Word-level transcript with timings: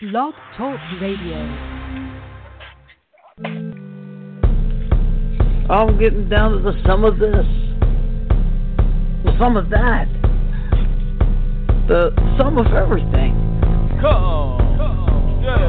Blog 0.00 0.32
Talk 0.56 0.80
Radio. 1.02 1.36
I'm 5.68 5.98
getting 5.98 6.26
down 6.26 6.52
to 6.52 6.62
the 6.62 6.72
sum 6.86 7.04
of 7.04 7.18
this, 7.18 7.44
the 9.24 9.36
sum 9.38 9.58
of 9.58 9.68
that, 9.68 10.06
the 11.86 12.12
sum 12.38 12.56
of 12.56 12.72
everything. 12.72 13.34
Come, 14.00 14.56
come 14.78 15.42
get 15.42 15.60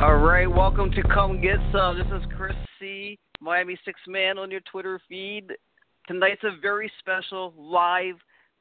All 0.00 0.18
right, 0.18 0.46
welcome 0.46 0.92
to 0.92 1.02
Come 1.12 1.40
Get 1.40 1.58
Sum. 1.72 1.98
This 1.98 2.06
is 2.06 2.22
Chris 2.36 2.54
C, 2.78 3.18
Miami 3.40 3.76
Six 3.84 3.98
Man 4.06 4.38
on 4.38 4.48
your 4.48 4.60
Twitter 4.70 5.00
feed. 5.08 5.50
Tonight's 6.06 6.44
a 6.44 6.60
very 6.60 6.90
special 6.98 7.52
live 7.58 8.16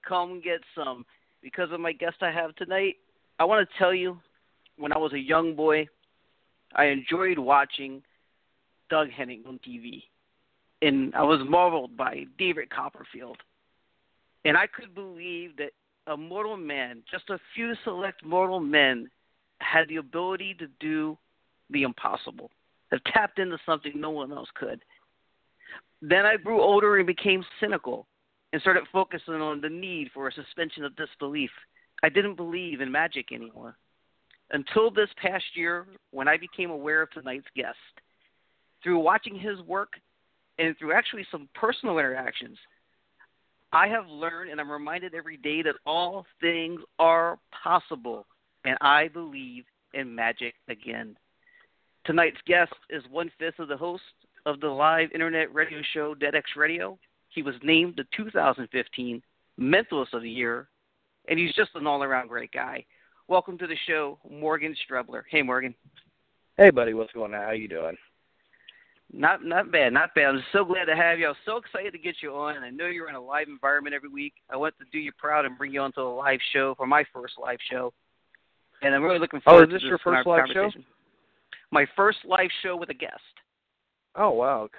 Come 0.08 0.42
Get 0.42 0.62
Sum. 0.74 1.06
Because 1.42 1.72
of 1.72 1.80
my 1.80 1.92
guest 1.92 2.18
I 2.22 2.32
have 2.32 2.56
tonight, 2.56 2.96
I 3.38 3.46
want 3.46 3.68
to 3.68 3.78
tell 3.78 3.94
you 3.94 4.18
when 4.78 4.92
I 4.92 4.98
was 4.98 5.14
a 5.14 5.20
young 5.20 5.56
boy, 5.56 5.88
I 6.76 6.86
enjoyed 6.86 7.38
watching 7.38 8.02
Doug 8.90 9.10
Henning 9.12 9.44
on 9.48 9.60
TV. 9.68 10.04
And 10.82 11.14
I 11.16 11.24
was 11.24 11.40
marveled 11.48 11.96
by 11.96 12.26
David 12.38 12.70
Copperfield. 12.70 13.38
And 14.44 14.58
I 14.58 14.68
could 14.68 14.94
believe 14.94 15.58
that 15.58 15.72
a 16.08 16.18
mortal 16.18 16.58
man, 16.58 17.04
just 17.10 17.30
a 17.30 17.40
few 17.54 17.74
select 17.84 18.24
mortal 18.24 18.60
men, 18.60 19.10
had 19.60 19.88
the 19.88 19.96
ability 19.98 20.56
to 20.56 20.68
do 20.80 21.18
the 21.70 21.84
impossible, 21.84 22.52
have 22.92 23.04
tapped 23.06 23.40
into 23.40 23.58
something 23.66 23.94
no 23.96 24.12
one 24.12 24.32
else 24.32 24.50
could. 24.56 24.84
Then 26.02 26.26
I 26.26 26.38
grew 26.38 26.62
older 26.62 26.98
and 26.98 27.08
became 27.08 27.44
cynical 27.60 28.08
and 28.54 28.62
started 28.62 28.84
focusing 28.92 29.36
on 29.36 29.62
the 29.62 29.70
need 29.70 30.10
for 30.14 30.28
a 30.28 30.34
suspension 30.34 30.84
of 30.84 30.96
disbelief. 30.96 31.50
I 32.04 32.10
didn't 32.10 32.36
believe 32.36 32.82
in 32.82 32.92
magic 32.92 33.32
anymore. 33.32 33.78
Until 34.52 34.92
this 34.92 35.10
past 35.22 35.46
year, 35.56 35.88
when 36.12 36.28
I 36.28 36.38
became 36.38 36.70
aware 36.70 37.02
of 37.02 37.12
tonight's 37.12 37.48
guest. 37.56 37.78
Through 38.84 39.00
watching 39.00 39.36
his 39.36 39.60
work 39.62 39.94
and 40.60 40.78
through 40.78 40.94
actually 40.94 41.26
some 41.32 41.50
personal 41.56 41.98
interactions, 41.98 42.58
I 43.74 43.88
have 43.88 44.08
learned 44.08 44.52
and 44.52 44.62
I'm 44.62 44.72
reminded 44.72 45.16
every 45.16 45.38
day 45.38 45.64
that 45.64 45.76
all 45.86 46.26
things 46.40 46.82
are 47.00 47.40
possible, 47.64 48.28
and 48.64 48.78
I 48.80 49.08
believe 49.08 49.66
in 49.94 50.14
magic 50.14 50.54
again. 50.70 51.18
Tonight's 52.06 52.38
guest 52.46 52.74
is 52.90 53.04
one 53.10 53.32
fifth 53.40 53.60
of 53.60 53.68
the 53.68 53.78
host 53.78 54.04
of 54.46 54.60
the 54.60 54.68
live 54.68 55.12
internet 55.12 55.54
radio 55.54 55.82
show 55.94 56.14
DeadX 56.14 56.44
Radio. 56.56 56.98
He 57.30 57.42
was 57.42 57.56
named 57.64 57.96
the 57.98 58.06
2015 58.16 59.22
Mentalist 59.60 60.14
of 60.14 60.22
the 60.22 60.30
Year, 60.30 60.68
and 61.28 61.40
he's 61.40 61.54
just 61.54 61.72
an 61.76 61.88
all 61.88 62.04
around 62.04 62.28
great 62.28 62.52
guy. 62.52 62.86
Welcome 63.28 63.58
to 63.58 63.68
the 63.68 63.76
show, 63.88 64.20
Morgan 64.30 64.76
Strebler. 64.88 65.24
Hey, 65.30 65.42
Morgan. 65.42 65.74
Hey, 66.58 66.70
buddy. 66.70 66.94
What's 66.94 67.12
going 67.12 67.34
on? 67.34 67.42
How 67.42 67.52
you 67.52 67.68
doing? 67.68 67.98
Not 69.12 69.44
not 69.44 69.72
bad, 69.72 69.94
not 69.94 70.14
bad. 70.16 70.30
I'm 70.30 70.44
so 70.52 70.66
glad 70.66 70.86
to 70.86 70.96
have 70.96 71.20
you. 71.20 71.26
I 71.26 71.30
was 71.30 71.38
so 71.46 71.58
excited 71.58 71.92
to 71.94 72.00
get 72.00 72.16
you 72.22 72.36
on. 72.36 72.64
I 72.64 72.70
know 72.70 72.88
you're 72.88 73.10
in 73.10 73.16
a 73.16 73.22
live 73.22 73.48
environment 73.48 73.96
every 73.96 74.10
week. 74.10 74.34
I 74.50 74.58
want 74.58 74.76
to 74.80 74.86
do 74.92 75.00
you 75.00 75.12
proud 75.18 75.46
and 75.46 75.58
bring 75.58 75.74
you 75.74 75.82
onto 75.82 76.02
a 76.02 76.16
live 76.16 76.40
show 76.54 76.76
for 76.76 76.88
my 76.88 77.04
first 77.14 77.34
live 77.42 77.60
show. 77.70 77.94
And 78.82 78.94
I'm 78.94 79.04
really 79.04 79.20
looking 79.20 79.42
forward 79.42 79.62
oh, 79.62 79.64
is 79.68 79.74
this 79.74 79.82
to 79.82 79.88
your 79.88 80.00
first 80.00 80.28
live 80.28 80.46
show? 80.52 80.70
My 81.72 81.86
first 81.96 82.20
live 82.26 82.50
show 82.62 82.76
with 82.76 82.90
a 82.90 82.94
guest. 82.94 83.22
Oh 84.18 84.32
wow, 84.32 84.70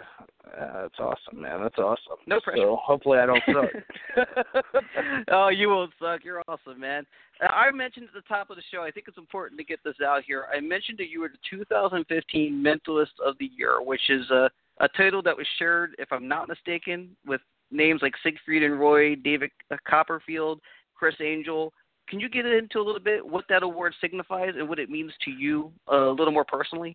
uh, 0.47 0.83
that's 0.83 0.99
awesome, 0.99 1.43
man. 1.43 1.61
That's 1.63 1.79
awesome. 1.79 2.17
No 2.27 2.41
pressure. 2.41 2.63
So 2.63 2.79
hopefully 2.83 3.19
I 3.19 3.27
don't 3.27 3.43
suck. 3.47 4.27
oh, 5.31 5.49
you 5.49 5.69
won't 5.69 5.93
suck. 6.01 6.25
You're 6.25 6.43
awesome, 6.49 6.81
man. 6.81 7.05
Uh, 7.43 7.53
I 7.53 7.71
mentioned 7.71 8.09
at 8.09 8.15
the 8.15 8.27
top 8.27 8.51
of 8.51 8.57
the 8.57 8.63
show. 8.73 8.83
I 8.83 8.91
think 8.91 9.09
it's 9.09 9.19
important 9.19 9.59
to 9.59 9.65
get 9.65 9.81
this 9.85 9.97
out 10.05 10.23
here. 10.27 10.47
I 10.55 10.61
mentioned 10.61 10.99
that 10.99 11.11
you 11.11 11.21
were 11.21 11.29
the 11.29 11.39
2015 11.51 12.65
Mentalist 12.65 13.09
of 13.25 13.37
the 13.39 13.51
Year, 13.57 13.83
which 13.83 14.09
is 14.09 14.31
a 14.31 14.49
a 14.79 14.89
title 14.89 15.23
that 15.23 15.37
was 15.37 15.47
shared, 15.59 15.95
if 15.99 16.13
I'm 16.13 16.29
not 16.29 16.49
mistaken, 16.49 17.17
with 17.27 17.41
names 17.71 18.01
like 18.03 18.13
Siegfried 18.23 18.63
and 18.63 18.79
Roy, 18.79 19.15
David 19.17 19.51
Copperfield, 19.89 20.61
Criss 20.95 21.15
Angel. 21.21 21.73
Can 22.09 22.21
you 22.21 22.29
get 22.29 22.47
into 22.47 22.79
a 22.79 22.85
little 22.85 23.01
bit 23.01 23.27
what 23.27 23.47
that 23.49 23.63
award 23.63 23.95
signifies 24.01 24.53
and 24.57 24.69
what 24.69 24.79
it 24.79 24.91
means 24.91 25.13
to 25.25 25.31
you 25.31 25.73
uh, 25.91 26.11
a 26.11 26.13
little 26.13 26.33
more 26.33 26.45
personally? 26.45 26.95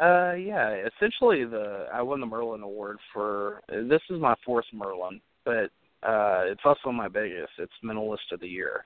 Uh, 0.00 0.32
yeah. 0.32 0.86
Essentially, 0.96 1.44
the 1.44 1.86
I 1.92 2.02
won 2.02 2.20
the 2.20 2.26
Merlin 2.26 2.62
Award 2.62 2.98
for 3.12 3.62
this 3.68 4.02
is 4.10 4.20
my 4.20 4.34
fourth 4.44 4.64
Merlin, 4.72 5.20
but 5.44 5.70
uh, 6.02 6.42
it's 6.46 6.62
also 6.64 6.90
my 6.90 7.08
biggest. 7.08 7.52
It's 7.58 7.72
Mentalist 7.84 8.32
of 8.32 8.40
the 8.40 8.48
Year, 8.48 8.84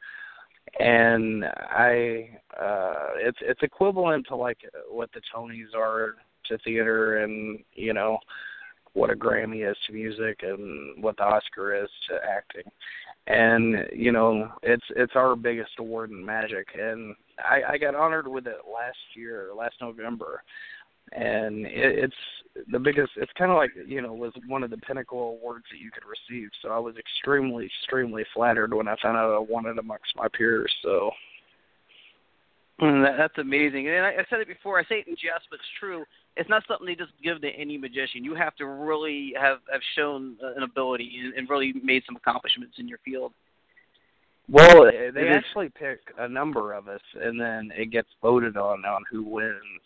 and 0.78 1.44
I 1.44 2.38
uh, 2.60 3.14
it's 3.16 3.38
it's 3.40 3.62
equivalent 3.62 4.26
to 4.28 4.36
like 4.36 4.58
what 4.90 5.10
the 5.14 5.22
Tonys 5.34 5.74
are 5.74 6.16
to 6.46 6.58
theater, 6.58 7.18
and 7.24 7.58
you 7.72 7.94
know 7.94 8.18
what 8.92 9.10
a 9.10 9.14
Grammy 9.14 9.68
is 9.68 9.76
to 9.86 9.92
music, 9.94 10.40
and 10.42 11.02
what 11.02 11.16
the 11.16 11.24
Oscar 11.24 11.74
is 11.74 11.90
to 12.10 12.18
acting. 12.22 12.70
And 13.26 13.86
you 13.92 14.12
know, 14.12 14.52
it's 14.62 14.84
it's 14.94 15.12
our 15.14 15.36
biggest 15.36 15.72
award 15.78 16.10
in 16.10 16.24
magic, 16.24 16.68
and 16.78 17.14
I, 17.38 17.72
I 17.74 17.78
got 17.78 17.94
honored 17.94 18.28
with 18.28 18.46
it 18.46 18.58
last 18.70 18.98
year, 19.14 19.50
last 19.56 19.76
November 19.80 20.42
and 21.12 21.66
it, 21.66 21.98
it's 22.04 22.14
the 22.72 22.78
biggest. 22.78 23.12
It's 23.16 23.32
kind 23.38 23.50
of 23.50 23.56
like 23.56 23.70
you 23.86 24.02
know 24.02 24.12
was 24.12 24.32
one 24.46 24.62
of 24.62 24.70
the 24.70 24.76
pinnacle 24.78 25.38
awards 25.38 25.64
that 25.70 25.78
you 25.78 25.90
could 25.90 26.04
receive. 26.04 26.48
So 26.62 26.70
I 26.70 26.78
was 26.78 26.94
extremely, 26.96 27.66
extremely 27.66 28.24
flattered 28.34 28.74
when 28.74 28.88
I 28.88 28.96
found 29.02 29.16
out 29.16 29.34
I 29.34 29.38
won 29.38 29.66
it 29.66 29.78
amongst 29.78 30.16
my 30.16 30.28
peers. 30.28 30.72
So. 30.82 31.10
Mm, 32.80 33.02
that, 33.02 33.16
that's 33.18 33.38
amazing, 33.38 33.88
and 33.88 34.06
I, 34.06 34.10
I 34.10 34.24
said 34.30 34.38
it 34.38 34.46
before. 34.46 34.78
I 34.78 34.84
say 34.84 35.00
it 35.00 35.08
in 35.08 35.14
jest, 35.14 35.48
but 35.50 35.56
it's 35.56 35.68
true. 35.80 36.04
It's 36.36 36.48
not 36.48 36.62
something 36.68 36.86
they 36.86 36.94
just 36.94 37.10
give 37.24 37.40
to 37.40 37.48
any 37.48 37.76
magician. 37.76 38.22
You 38.22 38.36
have 38.36 38.54
to 38.56 38.66
really 38.66 39.32
have 39.36 39.58
have 39.72 39.80
shown 39.96 40.36
an 40.56 40.62
ability 40.62 41.10
and, 41.20 41.34
and 41.34 41.50
really 41.50 41.72
made 41.82 42.04
some 42.06 42.14
accomplishments 42.14 42.76
in 42.78 42.86
your 42.86 42.98
field. 43.04 43.32
Well, 44.48 44.84
they 45.12 45.28
actually 45.28 45.70
pick 45.70 45.98
a 46.18 46.28
number 46.28 46.72
of 46.72 46.86
us, 46.86 47.00
and 47.20 47.38
then 47.40 47.72
it 47.76 47.90
gets 47.90 48.08
voted 48.22 48.56
on 48.56 48.84
on 48.84 49.02
who 49.10 49.24
wins 49.24 49.82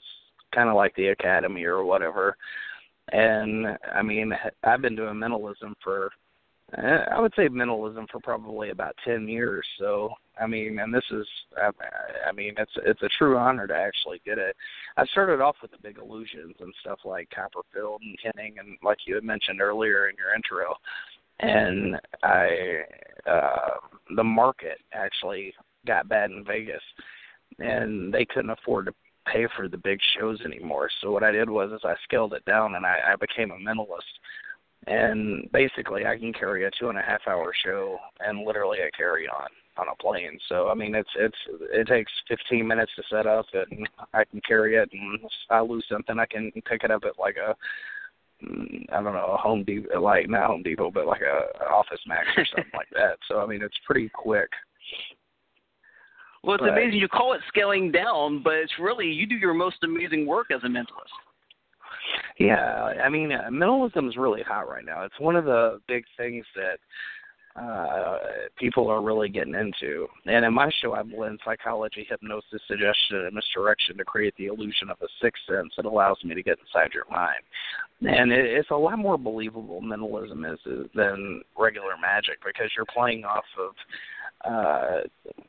kind 0.55 0.69
of 0.69 0.77
like 0.77 0.95
the 0.97 1.09
academy 1.09 1.65
or 1.65 1.85
whatever. 1.85 2.37
And 3.11 3.79
I 3.95 4.03
mean, 4.03 4.33
I've 4.63 4.83
been 4.83 4.97
doing 4.97 5.19
mentalism 5.19 5.75
for 5.83 6.11
I 6.79 7.21
would 7.21 7.35
say 7.37 7.49
mentalism 7.49 8.07
for 8.11 8.19
probably 8.21 8.71
about 8.71 8.97
10 9.05 9.29
years. 9.29 9.67
So, 9.79 10.11
I 10.41 10.47
mean, 10.47 10.79
and 10.79 10.95
this 10.95 11.05
is 11.11 11.27
I, 11.59 11.71
I 12.27 12.33
mean, 12.33 12.55
it's 12.57 12.73
it's 12.87 13.03
a 13.03 13.11
true 13.19 13.37
honor 13.37 13.67
to 13.67 13.75
actually 13.75 14.23
get 14.25 14.39
it. 14.39 14.57
I 14.97 15.05
started 15.07 15.43
off 15.43 15.57
with 15.61 15.71
the 15.71 15.77
big 15.83 15.99
illusions 15.99 16.55
and 16.61 16.73
stuff 16.81 17.01
like 17.05 17.29
Copperfield 17.31 18.01
and 18.01 18.17
Henning 18.23 18.59
and 18.59 18.79
like 18.83 18.99
you 19.07 19.15
had 19.15 19.25
mentioned 19.25 19.61
earlier 19.61 20.09
in 20.09 20.17
your 20.17 20.35
intro. 20.35 20.75
And 21.41 22.01
I 22.23 22.85
uh 23.27 23.77
the 24.17 24.25
market 24.25 24.79
actually 24.95 25.53
got 25.87 26.09
bad 26.09 26.31
in 26.31 26.45
Vegas 26.45 26.83
and 27.59 28.15
they 28.15 28.25
couldn't 28.25 28.51
afford 28.51 28.87
to 28.87 28.95
pay 29.27 29.47
for 29.57 29.69
the 29.69 29.77
big 29.77 29.99
shows 30.19 30.41
anymore. 30.43 30.89
So 31.01 31.11
what 31.11 31.23
I 31.23 31.31
did 31.31 31.49
was 31.49 31.73
is 31.73 31.81
I 31.85 31.95
scaled 32.05 32.35
it 32.35 32.45
down 32.45 32.75
and 32.75 32.85
I, 32.87 32.99
I 33.13 33.17
became 33.17 33.51
a 33.51 33.57
mentalist. 33.57 34.13
And 34.87 35.49
basically 35.53 36.07
I 36.07 36.19
can 36.19 36.33
carry 36.33 36.65
a 36.65 36.71
two 36.79 36.89
and 36.89 36.99
a 36.99 37.03
half 37.03 37.21
hour 37.29 37.53
show 37.65 37.99
and 38.21 38.45
literally 38.45 38.79
I 38.79 38.91
carry 38.97 39.29
on 39.29 39.49
on 39.79 39.87
a 39.89 40.03
plane. 40.03 40.39
So 40.49 40.69
I 40.69 40.75
mean 40.75 40.95
it's 40.95 41.11
it's 41.17 41.37
it 41.73 41.87
takes 41.87 42.11
fifteen 42.29 42.67
minutes 42.67 42.93
to 42.97 43.03
set 43.11 43.27
up 43.27 43.47
and 43.53 43.89
I 44.15 44.25
can 44.25 44.41
carry 44.47 44.77
it 44.77 44.89
and 44.93 45.21
if 45.21 45.31
I 45.51 45.61
lose 45.61 45.87
something 45.91 46.19
I 46.19 46.27
can 46.27 46.51
pick 46.69 46.83
it 46.85 46.91
up 46.91 47.05
at 47.05 47.19
like 47.19 47.37
a 47.37 47.55
mm, 48.45 48.87
don't 48.91 49.05
know, 49.05 49.35
a 49.35 49.37
Home 49.37 49.63
Depot 49.63 50.01
like 50.01 50.29
not 50.29 50.47
Home 50.47 50.65
Depot, 50.65 50.91
but 50.91 51.07
like 51.07 51.23
a, 51.23 51.65
a 51.65 51.69
Office 51.69 52.01
Max 52.07 52.27
or 52.37 52.45
something 52.47 52.73
like 52.75 52.91
that. 52.95 53.19
So 53.29 53.39
I 53.39 53.47
mean 53.47 53.63
it's 53.63 53.79
pretty 53.87 54.09
quick. 54.09 54.51
Well, 56.45 56.57
it's 56.57 56.65
amazing. 56.65 56.99
You 56.99 57.09
call 57.09 57.35
it 57.35 57.41
scaling 57.49 57.93
down, 57.93 58.43
but 58.43 58.55
it's 58.55 58.73
really 58.81 59.07
you 59.07 59.27
do 59.27 59.37
your 59.37 59.55
most 59.55 59.77
amazing 59.85 60.27
work 60.27 60.51
as 60.51 60.61
a 60.65 60.67
mentalist. 60.67 61.15
Yeah, 62.39 62.95
I 63.05 63.09
mean, 63.09 63.31
uh, 63.33 63.51
mentalism 63.51 64.09
is 64.09 64.17
really 64.17 64.43
hot 64.43 64.69
right 64.69 64.85
now. 64.85 65.05
It's 65.05 65.19
one 65.21 65.37
of 65.37 65.45
the 65.45 65.81
big 65.87 66.05
things 66.17 66.45
that 66.57 66.79
uh 67.55 68.17
people 68.57 68.89
are 68.89 69.03
really 69.03 69.29
getting 69.29 69.55
into. 69.55 70.07
And 70.25 70.45
in 70.45 70.55
my 70.55 70.71
show, 70.81 70.95
I 70.95 71.03
blend 71.03 71.39
psychology, 71.45 72.07
hypnosis, 72.09 72.63
suggestion, 72.67 73.27
and 73.27 73.35
misdirection 73.35 73.99
to 73.99 74.05
create 74.05 74.35
the 74.39 74.47
illusion 74.47 74.89
of 74.91 74.97
a 75.03 75.07
sixth 75.21 75.43
sense 75.47 75.75
that 75.77 75.85
allows 75.85 76.17
me 76.25 76.35
to 76.35 76.43
get 76.43 76.59
inside 76.59 76.95
your 76.95 77.05
mind. 77.11 77.43
And 78.01 78.33
it, 78.33 78.47
it's 78.47 78.71
a 78.71 78.77
lot 78.77 78.99
more 78.99 79.19
believable 79.19 79.83
mentalism 79.83 80.47
is, 80.47 80.59
is 80.65 80.87
than 80.95 81.43
regular 81.59 81.95
magic 82.01 82.39
because 82.45 82.71
you're 82.75 82.87
playing 82.87 83.25
off 83.25 83.45
of 83.61 83.75
uh 84.45 85.01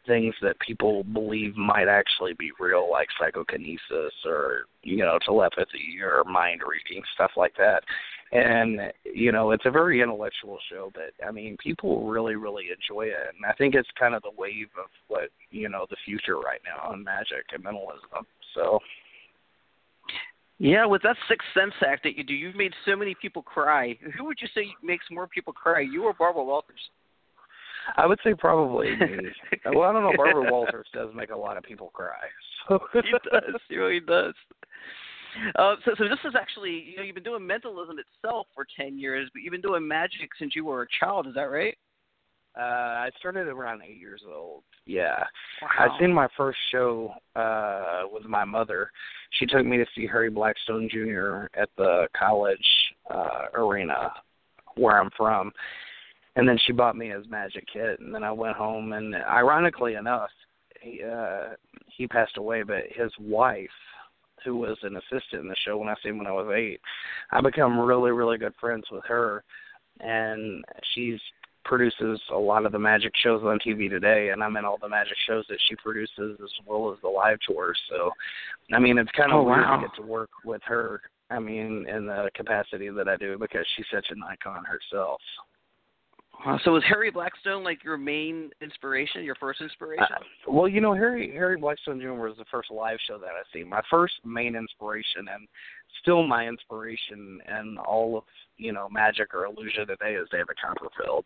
things 0.06 0.36
that 0.42 0.60
people 0.60 1.04
believe 1.06 1.56
might 1.56 1.88
actually 1.88 2.34
be 2.34 2.52
real 2.60 2.90
like 2.92 3.08
psychokinesis 3.20 4.14
or 4.26 4.66
you 4.84 4.98
know 4.98 5.18
telepathy 5.26 5.98
or 6.02 6.24
mind 6.26 6.62
reading 6.68 7.04
stuff 7.14 7.32
like 7.36 7.54
that 7.58 7.84
and 8.32 8.80
you 9.04 9.32
know 9.32 9.52
it's 9.52 9.66
a 9.66 9.72
very 9.72 10.02
intellectual 10.02 10.58
show 10.70 10.92
but 10.94 11.12
i 11.28 11.32
mean 11.32 11.58
people 11.58 12.08
really 12.08 12.36
really 12.36 12.66
enjoy 12.66 13.04
it 13.04 13.34
and 13.36 13.46
i 13.46 13.54
think 13.54 13.74
it's 13.74 13.90
kind 13.98 14.14
of 14.14 14.22
the 14.22 14.32
wave 14.38 14.70
of 14.78 14.90
what 15.08 15.30
you 15.50 15.70
know 15.70 15.86
the 15.90 15.98
future 16.06 16.38
right 16.38 16.62
now 16.64 16.92
on 16.92 17.04
magic 17.04 17.46
and 17.54 17.64
mentalism 17.64 18.26
so 18.54 18.80
yeah, 20.60 20.86
with 20.86 21.02
that 21.02 21.18
sixth 21.28 21.48
sense 21.54 21.74
act 21.86 22.04
that 22.04 22.16
you 22.16 22.24
do, 22.24 22.34
you've 22.34 22.56
made 22.56 22.74
so 22.86 22.96
many 22.96 23.16
people 23.22 23.42
cry. 23.42 23.98
Who 24.18 24.24
would 24.26 24.38
you 24.40 24.48
say 24.56 24.68
makes 24.82 25.06
more 25.12 25.28
people 25.28 25.52
cry, 25.52 25.82
you 25.82 26.04
or 26.04 26.14
Barbara 26.14 26.44
Walters? 26.44 26.80
I 27.98 28.06
would 28.06 28.20
say 28.24 28.34
probably 28.34 28.92
well, 29.66 29.84
I 29.84 29.94
don't 29.94 30.04
know. 30.04 30.14
Barbara 30.16 30.52
Walters 30.52 30.88
does 30.94 31.10
make 31.16 31.32
a 31.32 31.38
lot 31.38 31.58
of 31.58 31.64
people 31.64 31.92
cry. 31.94 32.28
So 32.68 32.80
he 32.94 33.12
does. 33.32 33.62
He 33.70 33.78
really 33.78 34.00
does. 34.00 34.34
Uh, 35.56 35.76
so, 35.84 35.92
so 35.98 36.04
this 36.04 36.20
is 36.26 36.34
actually, 36.40 36.86
you 36.92 36.98
know, 36.98 37.04
you've 37.04 37.16
been 37.16 37.24
doing 37.24 37.46
mentalism 37.46 37.98
itself 38.00 38.48
for 38.54 38.66
ten 38.80 38.98
years, 38.98 39.30
but 39.34 39.42
you've 39.42 39.52
been 39.52 39.62
doing 39.62 39.88
magic 39.88 40.30
since 40.40 40.56
you 40.56 40.66
were 40.66 40.84
a 40.84 40.88
child. 41.00 41.28
Is 41.28 41.34
that 41.36 41.50
right? 41.50 41.78
Uh, 42.58 42.62
I 42.62 43.10
started 43.18 43.48
around 43.48 43.82
eight 43.82 43.98
years 43.98 44.22
old. 44.32 44.64
Yeah, 44.86 45.24
wow. 45.62 45.70
I 45.80 46.00
seen 46.00 46.14
my 46.14 46.28
first 46.38 46.60
show 46.72 47.14
uh 47.36 48.04
with 48.12 48.26
my 48.26 48.46
mother. 48.46 48.92
She 49.40 49.46
took 49.48 49.66
me 49.66 49.78
to 49.78 49.86
see 49.96 50.06
Harry 50.06 50.30
Blackstone 50.30 50.88
Jr. 50.92 51.46
at 51.60 51.70
the 51.78 52.08
college 52.18 52.58
uh 53.10 53.46
arena 53.56 54.12
where 54.76 55.00
I'm 55.00 55.10
from, 55.16 55.52
and 56.36 56.48
then 56.48 56.58
she 56.66 56.74
bought 56.74 56.96
me 56.96 57.10
his 57.10 57.28
magic 57.30 57.66
kit 57.72 58.00
and 58.00 58.14
then 58.14 58.24
I 58.24 58.32
went 58.32 58.56
home 58.56 58.94
and 58.94 59.16
ironically 59.16 59.96
enough 59.96 60.30
he 60.82 61.02
uh 61.04 61.50
he 61.88 62.08
passed 62.08 62.38
away 62.38 62.64
but 62.64 62.84
his 62.90 63.12
wife 63.20 63.70
who 64.44 64.58
was 64.58 64.78
an 64.84 64.98
assistant 64.98 65.42
in 65.42 65.48
the 65.48 65.56
show 65.66 65.78
when 65.78 65.90
I 65.90 65.96
seen 66.04 66.18
when 66.18 66.28
I 66.28 66.32
was 66.32 66.52
eight 66.56 66.82
I 67.32 67.42
become 67.42 67.80
really 67.80 68.12
really 68.12 68.38
good 68.38 68.54
friends 68.60 68.86
with 68.92 69.04
her 69.06 69.44
and 70.00 70.64
she's 70.94 71.20
produces 71.66 72.20
a 72.34 72.38
lot 72.38 72.66
of 72.66 72.74
the 72.74 72.80
magic 72.80 73.14
shows 73.24 73.42
on 73.44 73.58
TV 73.66 73.90
today 73.90 74.30
and 74.30 74.44
I'm 74.44 74.58
in 74.58 74.66
all 74.66 74.78
the 74.82 74.90
magic 74.90 75.16
shows 75.26 75.46
that 75.48 75.60
she 75.70 75.76
produces 75.76 76.38
as 76.44 76.50
well 76.66 76.92
as 76.92 77.00
the 77.02 77.08
live 77.08 77.38
tours 77.48 77.80
so 77.90 78.12
I 78.74 78.80
mean 78.80 78.98
it's 78.98 79.12
kind 79.12 79.32
of 79.32 79.40
oh, 79.40 79.44
weird 79.44 79.62
wow. 79.62 79.78
to 79.78 79.88
get 79.88 79.96
to 79.96 80.02
work 80.02 80.30
with 80.44 80.62
her 80.66 81.02
I 81.30 81.40
mean 81.40 81.88
in 81.88 82.08
the 82.08 82.30
capacity 82.36 82.90
that 82.90 83.08
I 83.08 83.16
do 83.16 83.38
because 83.38 83.66
she's 83.76 83.86
such 83.94 84.08
an 84.10 84.22
icon 84.28 84.66
herself 84.66 85.22
uh, 86.46 86.58
so 86.66 86.72
was 86.72 86.84
Harry 86.88 87.10
Blackstone 87.10 87.64
like 87.64 87.84
your 87.84 87.98
main 87.98 88.50
inspiration, 88.62 89.24
your 89.24 89.36
first 89.36 89.62
inspiration? 89.62 90.06
Uh, 90.14 90.52
well, 90.52 90.68
you 90.68 90.82
know, 90.82 90.94
Harry 90.94 91.32
Harry 91.32 91.58
Blackstone 91.58 92.02
Jr. 92.02 92.12
was 92.14 92.36
the 92.38 92.46
first 92.52 92.70
live 92.70 92.98
show 93.08 93.18
that 93.18 93.28
I 93.28 93.44
seen. 93.54 93.70
My 93.70 93.82
first 93.90 94.16
main 94.26 94.56
inspiration, 94.56 95.28
and 95.34 95.48
still 96.02 96.28
my 96.28 96.48
inspiration, 96.48 97.40
and 97.48 97.80
all 97.80 98.18
of 98.18 98.24
you 98.58 98.74
know 98.74 98.90
magic 98.90 99.34
or 99.34 99.46
illusion 99.46 99.88
today 99.88 100.16
is 100.16 100.28
David 100.32 100.58
Copperfield. 100.62 101.24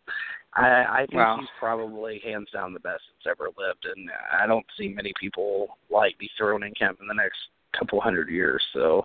I, 0.54 0.84
I 0.88 0.98
think 1.00 1.14
wow. 1.14 1.38
he's 1.40 1.48
probably 1.58 2.20
hands 2.24 2.48
down 2.52 2.72
the 2.72 2.80
best 2.80 3.02
that's 3.12 3.36
ever 3.36 3.48
lived, 3.58 3.86
and 3.96 4.08
I 4.32 4.46
don't 4.46 4.66
see 4.78 4.88
many 4.88 5.12
people 5.18 5.78
like 5.90 6.16
dethroning 6.18 6.68
him 6.68 6.68
in 6.68 6.74
camp 6.74 6.98
in 7.00 7.08
the 7.08 7.14
next 7.14 7.38
couple 7.76 8.00
hundred 8.00 8.28
years. 8.28 8.62
So 8.72 9.02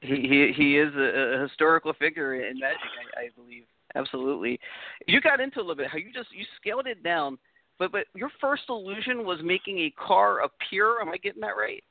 he 0.00 0.16
he 0.16 0.52
he 0.56 0.78
is 0.78 0.92
a, 0.96 1.38
a 1.38 1.42
historical 1.42 1.92
figure 1.92 2.34
in 2.34 2.58
magic, 2.58 2.80
I, 3.16 3.20
I 3.20 3.28
believe. 3.36 3.64
Absolutely. 3.94 4.58
You 5.06 5.20
got 5.20 5.40
into 5.40 5.58
a 5.58 5.62
little 5.62 5.74
bit 5.74 5.88
how 5.90 5.98
you 5.98 6.12
just 6.12 6.28
you 6.32 6.44
scaled 6.60 6.86
it 6.86 7.02
down, 7.02 7.38
but 7.78 7.92
but 7.92 8.06
your 8.14 8.30
first 8.40 8.62
illusion 8.68 9.24
was 9.24 9.38
making 9.42 9.78
a 9.78 9.90
car 9.90 10.40
appear. 10.40 11.00
Am 11.00 11.08
I 11.08 11.16
getting 11.16 11.40
that 11.40 11.56
right? 11.58 11.82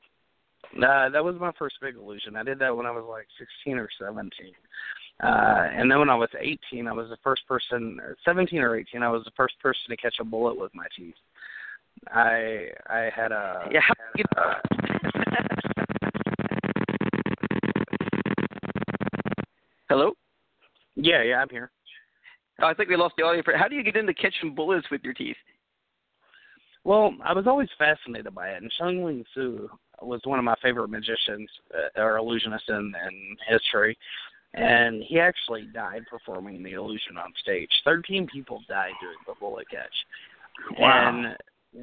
Uh, 0.76 1.08
that 1.08 1.24
was 1.24 1.34
my 1.40 1.52
first 1.58 1.76
big 1.82 1.96
illusion. 1.96 2.36
I 2.36 2.42
did 2.42 2.58
that 2.60 2.76
when 2.76 2.86
I 2.86 2.90
was 2.90 3.04
like 3.08 3.26
16 3.64 3.78
or 3.78 3.88
17. 3.98 4.30
Uh, 5.22 5.26
and 5.74 5.90
then 5.90 5.98
when 5.98 6.10
I 6.10 6.14
was 6.14 6.28
18, 6.38 6.86
I 6.86 6.92
was 6.92 7.08
the 7.08 7.16
first 7.24 7.46
person, 7.48 7.98
17 8.24 8.60
or 8.60 8.76
18, 8.76 9.02
I 9.02 9.10
was 9.10 9.24
the 9.24 9.32
first 9.36 9.58
person 9.60 9.82
to 9.88 9.96
catch 9.96 10.14
a 10.20 10.24
bullet 10.24 10.58
with 10.58 10.74
my 10.74 10.86
teeth. 10.96 11.14
I 12.08 12.68
I 12.88 13.10
had 13.14 13.30
a 13.32 13.68
yeah. 13.70 13.80
Had 13.86 14.26
Hello. 19.88 20.12
Yeah, 20.96 21.22
yeah, 21.22 21.36
I'm 21.42 21.48
here. 21.50 21.70
Oh, 22.62 22.66
I 22.66 22.74
think 22.74 22.88
we 22.88 22.96
lost 22.96 23.14
the 23.16 23.24
audio. 23.24 23.42
For, 23.42 23.56
how 23.56 23.68
do 23.68 23.74
you 23.74 23.82
get 23.82 23.96
into 23.96 24.14
catching 24.14 24.54
bullets 24.54 24.90
with 24.90 25.02
your 25.02 25.14
teeth? 25.14 25.36
Well, 26.84 27.14
I 27.24 27.32
was 27.32 27.46
always 27.46 27.68
fascinated 27.78 28.34
by 28.34 28.50
it, 28.50 28.62
and 28.62 28.72
Chung 28.78 29.04
Ling 29.04 29.24
Soo 29.34 29.68
was 30.00 30.20
one 30.24 30.38
of 30.38 30.44
my 30.44 30.54
favorite 30.62 30.88
magicians 30.88 31.48
uh, 31.74 32.00
or 32.00 32.18
illusionists 32.18 32.68
in, 32.68 32.94
in 33.06 33.36
history, 33.48 33.96
and 34.54 35.02
he 35.02 35.20
actually 35.20 35.68
died 35.74 36.02
performing 36.10 36.62
the 36.62 36.72
illusion 36.72 37.18
on 37.18 37.32
stage. 37.40 37.70
Thirteen 37.84 38.26
people 38.26 38.62
died 38.68 38.92
during 39.00 39.18
the 39.26 39.34
bullet 39.38 39.66
catch. 39.70 39.94
Wow. 40.78 41.08
And 41.08 41.36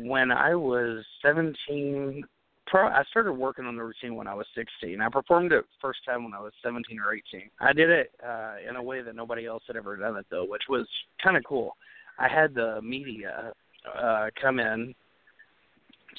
when 0.09 0.31
I 0.31 0.55
was 0.55 1.05
seventeen, 1.21 2.23
pro- 2.67 2.89
I 2.89 3.03
started 3.09 3.33
working 3.33 3.65
on 3.65 3.75
the 3.75 3.83
routine 3.83 4.15
when 4.15 4.27
I 4.27 4.33
was 4.33 4.45
16. 4.55 5.01
I 5.01 5.09
performed 5.09 5.51
it 5.51 5.65
first 5.81 5.99
time 6.05 6.23
when 6.23 6.33
I 6.33 6.39
was 6.39 6.53
17 6.63 6.99
or 6.99 7.13
18. 7.13 7.49
I 7.59 7.73
did 7.73 7.89
it 7.89 8.11
uh, 8.25 8.55
in 8.67 8.75
a 8.75 8.83
way 8.83 9.01
that 9.01 9.15
nobody 9.15 9.45
else 9.45 9.63
had 9.67 9.75
ever 9.75 9.95
done 9.97 10.17
it 10.17 10.25
though, 10.29 10.45
which 10.45 10.63
was 10.69 10.87
kind 11.23 11.37
of 11.37 11.43
cool. 11.43 11.75
I 12.19 12.27
had 12.27 12.53
the 12.53 12.81
media 12.81 13.53
uh, 13.97 14.27
come 14.39 14.59
in 14.59 14.93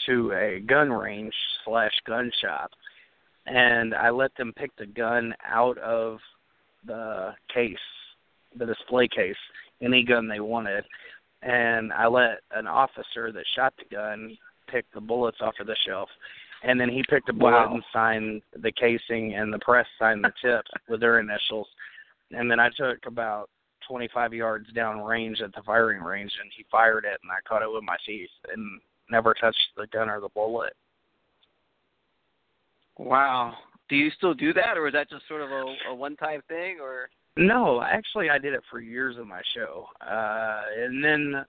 to 0.06 0.32
a 0.32 0.60
gun 0.60 0.90
range 0.90 1.34
slash 1.64 1.92
gun 2.06 2.30
shop, 2.40 2.70
and 3.46 3.94
I 3.94 4.10
let 4.10 4.34
them 4.36 4.52
pick 4.56 4.74
the 4.76 4.86
gun 4.86 5.34
out 5.44 5.78
of 5.78 6.18
the 6.86 7.32
case, 7.52 7.76
the 8.56 8.66
display 8.66 9.08
case, 9.08 9.36
any 9.82 10.04
gun 10.04 10.28
they 10.28 10.40
wanted, 10.40 10.84
and 11.42 11.92
I 11.92 12.06
let 12.06 12.38
an 12.52 12.66
officer 12.66 13.32
that 13.32 13.44
shot 13.54 13.74
the 13.78 13.94
gun 13.94 14.36
pick 14.70 14.84
the 14.94 15.00
bullets 15.00 15.38
off 15.40 15.54
of 15.60 15.66
the 15.66 15.76
shelf. 15.86 16.08
And 16.64 16.80
then 16.80 16.88
he 16.88 17.04
picked 17.08 17.28
a 17.28 17.32
bullet 17.32 17.52
Wow. 17.52 17.74
and 17.74 17.84
signed 17.92 18.42
the 18.60 18.72
casing, 18.72 19.34
and 19.34 19.52
the 19.52 19.60
press 19.60 19.86
signed 19.98 20.24
the 20.24 20.32
tip 20.42 20.64
with 20.88 21.00
their 21.00 21.20
initials. 21.20 21.68
And 22.32 22.50
then 22.50 22.58
I 22.60 22.68
took 22.76 22.98
about 23.06 23.48
25 23.86 24.34
yards 24.34 24.70
down 24.72 25.02
range 25.02 25.40
at 25.40 25.54
the 25.54 25.62
firing 25.62 26.02
range, 26.02 26.32
and 26.42 26.50
he 26.56 26.64
fired 26.70 27.04
it, 27.04 27.18
and 27.22 27.30
I 27.30 27.40
caught 27.48 27.62
it 27.62 27.72
with 27.72 27.84
my 27.84 27.96
teeth 28.04 28.28
and 28.52 28.80
never 29.10 29.34
touched 29.34 29.56
the 29.76 29.86
gun 29.86 30.10
or 30.10 30.20
the 30.20 30.28
bullet. 30.28 30.74
Wow. 32.98 33.54
Do 33.88 33.96
you 33.96 34.10
still 34.16 34.34
do 34.34 34.52
that, 34.54 34.76
or 34.76 34.86
is 34.88 34.92
that 34.92 35.08
just 35.08 35.26
sort 35.28 35.40
of 35.42 35.50
a, 35.50 35.74
a 35.90 35.94
one-time 35.94 36.42
thing, 36.48 36.78
or? 36.82 37.08
No, 37.36 37.80
actually, 37.82 38.28
I 38.30 38.38
did 38.38 38.52
it 38.52 38.62
for 38.70 38.80
years 38.80 39.16
in 39.16 39.26
my 39.28 39.40
show, 39.54 39.86
uh, 40.00 40.62
and 40.76 41.02
then 41.02 41.44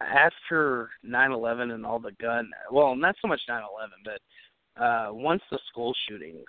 after 0.00 0.90
9/11 1.04 1.72
and 1.72 1.84
all 1.84 1.98
the 1.98 2.12
gun, 2.12 2.50
well, 2.70 2.94
not 2.94 3.16
so 3.20 3.28
much 3.28 3.40
9/11, 3.48 3.88
but 4.04 4.82
uh, 4.82 5.08
once 5.12 5.42
the 5.50 5.58
school 5.70 5.94
shootings 6.08 6.46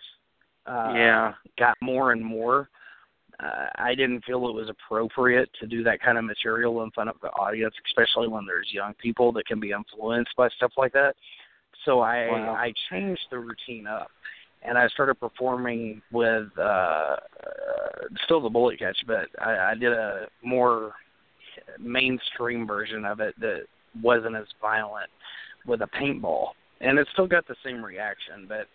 uh, 0.68 0.94
Yeah. 0.96 1.34
got 1.58 1.76
more 1.82 2.12
and 2.12 2.24
more, 2.24 2.70
uh, 3.40 3.68
I 3.76 3.96
didn't 3.96 4.24
feel 4.26 4.48
it 4.50 4.54
was 4.54 4.70
appropriate 4.70 5.50
to 5.62 5.68
do 5.68 5.84
that 5.84 6.02
kind 6.02 6.18
of 6.18 6.26
material 6.26 6.84
in 6.84 6.92
front 6.92 7.10
of 7.10 7.16
the 7.22 7.30
audience, 7.30 7.74
especially 7.88 8.28
when 8.28 8.46
there's 8.46 8.68
young 8.72 8.94
people 8.96 9.32
that 9.34 9.48
can 9.48 9.60
be 9.60 9.72
influenced 9.72 10.36
by 10.36 10.50
stuff 10.50 10.74
like 10.78 10.94
that. 10.94 11.16
So 11.86 12.02
I 12.02 12.28
Wow. 12.28 12.54
I 12.56 12.74
changed 12.90 13.22
the 13.32 13.40
routine 13.40 13.88
up, 13.88 14.12
and 14.62 14.78
I 14.78 14.88
started 14.90 15.16
performing 15.16 16.02
with 16.12 16.50
uh, 16.58 16.62
uh, 16.62 17.18
still 18.26 18.42
the 18.42 18.50
bullet 18.50 18.78
catch, 18.80 18.98
but 19.08 19.30
I, 19.40 19.72
I 19.72 19.76
did 19.76 19.94
a 19.94 20.28
more 20.44 20.94
mainstream 21.80 22.66
version 22.68 23.06
of 23.06 23.20
it 23.20 23.36
that 23.40 23.64
wasn't 24.02 24.36
as 24.36 24.46
violent 24.62 25.10
with 25.66 25.82
a 25.82 25.88
paintball, 25.88 26.50
and 26.82 26.98
it 26.98 27.08
still 27.14 27.28
got 27.28 27.48
the 27.48 27.56
same 27.64 27.84
reaction. 27.84 28.46
But 28.48 28.68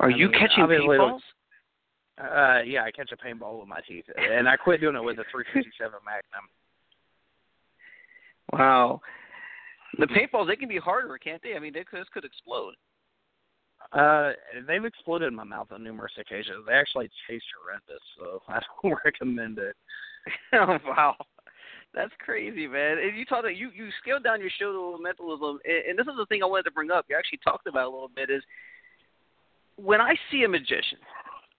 Are 0.00 0.10
I 0.10 0.16
you 0.16 0.28
mean, 0.28 0.38
catching 0.38 0.64
paintballs? 0.64 1.20
Uh, 2.18 2.62
yeah, 2.62 2.82
I 2.84 2.90
catch 2.90 3.12
a 3.12 3.16
paintball 3.16 3.60
with 3.60 3.68
my 3.68 3.80
teeth, 3.86 4.04
and 4.16 4.48
I 4.48 4.56
quit 4.56 4.80
doing 4.80 4.96
it 4.96 5.04
with 5.04 5.18
a 5.18 5.24
357 5.32 5.92
Magnum. 6.04 6.48
Wow. 8.52 9.00
The 9.98 10.06
paintballs 10.06 10.46
they 10.48 10.56
can 10.56 10.68
be 10.68 10.76
harder, 10.76 11.16
can't 11.16 11.42
they? 11.42 11.54
I 11.54 11.58
mean, 11.58 11.72
they 11.72 11.82
could, 11.84 12.00
this 12.00 12.08
could 12.12 12.24
explode. 12.24 12.74
Uh, 13.92 14.32
they've 14.66 14.84
exploded 14.84 15.28
in 15.28 15.34
my 15.34 15.44
mouth 15.44 15.68
on 15.70 15.82
numerous 15.82 16.12
occasions. 16.18 16.64
They 16.66 16.74
actually 16.74 17.08
taste 17.28 17.44
horrendous, 17.62 18.02
so 18.18 18.42
I 18.48 18.60
don't 18.82 18.98
recommend 19.04 19.58
it. 19.58 19.76
oh 20.52 20.78
wow, 20.84 21.14
that's 21.96 22.12
crazy, 22.18 22.66
man. 22.68 22.98
And 22.98 23.16
you 23.16 23.24
talked 23.24 23.40
about 23.40 23.56
you 23.56 23.70
you 23.74 23.88
scaled 24.02 24.22
down 24.22 24.40
your 24.40 24.50
show 24.60 24.70
to 24.70 25.02
mentalism, 25.02 25.58
and, 25.64 25.90
and 25.90 25.98
this 25.98 26.06
is 26.06 26.16
the 26.18 26.26
thing 26.26 26.42
I 26.42 26.46
wanted 26.46 26.64
to 26.64 26.70
bring 26.70 26.90
up. 26.90 27.06
You 27.08 27.16
actually 27.16 27.40
talked 27.42 27.66
about 27.66 27.86
a 27.86 27.90
little 27.90 28.10
bit 28.14 28.30
is 28.30 28.42
when 29.76 30.00
I 30.00 30.14
see 30.30 30.44
a 30.44 30.48
magician, 30.48 30.98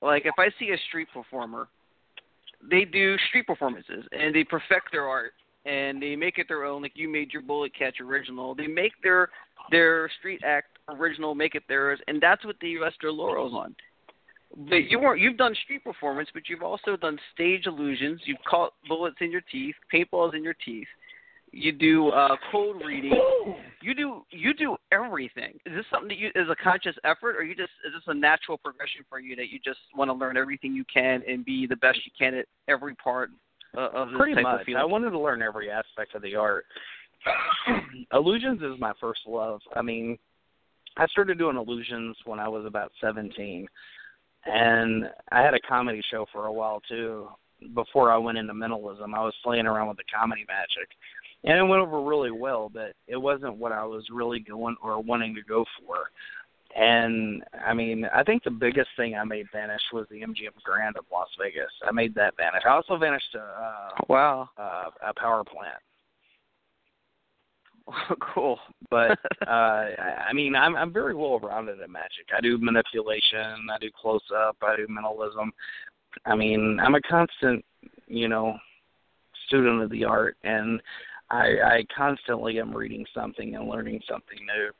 like 0.01 0.25
if 0.25 0.35
I 0.37 0.49
see 0.59 0.69
a 0.69 0.77
street 0.87 1.07
performer, 1.11 1.67
they 2.69 2.85
do 2.85 3.17
street 3.29 3.47
performances 3.47 4.05
and 4.11 4.33
they 4.33 4.43
perfect 4.43 4.91
their 4.91 5.07
art 5.07 5.33
and 5.65 6.01
they 6.01 6.15
make 6.15 6.37
it 6.37 6.47
their 6.47 6.65
own. 6.65 6.83
Like 6.83 6.93
you 6.95 7.09
made 7.09 7.33
your 7.33 7.41
Bullet 7.41 7.71
Catch 7.77 7.99
original, 7.99 8.53
they 8.53 8.67
make 8.67 8.93
their 9.01 9.29
their 9.71 10.09
street 10.19 10.41
act 10.45 10.77
original, 10.87 11.33
make 11.33 11.55
it 11.55 11.63
theirs, 11.67 11.99
and 12.07 12.21
that's 12.21 12.45
what 12.45 12.55
they 12.61 12.75
rest 12.75 12.97
their 13.01 13.11
laurels 13.11 13.53
on. 13.53 13.75
But 14.55 14.89
you 14.89 14.99
weren't. 14.99 15.19
You've 15.19 15.37
done 15.37 15.55
street 15.63 15.83
performance, 15.83 16.29
but 16.33 16.43
you've 16.47 16.63
also 16.63 16.95
done 16.95 17.19
stage 17.33 17.67
illusions. 17.67 18.21
You've 18.25 18.43
caught 18.49 18.73
bullets 18.87 19.17
in 19.21 19.31
your 19.31 19.41
teeth, 19.51 19.75
paintballs 19.93 20.35
in 20.35 20.43
your 20.43 20.55
teeth. 20.65 20.87
You 21.51 21.71
do 21.71 22.09
uh, 22.09 22.35
cold 22.51 22.81
reading. 22.85 23.13
You 23.81 23.93
do 23.93 24.23
you 24.31 24.53
do 24.53 24.75
everything. 24.91 25.53
Is 25.65 25.73
this 25.75 25.85
something 25.91 26.09
that 26.09 26.17
you 26.17 26.27
is 26.35 26.49
a 26.49 26.55
conscious 26.61 26.95
effort, 27.03 27.35
or 27.37 27.43
you 27.43 27.55
just 27.55 27.71
is 27.85 27.93
this 27.93 28.03
a 28.07 28.13
natural 28.13 28.57
progression 28.57 29.01
for 29.09 29.19
you 29.19 29.35
that 29.35 29.49
you 29.49 29.59
just 29.63 29.79
want 29.95 30.09
to 30.09 30.13
learn 30.13 30.37
everything 30.37 30.73
you 30.73 30.85
can 30.91 31.23
and 31.27 31.45
be 31.45 31.65
the 31.67 31.77
best 31.77 31.99
you 32.05 32.11
can 32.17 32.33
at 32.33 32.45
every 32.67 32.95
part 32.95 33.29
uh, 33.77 33.89
of 33.93 34.09
this 34.09 34.17
Pretty 34.17 34.35
type 34.35 34.43
much. 34.43 34.61
of 34.61 34.65
field? 34.65 34.79
I 34.79 34.85
wanted 34.85 35.11
to 35.11 35.19
learn 35.19 35.41
every 35.41 35.69
aspect 35.69 36.15
of 36.15 36.21
the 36.21 36.35
art. 36.35 36.65
illusions 38.13 38.61
is 38.61 38.79
my 38.79 38.93
first 38.99 39.21
love. 39.27 39.61
I 39.75 39.81
mean, 39.81 40.17
I 40.97 41.07
started 41.07 41.37
doing 41.37 41.57
illusions 41.57 42.17
when 42.25 42.39
I 42.39 42.47
was 42.47 42.65
about 42.65 42.91
17. 43.01 43.67
And 44.47 45.05
I 45.31 45.41
had 45.41 45.53
a 45.53 45.59
comedy 45.59 46.01
show 46.09 46.25
for 46.31 46.45
a 46.45 46.53
while 46.53 46.81
too. 46.87 47.27
Before 47.73 48.11
I 48.11 48.17
went 48.17 48.37
into 48.37 48.53
mentalism, 48.53 49.15
I 49.15 49.19
was 49.19 49.33
playing 49.43 49.65
around 49.65 49.87
with 49.87 49.97
the 49.97 50.03
comedy 50.13 50.45
magic. 50.47 50.89
And 51.43 51.57
it 51.57 51.63
went 51.63 51.81
over 51.81 52.01
really 52.01 52.31
well, 52.31 52.69
but 52.71 52.93
it 53.07 53.17
wasn't 53.17 53.57
what 53.57 53.71
I 53.71 53.83
was 53.85 54.03
really 54.11 54.39
going 54.39 54.75
or 54.81 55.01
wanting 55.01 55.35
to 55.35 55.41
go 55.41 55.65
for. 55.79 56.09
And 56.75 57.43
I 57.65 57.73
mean, 57.73 58.05
I 58.13 58.23
think 58.23 58.43
the 58.43 58.51
biggest 58.51 58.89
thing 58.97 59.15
I 59.15 59.23
made 59.23 59.47
vanish 59.51 59.81
was 59.91 60.05
the 60.09 60.21
MGM 60.21 60.61
Grand 60.63 60.97
of 60.97 61.05
Las 61.11 61.29
Vegas. 61.41 61.71
I 61.87 61.91
made 61.91 62.13
that 62.15 62.37
vanish. 62.37 62.63
I 62.65 62.69
also 62.69 62.97
vanished 62.97 63.33
a 63.35 63.39
uh, 63.39 63.89
wow 64.07 64.49
uh, 64.57 64.89
a 65.07 65.13
power 65.19 65.43
plant. 65.43 65.79
cool. 68.33 68.59
But 68.89 69.17
uh 69.47 69.51
I 70.27 70.33
mean 70.33 70.55
I'm 70.55 70.75
I'm 70.75 70.93
very 70.93 71.15
well 71.15 71.39
rounded 71.39 71.81
at 71.81 71.89
magic. 71.89 72.27
I 72.35 72.41
do 72.41 72.57
manipulation, 72.57 73.67
I 73.71 73.77
do 73.79 73.89
close 73.99 74.21
up, 74.35 74.57
I 74.61 74.75
do 74.75 74.87
mentalism. 74.89 75.51
I 76.25 76.35
mean, 76.35 76.79
I'm 76.81 76.95
a 76.95 77.01
constant, 77.01 77.63
you 78.07 78.27
know, 78.27 78.57
student 79.47 79.83
of 79.83 79.89
the 79.91 80.03
art 80.03 80.37
and 80.43 80.81
I 81.29 81.45
I 81.63 81.83
constantly 81.95 82.59
am 82.59 82.75
reading 82.75 83.05
something 83.13 83.55
and 83.55 83.67
learning 83.67 84.01
something 84.09 84.39
new. 84.45 84.71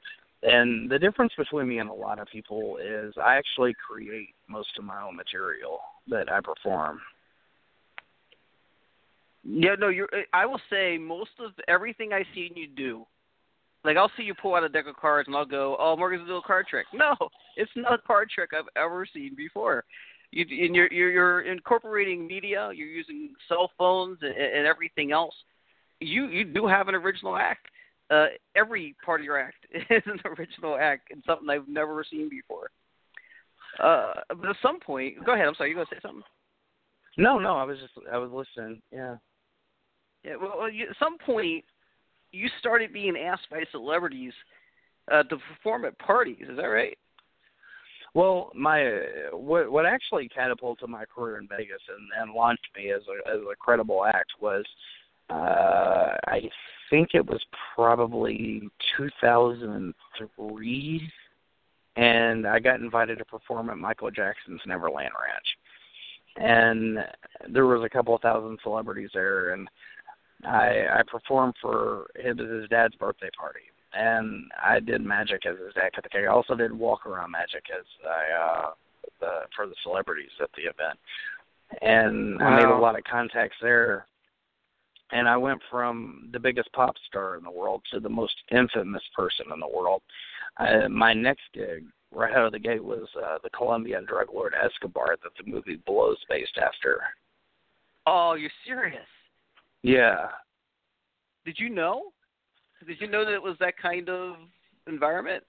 And 0.43 0.89
the 0.89 0.99
difference 0.99 1.33
between 1.37 1.67
me 1.67 1.79
and 1.79 1.89
a 1.89 1.93
lot 1.93 2.19
of 2.19 2.27
people 2.27 2.77
is 2.77 3.13
I 3.17 3.37
actually 3.37 3.73
create 3.85 4.35
most 4.47 4.69
of 4.77 4.85
my 4.85 5.01
own 5.01 5.15
material 5.15 5.79
that 6.09 6.31
I 6.31 6.39
perform. 6.41 6.99
Yeah, 9.49 9.75
no, 9.79 9.87
you're. 9.87 10.09
I 10.33 10.45
will 10.45 10.59
say 10.69 10.97
most 10.97 11.31
of 11.39 11.51
everything 11.69 12.11
I 12.11 12.23
see 12.35 12.51
you 12.53 12.67
do, 12.67 13.05
like 13.85 13.95
I'll 13.95 14.11
see 14.17 14.23
you 14.23 14.33
pull 14.33 14.55
out 14.55 14.65
a 14.65 14.69
deck 14.69 14.87
of 14.87 14.97
cards 14.97 15.27
and 15.27 15.37
I'll 15.37 15.45
go, 15.45 15.77
"Oh, 15.79 15.95
Morgan's 15.95 16.27
doing 16.27 16.41
a 16.43 16.47
card 16.47 16.67
trick." 16.67 16.85
No, 16.93 17.15
it's 17.55 17.71
not 17.75 17.93
a 17.93 17.97
card 17.99 18.29
trick 18.29 18.49
I've 18.53 18.65
ever 18.75 19.07
seen 19.11 19.35
before. 19.35 19.85
You 20.31 20.45
and 20.65 20.75
you're 20.75 20.91
you're, 20.91 21.11
you're 21.11 21.41
incorporating 21.41 22.27
media. 22.27 22.71
You're 22.75 22.89
using 22.89 23.29
cell 23.47 23.71
phones 23.77 24.17
and, 24.21 24.35
and 24.35 24.67
everything 24.67 25.13
else. 25.13 25.35
You 26.01 26.27
you 26.27 26.43
do 26.43 26.67
have 26.67 26.89
an 26.89 26.95
original 26.95 27.37
act. 27.37 27.67
Uh, 28.09 28.27
every 28.55 28.95
part 29.05 29.21
of 29.21 29.25
your 29.25 29.39
act 29.39 29.65
is 29.73 30.03
an 30.05 30.19
original 30.25 30.77
act 30.77 31.09
and 31.11 31.23
something 31.25 31.49
I've 31.49 31.69
never 31.69 32.03
seen 32.09 32.29
before. 32.29 32.69
Uh, 33.81 34.13
but 34.27 34.49
at 34.49 34.55
some 34.61 34.81
point, 34.81 35.23
go 35.25 35.33
ahead. 35.33 35.47
I'm 35.47 35.55
sorry. 35.55 35.69
You 35.69 35.75
gonna 35.75 35.87
say 35.89 35.99
something? 36.01 36.23
No, 37.17 37.39
no, 37.39 37.55
I 37.55 37.63
was 37.63 37.77
just 37.79 37.93
I 38.11 38.17
was 38.17 38.31
listening. 38.31 38.81
Yeah. 38.91 39.15
Yeah, 40.23 40.35
well, 40.41 40.69
you, 40.69 40.87
at 40.89 40.95
some 40.99 41.17
point, 41.17 41.63
you 42.31 42.49
started 42.59 42.93
being 42.93 43.17
asked 43.17 43.49
by 43.49 43.63
celebrities 43.71 44.33
uh, 45.11 45.23
to 45.23 45.37
perform 45.37 45.85
at 45.85 45.97
parties. 45.99 46.45
Is 46.49 46.57
that 46.57 46.63
right? 46.63 46.97
Well, 48.13 48.51
my 48.55 49.01
what 49.31 49.71
what 49.71 49.85
actually 49.85 50.29
catapulted 50.29 50.89
my 50.89 51.05
career 51.05 51.37
in 51.37 51.47
Vegas 51.47 51.81
and, 51.87 52.09
and 52.19 52.33
launched 52.33 52.67
me 52.75 52.91
as 52.91 53.03
a 53.07 53.29
as 53.29 53.41
a 53.41 53.55
credible 53.55 54.05
act 54.05 54.33
was 54.41 54.65
uh 55.29 56.15
I 56.25 56.49
think 56.89 57.09
it 57.13 57.25
was 57.25 57.43
probably 57.75 58.61
2003 58.97 61.11
and 61.95 62.47
I 62.47 62.59
got 62.59 62.79
invited 62.79 63.17
to 63.17 63.25
perform 63.25 63.69
at 63.69 63.77
Michael 63.77 64.11
Jackson's 64.11 64.61
Neverland 64.65 65.11
Ranch. 65.13 65.57
And 66.37 66.99
there 67.51 67.65
was 67.65 67.83
a 67.83 67.89
couple 67.89 68.15
of 68.15 68.21
thousand 68.21 68.59
celebrities 68.63 69.09
there 69.13 69.53
and 69.53 69.67
I 70.45 70.99
I 70.99 71.01
performed 71.09 71.55
for 71.61 72.07
his, 72.15 72.37
his 72.37 72.69
dad's 72.69 72.95
birthday 72.95 73.29
party, 73.39 73.61
and 73.93 74.45
I 74.61 74.79
did 74.79 75.01
magic 75.01 75.45
as 75.45 75.57
his 75.63 75.73
dad 75.73 75.93
cut 75.93 76.03
the 76.03 76.09
cake. 76.09 76.25
I 76.27 76.31
also 76.31 76.55
did 76.55 76.71
walk 76.71 77.05
around 77.05 77.31
magic 77.31 77.63
as 77.77 77.85
I 78.05 78.41
uh 78.41 78.71
the 79.19 79.31
for 79.55 79.67
the 79.67 79.75
celebrities 79.83 80.29
at 80.41 80.49
the 80.55 80.63
event, 80.63 80.99
and 81.81 82.41
I 82.41 82.55
made 82.57 82.65
a 82.65 82.77
lot 82.77 82.97
of 82.97 83.03
contacts 83.03 83.57
there. 83.61 84.05
And 85.13 85.29
I 85.29 85.37
went 85.37 85.61
from 85.71 86.27
the 86.33 86.39
biggest 86.39 86.69
pop 86.73 86.95
star 87.07 87.37
in 87.37 87.43
the 87.45 87.51
world 87.51 87.81
to 87.93 88.01
the 88.01 88.09
most 88.09 88.35
infamous 88.51 89.03
person 89.15 89.45
in 89.53 89.59
the 89.61 89.67
world. 89.67 90.01
Uh, 90.57 90.89
my 90.89 91.13
next 91.13 91.43
gig, 91.53 91.85
right 92.11 92.35
out 92.35 92.47
of 92.47 92.51
the 92.51 92.59
gate, 92.59 92.83
was 92.83 93.07
uh, 93.15 93.37
the 93.41 93.49
Colombian 93.51 94.03
drug 94.05 94.27
lord 94.33 94.53
Escobar 94.53 95.15
that 95.23 95.31
the 95.37 95.49
movie 95.49 95.79
Blow 95.85 96.11
is 96.11 96.17
based 96.29 96.57
after. 96.61 96.99
Oh, 98.05 98.33
you're 98.33 98.51
serious? 98.65 99.07
Yeah, 99.87 100.27
Did 101.45 101.55
you 101.59 101.69
know? 101.69 102.11
Did 102.85 102.99
you 102.99 103.07
know 103.07 103.23
that 103.23 103.33
it 103.33 103.41
was 103.41 103.55
that 103.59 103.77
kind 103.81 104.09
of 104.09 104.35
environment? 104.85 105.43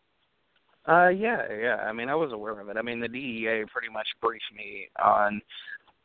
Uh, 0.87 1.09
yeah, 1.09 1.43
yeah. 1.53 1.77
I 1.77 1.93
mean, 1.93 2.09
I 2.09 2.15
was 2.15 2.33
aware 2.33 2.59
of 2.61 2.69
it. 2.69 2.77
I 2.77 2.83
mean, 2.83 3.01
the 3.01 3.09
DEA 3.09 3.65
pretty 3.71 3.93
much 3.93 4.07
briefed 4.23 4.45
me 4.57 4.89
on. 5.03 5.43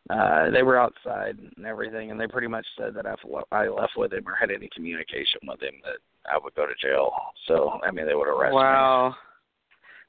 Uh, 0.09 0.49
they 0.49 0.63
were 0.63 0.77
outside 0.79 1.37
and 1.55 1.65
everything, 1.65 2.11
and 2.11 2.19
they 2.19 2.27
pretty 2.27 2.47
much 2.47 2.65
said 2.77 2.93
that 2.95 3.05
if 3.05 3.19
I 3.51 3.67
left 3.67 3.93
with 3.95 4.11
him 4.11 4.27
or 4.27 4.35
had 4.35 4.51
any 4.51 4.69
communication 4.75 5.39
with 5.47 5.61
him, 5.61 5.75
that 5.85 5.99
I 6.29 6.37
would 6.43 6.55
go 6.55 6.65
to 6.65 6.73
jail. 6.81 7.13
So, 7.47 7.79
I 7.87 7.91
mean, 7.91 8.05
they 8.07 8.15
would 8.15 8.27
arrest 8.27 8.51
me. 8.51 8.55
wow. 8.55 9.15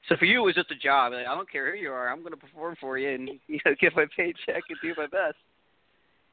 So 0.09 0.15
for 0.17 0.25
you, 0.25 0.41
it 0.41 0.45
was 0.45 0.55
just 0.55 0.71
a 0.71 0.75
job. 0.75 1.13
I 1.13 1.23
don't 1.23 1.49
care 1.49 1.71
who 1.71 1.77
you 1.77 1.91
are. 1.91 2.09
I'm 2.09 2.19
going 2.19 2.33
to 2.33 2.37
perform 2.37 2.75
for 2.81 2.97
you 2.97 3.09
and 3.09 3.29
you 3.47 3.59
know, 3.65 3.75
get 3.79 3.95
my 3.95 4.05
paycheck 4.15 4.63
and 4.69 4.77
do 4.81 4.93
my 4.97 5.07
best. 5.07 5.37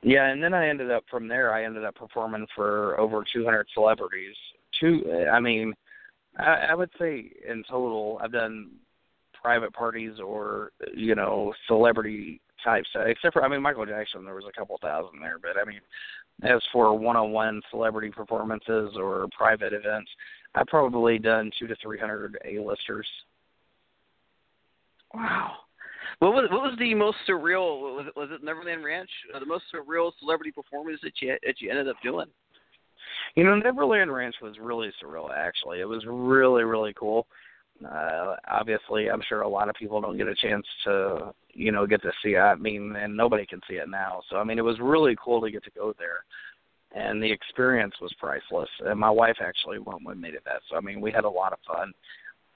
Yeah, 0.02 0.26
and 0.26 0.42
then 0.42 0.52
I 0.52 0.68
ended 0.68 0.90
up 0.90 1.04
from 1.10 1.28
there. 1.28 1.52
I 1.52 1.64
ended 1.64 1.84
up 1.84 1.94
performing 1.94 2.46
for 2.54 2.98
over 2.98 3.24
200 3.32 3.68
celebrities. 3.72 4.34
Two, 4.80 5.26
I 5.32 5.38
mean, 5.38 5.74
I, 6.38 6.66
I 6.70 6.74
would 6.74 6.90
say 6.98 7.30
in 7.48 7.62
total, 7.68 8.18
I've 8.22 8.32
done 8.32 8.70
private 9.40 9.72
parties 9.72 10.14
or 10.24 10.70
you 10.94 11.14
know 11.14 11.52
celebrity 11.66 12.40
types. 12.64 12.88
Except 12.94 13.32
for, 13.32 13.44
I 13.44 13.48
mean, 13.48 13.62
Michael 13.62 13.86
Jackson, 13.86 14.24
there 14.24 14.34
was 14.34 14.44
a 14.48 14.58
couple 14.58 14.78
thousand 14.80 15.20
there, 15.20 15.38
but 15.40 15.60
I 15.60 15.64
mean, 15.64 15.80
as 16.42 16.60
for 16.72 16.96
one-on-one 16.96 17.60
celebrity 17.70 18.10
performances 18.10 18.94
or 18.96 19.28
private 19.36 19.72
events, 19.72 20.10
I've 20.54 20.66
probably 20.66 21.18
done 21.18 21.50
two 21.58 21.66
to 21.66 21.76
three 21.82 21.98
hundred 21.98 22.38
A-listers. 22.44 23.06
Wow. 25.14 25.52
What 26.22 26.34
was 26.34 26.48
what 26.52 26.62
was 26.62 26.78
the 26.78 26.94
most 26.94 27.16
surreal? 27.28 27.96
Was 27.96 28.06
it, 28.06 28.16
was 28.16 28.28
it 28.30 28.44
Neverland 28.44 28.84
Ranch? 28.84 29.10
Uh, 29.34 29.40
the 29.40 29.44
most 29.44 29.64
surreal 29.74 30.12
celebrity 30.20 30.52
performance 30.52 31.00
that 31.02 31.14
you 31.20 31.36
that 31.44 31.60
you 31.60 31.68
ended 31.68 31.88
up 31.88 31.96
doing? 32.00 32.28
You 33.34 33.42
know, 33.42 33.56
Neverland 33.56 34.12
Ranch 34.12 34.36
was 34.40 34.54
really 34.60 34.92
surreal. 35.02 35.36
Actually, 35.36 35.80
it 35.80 35.84
was 35.84 36.04
really 36.06 36.62
really 36.62 36.94
cool. 36.94 37.26
Uh, 37.84 38.36
obviously, 38.48 39.10
I'm 39.10 39.22
sure 39.28 39.40
a 39.40 39.48
lot 39.48 39.68
of 39.68 39.74
people 39.74 40.00
don't 40.00 40.16
get 40.16 40.28
a 40.28 40.34
chance 40.36 40.64
to, 40.84 41.34
you 41.54 41.72
know, 41.72 41.88
get 41.88 42.02
to 42.02 42.12
see 42.22 42.34
it. 42.34 42.38
I 42.38 42.54
mean, 42.54 42.94
and 42.94 43.16
nobody 43.16 43.44
can 43.44 43.60
see 43.68 43.74
it 43.74 43.88
now. 43.88 44.22
So, 44.30 44.36
I 44.36 44.44
mean, 44.44 44.58
it 44.58 44.64
was 44.64 44.78
really 44.78 45.16
cool 45.20 45.40
to 45.40 45.50
get 45.50 45.64
to 45.64 45.70
go 45.72 45.92
there, 45.98 46.24
and 46.94 47.20
the 47.20 47.32
experience 47.32 47.94
was 48.00 48.14
priceless. 48.20 48.70
And 48.86 49.00
my 49.00 49.10
wife 49.10 49.38
actually 49.40 49.80
went 49.80 50.04
with 50.04 50.18
me 50.18 50.30
to 50.30 50.38
that. 50.44 50.60
So, 50.70 50.76
I 50.76 50.80
mean, 50.82 51.00
we 51.00 51.10
had 51.10 51.24
a 51.24 51.28
lot 51.28 51.52
of 51.52 51.58
fun. 51.66 51.92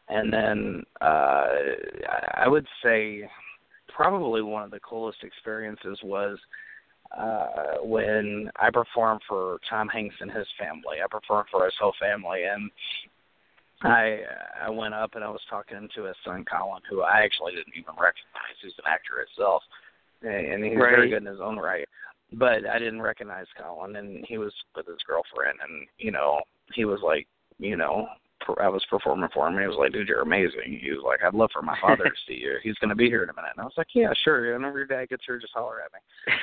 And 0.08 0.32
then 0.32 0.84
uh, 1.00 1.04
I 1.04 2.44
I 2.44 2.48
would 2.48 2.66
say 2.84 3.28
probably 3.88 4.42
one 4.42 4.62
of 4.62 4.70
the 4.70 4.80
coolest 4.80 5.18
experiences 5.22 5.98
was 6.02 6.38
uh 7.16 7.76
when 7.82 8.50
I 8.58 8.70
performed 8.70 9.20
for 9.28 9.58
Tom 9.70 9.88
Hanks 9.88 10.16
and 10.20 10.30
his 10.30 10.46
family. 10.58 10.98
I 11.02 11.06
performed 11.08 11.48
for 11.50 11.64
his 11.64 11.74
whole 11.80 11.94
family 12.00 12.44
and 12.44 12.70
I 13.82 14.20
I 14.64 14.70
went 14.70 14.94
up 14.94 15.14
and 15.14 15.24
I 15.24 15.28
was 15.28 15.40
talking 15.48 15.88
to 15.94 16.04
his 16.04 16.16
son 16.24 16.44
Colin, 16.50 16.82
who 16.88 17.02
I 17.02 17.20
actually 17.20 17.52
didn't 17.52 17.74
even 17.76 17.94
recognize, 18.00 18.56
who's 18.62 18.74
an 18.78 18.84
actor 18.88 19.24
himself, 19.26 19.62
and 20.22 20.64
he's 20.64 20.76
right. 20.76 20.96
very 20.96 21.10
good 21.10 21.22
in 21.22 21.26
his 21.26 21.40
own 21.40 21.58
right. 21.58 21.86
But 22.32 22.66
I 22.66 22.78
didn't 22.78 23.02
recognize 23.02 23.46
Colin, 23.60 23.96
and 23.96 24.24
he 24.26 24.38
was 24.38 24.52
with 24.74 24.86
his 24.86 25.02
girlfriend, 25.06 25.58
and 25.62 25.86
you 25.98 26.10
know 26.10 26.40
he 26.74 26.84
was 26.84 27.00
like, 27.04 27.26
you 27.58 27.76
know, 27.76 28.06
I 28.58 28.68
was 28.68 28.84
performing 28.88 29.28
for 29.32 29.46
him, 29.46 29.54
and 29.54 29.62
he 29.62 29.68
was 29.68 29.76
like, 29.78 29.92
"Dude, 29.92 30.08
you're 30.08 30.22
amazing." 30.22 30.78
He 30.80 30.90
was 30.90 31.02
like, 31.04 31.22
"I'd 31.22 31.34
love 31.34 31.50
for 31.52 31.62
my 31.62 31.76
father 31.80 32.04
to 32.04 32.10
see 32.26 32.34
you. 32.34 32.56
He's 32.62 32.74
going 32.76 32.90
to 32.90 32.94
be 32.94 33.08
here 33.08 33.22
in 33.22 33.30
a 33.30 33.34
minute." 33.34 33.50
And 33.56 33.62
I 33.62 33.64
was 33.64 33.74
like, 33.76 33.88
"Yeah, 33.94 34.12
sure. 34.24 34.52
Whenever 34.52 34.78
your 34.78 34.86
dad 34.86 35.08
gets 35.08 35.24
here, 35.26 35.38
just 35.38 35.52
holler 35.54 35.78
at 35.82 35.92
me." 35.92 36.34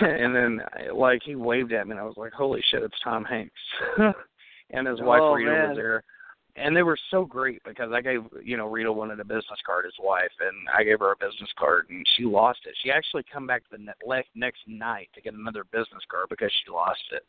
and 0.00 0.34
then, 0.34 0.60
like, 0.94 1.22
he 1.24 1.34
waved 1.34 1.72
at 1.72 1.86
me, 1.86 1.92
and 1.92 2.00
I 2.00 2.04
was 2.04 2.16
like, 2.16 2.32
"Holy 2.32 2.62
shit, 2.70 2.82
it's 2.82 2.98
Tom 3.02 3.24
Hanks!" 3.24 3.52
and 4.70 4.86
his 4.86 5.00
wife 5.00 5.20
Oh, 5.22 5.34
Rita 5.34 5.50
man. 5.50 5.68
was 5.70 5.76
there, 5.76 6.04
and 6.56 6.76
they 6.76 6.82
were 6.82 6.98
so 7.10 7.24
great 7.24 7.62
because 7.64 7.90
I 7.92 8.00
gave, 8.00 8.22
you 8.42 8.56
know, 8.56 8.68
Rita 8.68 8.92
wanted 8.92 9.20
a 9.20 9.24
business 9.24 9.60
card, 9.64 9.84
his 9.84 9.94
wife, 10.00 10.32
and 10.40 10.68
I 10.76 10.82
gave 10.84 10.98
her 11.00 11.12
a 11.12 11.16
business 11.16 11.50
card, 11.58 11.86
and 11.90 12.04
she 12.16 12.24
lost 12.24 12.60
it. 12.66 12.74
She 12.82 12.90
actually 12.90 13.24
come 13.32 13.46
back 13.46 13.62
the 13.70 13.78
ne- 13.78 14.22
next 14.34 14.60
night 14.66 15.08
to 15.14 15.20
get 15.20 15.34
another 15.34 15.64
business 15.64 16.02
card 16.10 16.26
because 16.28 16.50
she 16.64 16.70
lost 16.70 17.00
it. 17.12 17.24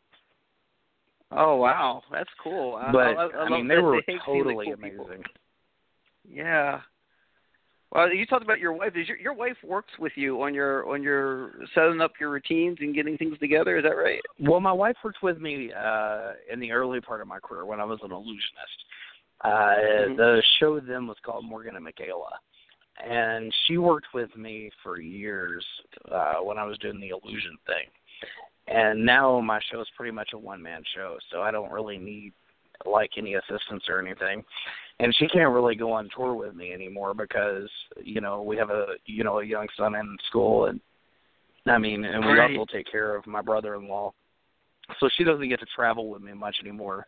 Oh 1.34 1.56
wow, 1.56 2.02
that's 2.10 2.30
cool. 2.42 2.76
I- 2.76 2.92
But 2.92 3.00
I, 3.00 3.12
I, 3.26 3.44
I 3.44 3.48
mean, 3.50 3.68
they 3.68 3.78
were 3.78 3.96
like 3.96 4.06
totally 4.24 4.66
cool 4.66 4.76
people. 4.76 5.04
amazing. 5.06 5.24
Yeah. 6.28 6.80
Well, 7.90 8.10
you 8.12 8.24
talked 8.24 8.42
about 8.44 8.58
your 8.58 8.72
wife. 8.72 8.92
Is 8.96 9.06
your 9.06 9.18
your 9.18 9.34
wife 9.34 9.56
works 9.62 9.92
with 9.98 10.12
you 10.16 10.42
on 10.42 10.54
your 10.54 10.88
on 10.88 11.02
your 11.02 11.52
setting 11.74 12.00
up 12.00 12.12
your 12.18 12.30
routines 12.30 12.78
and 12.80 12.94
getting 12.94 13.18
things 13.18 13.38
together? 13.38 13.76
Is 13.76 13.84
that 13.84 13.96
right? 13.96 14.20
Well, 14.40 14.60
my 14.60 14.72
wife 14.72 14.96
worked 15.04 15.22
with 15.22 15.38
me 15.40 15.70
uh 15.72 16.32
in 16.50 16.58
the 16.58 16.72
early 16.72 17.00
part 17.02 17.20
of 17.20 17.26
my 17.28 17.38
career 17.38 17.66
when 17.66 17.80
I 17.80 17.84
was 17.84 18.00
an 18.02 18.12
illusionist. 18.12 18.78
Uh 19.44 19.48
Mhm. 19.50 20.16
the 20.16 20.42
show 20.58 20.80
then 20.80 21.06
was 21.06 21.18
called 21.22 21.44
Morgan 21.44 21.74
and 21.76 21.84
Michaela. 21.84 22.38
And 23.04 23.52
she 23.66 23.78
worked 23.78 24.06
with 24.14 24.34
me 24.36 24.70
for 24.82 24.98
years 25.00 25.64
uh 26.10 26.36
when 26.42 26.56
I 26.58 26.64
was 26.64 26.78
doing 26.78 26.98
the 27.00 27.10
illusion 27.10 27.58
thing. 27.66 27.88
And 28.68 29.04
now 29.04 29.40
my 29.40 29.60
show 29.70 29.80
is 29.80 29.88
pretty 29.96 30.12
much 30.12 30.30
a 30.34 30.38
one 30.38 30.62
man 30.62 30.82
show, 30.94 31.16
so 31.30 31.42
I 31.42 31.50
don't 31.50 31.72
really 31.72 31.98
need 31.98 32.32
like 32.86 33.10
any 33.16 33.34
assistance 33.34 33.84
or 33.88 34.00
anything. 34.00 34.44
And 34.98 35.14
she 35.16 35.28
can't 35.28 35.52
really 35.52 35.74
go 35.74 35.92
on 35.92 36.08
tour 36.14 36.34
with 36.34 36.54
me 36.54 36.72
anymore 36.72 37.14
because, 37.14 37.68
you 38.02 38.20
know, 38.20 38.42
we 38.42 38.56
have 38.56 38.70
a 38.70 38.94
you 39.06 39.24
know, 39.24 39.40
a 39.40 39.44
young 39.44 39.66
son 39.76 39.94
in 39.94 40.16
school 40.28 40.66
and 40.66 40.80
I 41.66 41.78
mean, 41.78 42.04
and 42.04 42.24
we 42.24 42.32
Right. 42.32 42.56
also 42.56 42.72
take 42.72 42.90
care 42.90 43.14
of 43.14 43.26
my 43.26 43.40
brother 43.40 43.76
in 43.76 43.88
law. 43.88 44.12
So 44.98 45.08
she 45.16 45.22
doesn't 45.22 45.48
get 45.48 45.60
to 45.60 45.66
travel 45.66 46.08
with 46.08 46.22
me 46.22 46.32
much 46.32 46.56
anymore. 46.60 47.06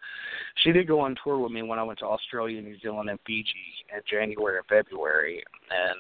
She 0.57 0.71
did 0.71 0.87
go 0.87 1.01
on 1.01 1.17
tour 1.23 1.39
with 1.39 1.51
me 1.51 1.63
when 1.63 1.79
I 1.79 1.83
went 1.83 1.99
to 2.01 2.07
Australia, 2.07 2.63
New 2.63 2.79
Zealand, 2.79 3.11
and 3.11 3.19
Fiji 3.27 3.53
in 3.93 4.01
January 4.09 4.59
and 4.59 4.67
February, 4.67 5.43
and 5.71 5.99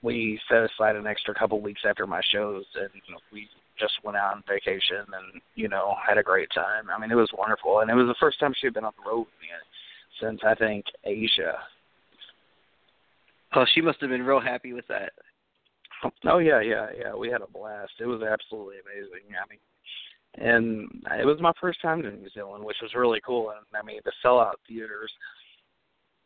we 0.00 0.40
set 0.48 0.62
aside 0.62 0.94
an 0.94 1.08
extra 1.08 1.34
couple 1.34 1.60
weeks 1.60 1.82
after 1.84 2.06
my 2.06 2.20
shows, 2.30 2.64
and 2.76 2.88
we 3.32 3.48
just 3.78 3.94
went 4.04 4.16
out 4.16 4.36
on 4.36 4.42
vacation 4.48 5.04
and 5.06 5.40
you 5.54 5.68
know 5.68 5.94
had 6.06 6.18
a 6.18 6.22
great 6.22 6.48
time. 6.54 6.90
I 6.94 6.98
mean, 7.00 7.10
it 7.10 7.16
was 7.16 7.30
wonderful, 7.36 7.80
and 7.80 7.90
it 7.90 7.94
was 7.94 8.08
the 8.08 8.20
first 8.20 8.40
time 8.40 8.54
she 8.58 8.66
had 8.66 8.74
been 8.74 8.84
on 8.84 8.92
the 8.96 9.10
road 9.10 9.20
with 9.20 9.40
me 9.40 9.48
since 10.20 10.40
I 10.46 10.54
think 10.54 10.84
Asia. 11.04 11.58
Oh, 13.54 13.64
she 13.74 13.80
must 13.80 14.00
have 14.00 14.10
been 14.10 14.22
real 14.22 14.40
happy 14.40 14.72
with 14.72 14.86
that. 14.88 15.12
Oh 16.26 16.38
yeah, 16.38 16.60
yeah, 16.60 16.86
yeah. 16.96 17.14
We 17.14 17.28
had 17.28 17.42
a 17.42 17.50
blast. 17.50 17.92
It 18.00 18.06
was 18.06 18.22
absolutely 18.22 18.76
amazing. 18.84 19.34
I 19.34 19.48
mean, 19.48 19.58
and 20.34 20.88
it 21.18 21.26
was 21.26 21.40
my 21.40 21.52
first 21.60 21.80
time 21.82 22.02
to 22.02 22.10
New 22.10 22.28
Zealand, 22.34 22.64
which 22.64 22.76
was 22.82 22.94
really 22.94 23.20
cool. 23.24 23.50
And 23.50 23.64
I 23.74 23.84
mean, 23.84 24.00
the 24.04 24.12
sell 24.22 24.38
out 24.38 24.60
theaters, 24.68 25.10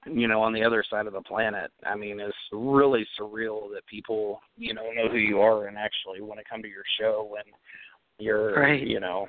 you 0.07 0.29
know, 0.29 0.43
on 0.43 0.53
the 0.53 0.65
other 0.65 0.85
side 0.89 1.07
of 1.07 1.13
the 1.13 1.23
planet. 1.23 1.71
I 1.85 1.95
mean, 1.95 2.21
it's 2.21 2.37
really 2.53 3.07
surreal 3.19 3.73
that 3.75 3.87
people, 3.87 4.41
you 4.57 4.75
know, 4.75 4.91
know 4.91 5.09
who 5.09 5.19
you 5.19 5.41
are 5.41 5.67
and 5.67 5.79
actually 5.79 6.21
want 6.21 6.41
to 6.41 6.45
come 6.49 6.63
to 6.63 6.69
your 6.69 6.85
show 7.01 7.29
when 7.31 7.45
you're, 8.19 8.55
Right. 8.55 8.87
you 8.87 9.01
know, 9.01 9.27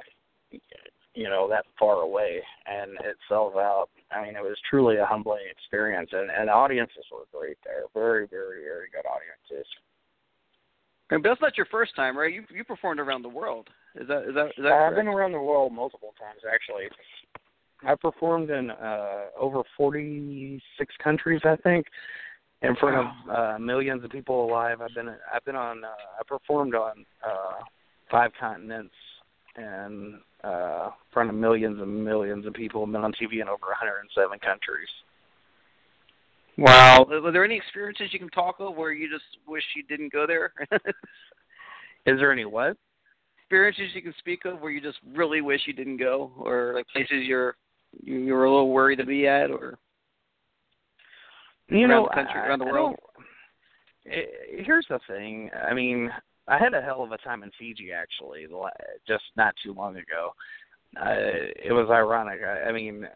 you 1.16 1.30
know 1.30 1.48
that 1.48 1.66
far 1.80 2.02
away 2.02 2.42
and 2.66 2.92
it 3.06 3.18
sells 3.30 3.54
out. 3.56 3.90
I 4.12 4.24
mean, 4.24 4.36
it 4.36 4.44
was 4.44 4.58
truly 4.70 4.98
a 4.98 5.06
humbling 5.06 5.46
experience, 5.50 6.10
and 6.12 6.30
and 6.30 6.48
the 6.48 6.54
audiences 6.54 7.06
were 7.12 7.26
great 7.32 7.58
there. 7.64 7.84
Very, 7.94 8.28
very, 8.28 8.64
very 8.64 8.90
good 8.92 9.06
audiences. 9.08 9.68
And 11.10 11.22
but 11.22 11.30
that's 11.30 11.42
not 11.42 11.58
your 11.58 11.68
first 11.68 11.96
time, 11.96 12.18
right? 12.18 12.34
You 12.34 12.44
you 12.54 12.64
performed 12.64 13.00
around 13.00 13.22
the 13.22 13.30
world. 13.30 13.70
Is 13.96 14.08
that 14.08 14.28
is 14.28 14.36
that 14.36 14.48
is 14.58 14.64
that 14.64 14.74
I've 14.74 14.96
been 14.96 15.08
around 15.08 15.34
the 15.34 15.42
world 15.42 15.72
multiple 15.72 16.14
times 16.20 16.42
actually. 16.52 16.86
I 17.86 17.96
performed 17.96 18.50
in 18.50 18.72
uh 18.72 19.26
over 19.40 19.62
46 19.78 20.96
countries, 21.04 21.42
I 21.44 21.56
think, 21.58 21.86
in 22.62 22.76
front 22.76 22.96
of 22.98 23.36
uh 23.36 23.60
millions 23.60 24.04
of 24.04 24.12
people 24.12 24.46
alive. 24.46 24.82
I've 24.82 24.96
been 24.96 25.10
I've 25.34 25.46
been 25.46 25.56
on 25.56 25.84
uh, 25.84 25.88
I 25.88 26.24
performed 26.28 26.76
on 26.76 27.06
uh 27.26 27.64
five 28.10 28.32
continents 28.40 28.94
and 29.56 30.16
uh 30.44 30.86
in 30.86 31.14
front 31.14 31.30
of 31.30 31.36
millions 31.36 31.80
and 31.82 32.04
millions 32.04 32.46
of 32.46 32.54
people. 32.54 32.84
I've 32.84 32.92
been 32.92 33.04
on 33.04 33.14
TV 33.14 33.42
in 33.42 33.48
over 33.48 33.68
107 33.68 34.40
countries. 34.40 34.90
Wow. 36.58 37.08
Were 37.10 37.32
there 37.32 37.44
any 37.44 37.58
experiences 37.58 38.10
you 38.12 38.20
can 38.20 38.30
talk 38.30 38.58
of 38.60 38.76
where 38.76 38.92
you 38.92 39.10
just 39.10 39.26
wish 39.48 39.64
you 39.76 39.84
didn't 39.84 40.14
go 40.14 40.28
there? 40.28 40.54
Is 42.06 42.20
there 42.20 42.32
any 42.32 42.46
what? 42.46 42.78
experiences 43.54 43.94
you 43.94 44.02
can 44.02 44.16
speak 44.18 44.46
of 44.46 44.60
where 44.62 44.72
you 44.72 44.82
just 44.82 44.98
really 45.14 45.42
wish 45.42 45.62
you 45.68 45.74
didn't 45.74 45.98
go, 45.98 46.32
or 46.40 46.74
like 46.74 46.88
places 46.88 47.24
you're 47.28 47.56
you, 48.02 48.20
you 48.20 48.34
were 48.34 48.46
a 48.46 48.52
little 48.52 48.70
worried 48.72 48.98
to 48.98 49.06
be 49.06 49.28
at, 49.28 49.52
or 49.52 49.78
You 51.70 51.80
around 51.82 51.90
know, 51.90 52.04
the 52.10 52.16
country, 52.16 52.40
I- 52.40 52.48
around 52.48 52.60
the 52.60 52.66
world? 52.66 52.96
don't- 54.06 54.14
eh, 54.14 54.64
Here's 54.64 54.88
the 54.90 55.00
thing. 55.08 55.50
I 55.68 55.74
mean, 55.74 56.12
I 56.48 56.58
had 56.58 56.74
a 56.74 56.82
hell 56.82 57.04
of 57.04 57.12
a 57.12 57.18
time 57.20 57.44
in 57.44 57.52
Fiji 57.58 57.92
actually, 57.92 58.48
just 59.08 59.24
not 59.36 59.56
too 59.64 59.74
long 59.74 59.98
ago. 59.98 60.34
Uh, 61.00 61.16
it 61.64 61.72
was 61.74 61.90
ironic. 61.90 62.42
I, 62.44 62.70
I 62.70 62.72
mean, 62.72 63.08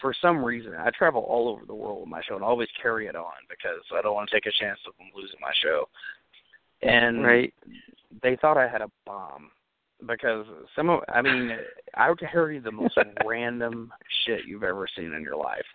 for 0.00 0.14
some 0.14 0.42
reason, 0.44 0.74
I 0.74 0.90
travel 0.90 1.22
all 1.22 1.48
over 1.48 1.64
the 1.66 1.74
world 1.74 2.00
with 2.00 2.08
my 2.08 2.22
show, 2.22 2.34
and 2.36 2.44
I 2.44 2.48
always 2.48 2.70
carry 2.80 3.06
it 3.06 3.14
on 3.14 3.32
because 3.48 3.82
I 3.94 4.00
don't 4.02 4.14
want 4.14 4.30
to 4.30 4.34
take 4.36 4.46
a 4.46 4.52
chance 4.58 4.80
of 4.86 4.96
them 4.96 5.10
losing 5.14 5.38
my 5.40 5.52
show. 5.62 5.88
And 6.82 7.22
Right. 7.22 7.54
they 8.22 8.36
thought 8.36 8.56
I 8.56 8.66
had 8.66 8.80
a 8.80 8.90
bomb 9.04 9.50
because 10.06 10.46
some 10.76 10.90
of 10.90 11.00
I 11.08 11.22
mean 11.22 11.50
I 11.94 12.08
would 12.08 12.20
carry 12.20 12.58
the 12.58 12.72
most 12.72 12.96
random 13.26 13.92
shit 14.24 14.46
you've 14.46 14.64
ever 14.64 14.86
seen 14.96 15.12
in 15.12 15.22
your 15.22 15.36
life. 15.36 15.66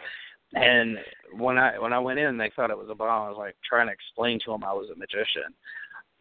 And 0.53 0.97
when 1.33 1.57
I 1.57 1.77
when 1.79 1.93
I 1.93 1.99
went 1.99 2.19
in, 2.19 2.37
they 2.37 2.51
thought 2.55 2.69
it 2.69 2.77
was 2.77 2.87
a 2.89 2.95
bomb. 2.95 3.27
I 3.27 3.29
was 3.29 3.37
like 3.37 3.55
trying 3.67 3.87
to 3.87 3.93
explain 3.93 4.39
to 4.45 4.51
them 4.51 4.63
I 4.63 4.73
was 4.73 4.89
a 4.89 4.97
magician, 4.97 5.53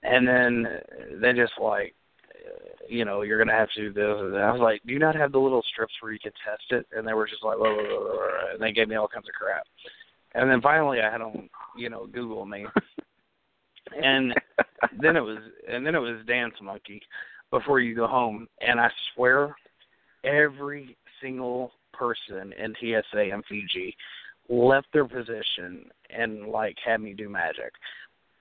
and 0.02 0.26
then 0.26 1.20
they 1.20 1.32
just 1.32 1.52
like, 1.60 1.94
you 2.88 3.04
know, 3.04 3.22
you're 3.22 3.38
gonna 3.38 3.56
have 3.56 3.70
to 3.76 3.80
do 3.80 3.92
this. 3.92 4.16
And 4.18 4.36
I 4.36 4.50
was 4.50 4.60
like, 4.60 4.82
do 4.86 4.92
you 4.92 4.98
not 4.98 5.14
have 5.14 5.30
the 5.30 5.38
little 5.38 5.62
strips 5.70 5.92
where 6.00 6.12
you 6.12 6.18
can 6.18 6.32
test 6.44 6.64
it? 6.70 6.86
And 6.96 7.06
they 7.06 7.12
were 7.12 7.28
just 7.28 7.44
like, 7.44 7.58
blah, 7.58 7.72
blah, 7.72 7.82
blah, 7.82 8.00
blah, 8.00 8.52
and 8.54 8.62
they 8.62 8.72
gave 8.72 8.88
me 8.88 8.96
all 8.96 9.08
kinds 9.08 9.28
of 9.28 9.34
crap. 9.34 9.66
And 10.34 10.50
then 10.50 10.60
finally, 10.60 10.98
I 11.00 11.12
had 11.12 11.20
them, 11.20 11.48
you 11.76 11.90
know, 11.90 12.06
Google 12.06 12.44
me, 12.44 12.66
and 14.02 14.34
then 15.00 15.16
it 15.16 15.20
was 15.20 15.38
and 15.68 15.86
then 15.86 15.94
it 15.94 16.00
was 16.00 16.26
dance 16.26 16.54
monkey 16.60 17.00
before 17.58 17.78
you 17.78 17.94
go 17.94 18.06
home 18.06 18.48
and 18.60 18.80
i 18.80 18.88
swear 19.14 19.54
every 20.24 20.96
single 21.22 21.70
person 21.92 22.52
in 22.58 22.74
tsa 22.80 23.22
in 23.22 23.42
fiji 23.48 23.94
left 24.48 24.88
their 24.92 25.06
position 25.06 25.84
and 26.10 26.48
like 26.48 26.76
had 26.84 27.00
me 27.00 27.14
do 27.14 27.28
magic 27.28 27.72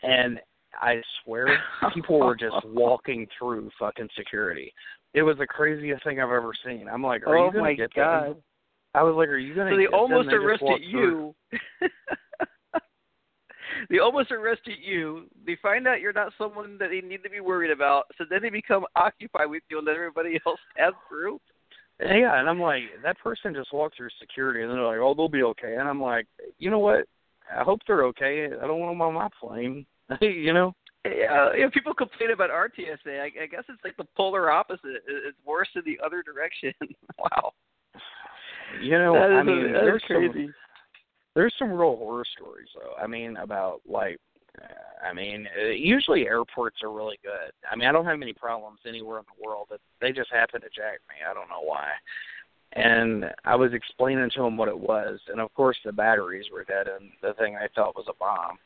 and 0.02 0.40
i 0.82 0.96
swear 1.24 1.48
people 1.94 2.20
were 2.20 2.36
just 2.36 2.56
walking 2.66 3.28
through 3.38 3.70
fucking 3.80 4.10
security 4.18 4.74
it 5.14 5.22
was 5.22 5.38
the 5.38 5.46
craziest 5.48 6.04
thing 6.04 6.20
i've 6.20 6.32
ever 6.32 6.54
seen 6.66 6.88
i'm 6.92 7.04
like 7.04 7.26
are 7.28 7.38
oh 7.38 7.46
you 7.46 7.52
gonna 7.52 7.64
my 7.64 7.74
get 7.74 7.94
god! 7.94 8.30
them? 8.30 8.38
i 8.96 9.04
was 9.04 9.14
like 9.16 9.30
are 9.30 9.38
you 9.38 9.54
gonna 9.54 9.70
So 9.72 9.78
they 9.78 9.88
almost 9.88 10.30
arrested 10.30 10.82
you. 10.82 11.36
they 13.90 14.00
almost 14.00 14.32
arrested 14.32 14.78
you. 14.82 15.26
They 15.46 15.58
find 15.62 15.88
out 15.88 16.02
you're 16.02 16.14
not 16.14 16.34
someone 16.38 16.78
that 16.80 16.90
they 16.90 17.02
need 17.06 17.24
to 17.24 17.30
be 17.30 17.40
worried 17.40 17.72
about. 17.72 18.06
So 18.18 18.26
then 18.30 18.42
they 18.42 18.50
become 18.50 18.86
occupied 18.96 19.50
with 19.50 19.64
you 19.70 19.80
and 19.80 19.88
let 19.88 19.96
everybody 19.96 20.40
else 20.48 20.60
pass 20.76 20.94
through. 21.10 21.40
Yeah, 22.00 22.40
and 22.40 22.50
I'm 22.50 22.60
like, 22.60 22.84
that 23.04 23.20
person 23.20 23.54
just 23.54 23.72
walked 23.72 23.98
through 23.98 24.10
security, 24.20 24.62
and 24.62 24.72
they're 24.72 24.82
like, 24.82 24.98
oh, 24.98 25.14
they'll 25.14 25.30
be 25.30 25.44
okay. 25.44 25.76
And 25.76 25.88
I'm 25.88 26.02
like, 26.02 26.28
you 26.58 26.70
know 26.70 26.80
what? 26.80 27.06
I 27.56 27.64
hope 27.64 27.82
they're 27.88 28.06
okay. 28.06 28.46
I 28.46 28.68
don't 28.68 28.80
want 28.80 28.94
them 28.94 29.02
on 29.02 29.14
my 29.14 29.30
plane. 29.40 29.86
you 30.22 30.54
know? 30.54 30.74
Yeah, 31.06 31.54
you 31.54 31.64
know, 31.64 31.70
people 31.70 31.94
complain 31.94 32.32
about 32.32 32.50
our 32.50 32.70
TSA. 32.74 33.20
I, 33.20 33.30
I 33.44 33.46
guess 33.46 33.64
it's 33.68 33.84
like 33.84 33.98
the 33.98 34.08
polar 34.16 34.50
opposite. 34.50 35.04
It's 35.08 35.38
worse 35.46 35.68
in 35.76 35.82
the 35.86 36.00
other 36.04 36.24
direction. 36.24 36.74
wow. 37.20 37.52
You 38.82 38.98
know, 38.98 39.16
I 39.16 39.44
mean, 39.44 39.74
that 39.74 39.80
is 39.80 39.86
there's 39.86 40.04
crazy. 40.08 40.46
some 40.46 40.54
there's 41.36 41.54
some 41.58 41.72
real 41.72 41.96
horror 41.98 42.26
stories 42.38 42.68
though. 42.76 42.94
I 43.02 43.08
mean, 43.08 43.38
about 43.38 43.82
like, 43.88 44.18
I 45.04 45.14
mean, 45.14 45.48
uh, 45.60 45.70
usually 45.70 46.28
airports 46.28 46.78
are 46.84 46.92
really 46.92 47.18
good. 47.24 47.52
I 47.70 47.76
mean, 47.76 47.88
I 47.88 47.92
don't 47.92 48.06
have 48.06 48.22
any 48.22 48.34
problems 48.34 48.80
anywhere 48.88 49.18
in 49.20 49.26
the 49.26 49.46
world, 49.48 49.68
but 49.70 49.80
they 50.00 50.12
just 50.12 50.32
happen 50.32 50.62
to 50.62 50.68
jack 50.68 51.00
me. 51.10 51.16
I 51.30 51.34
don't 51.34 51.50
know 51.50 51.64
why. 51.64 51.90
and 52.74 53.26
I 53.46 53.56
was 53.56 53.74
explaining 53.74 54.30
to 54.36 54.44
him 54.44 54.58
what 54.58 54.68
it 54.68 54.80
was, 54.80 55.20
and 55.28 55.40
of 55.40 55.54
course 55.54 55.78
the 55.86 55.92
batteries 55.92 56.46
were 56.52 56.64
dead, 56.64 56.88
and 56.88 57.10
the 57.22 57.34
thing 57.36 57.56
I 57.56 57.68
thought 57.76 57.96
was 57.96 58.06
a 58.10 58.18
bomb. 58.20 58.58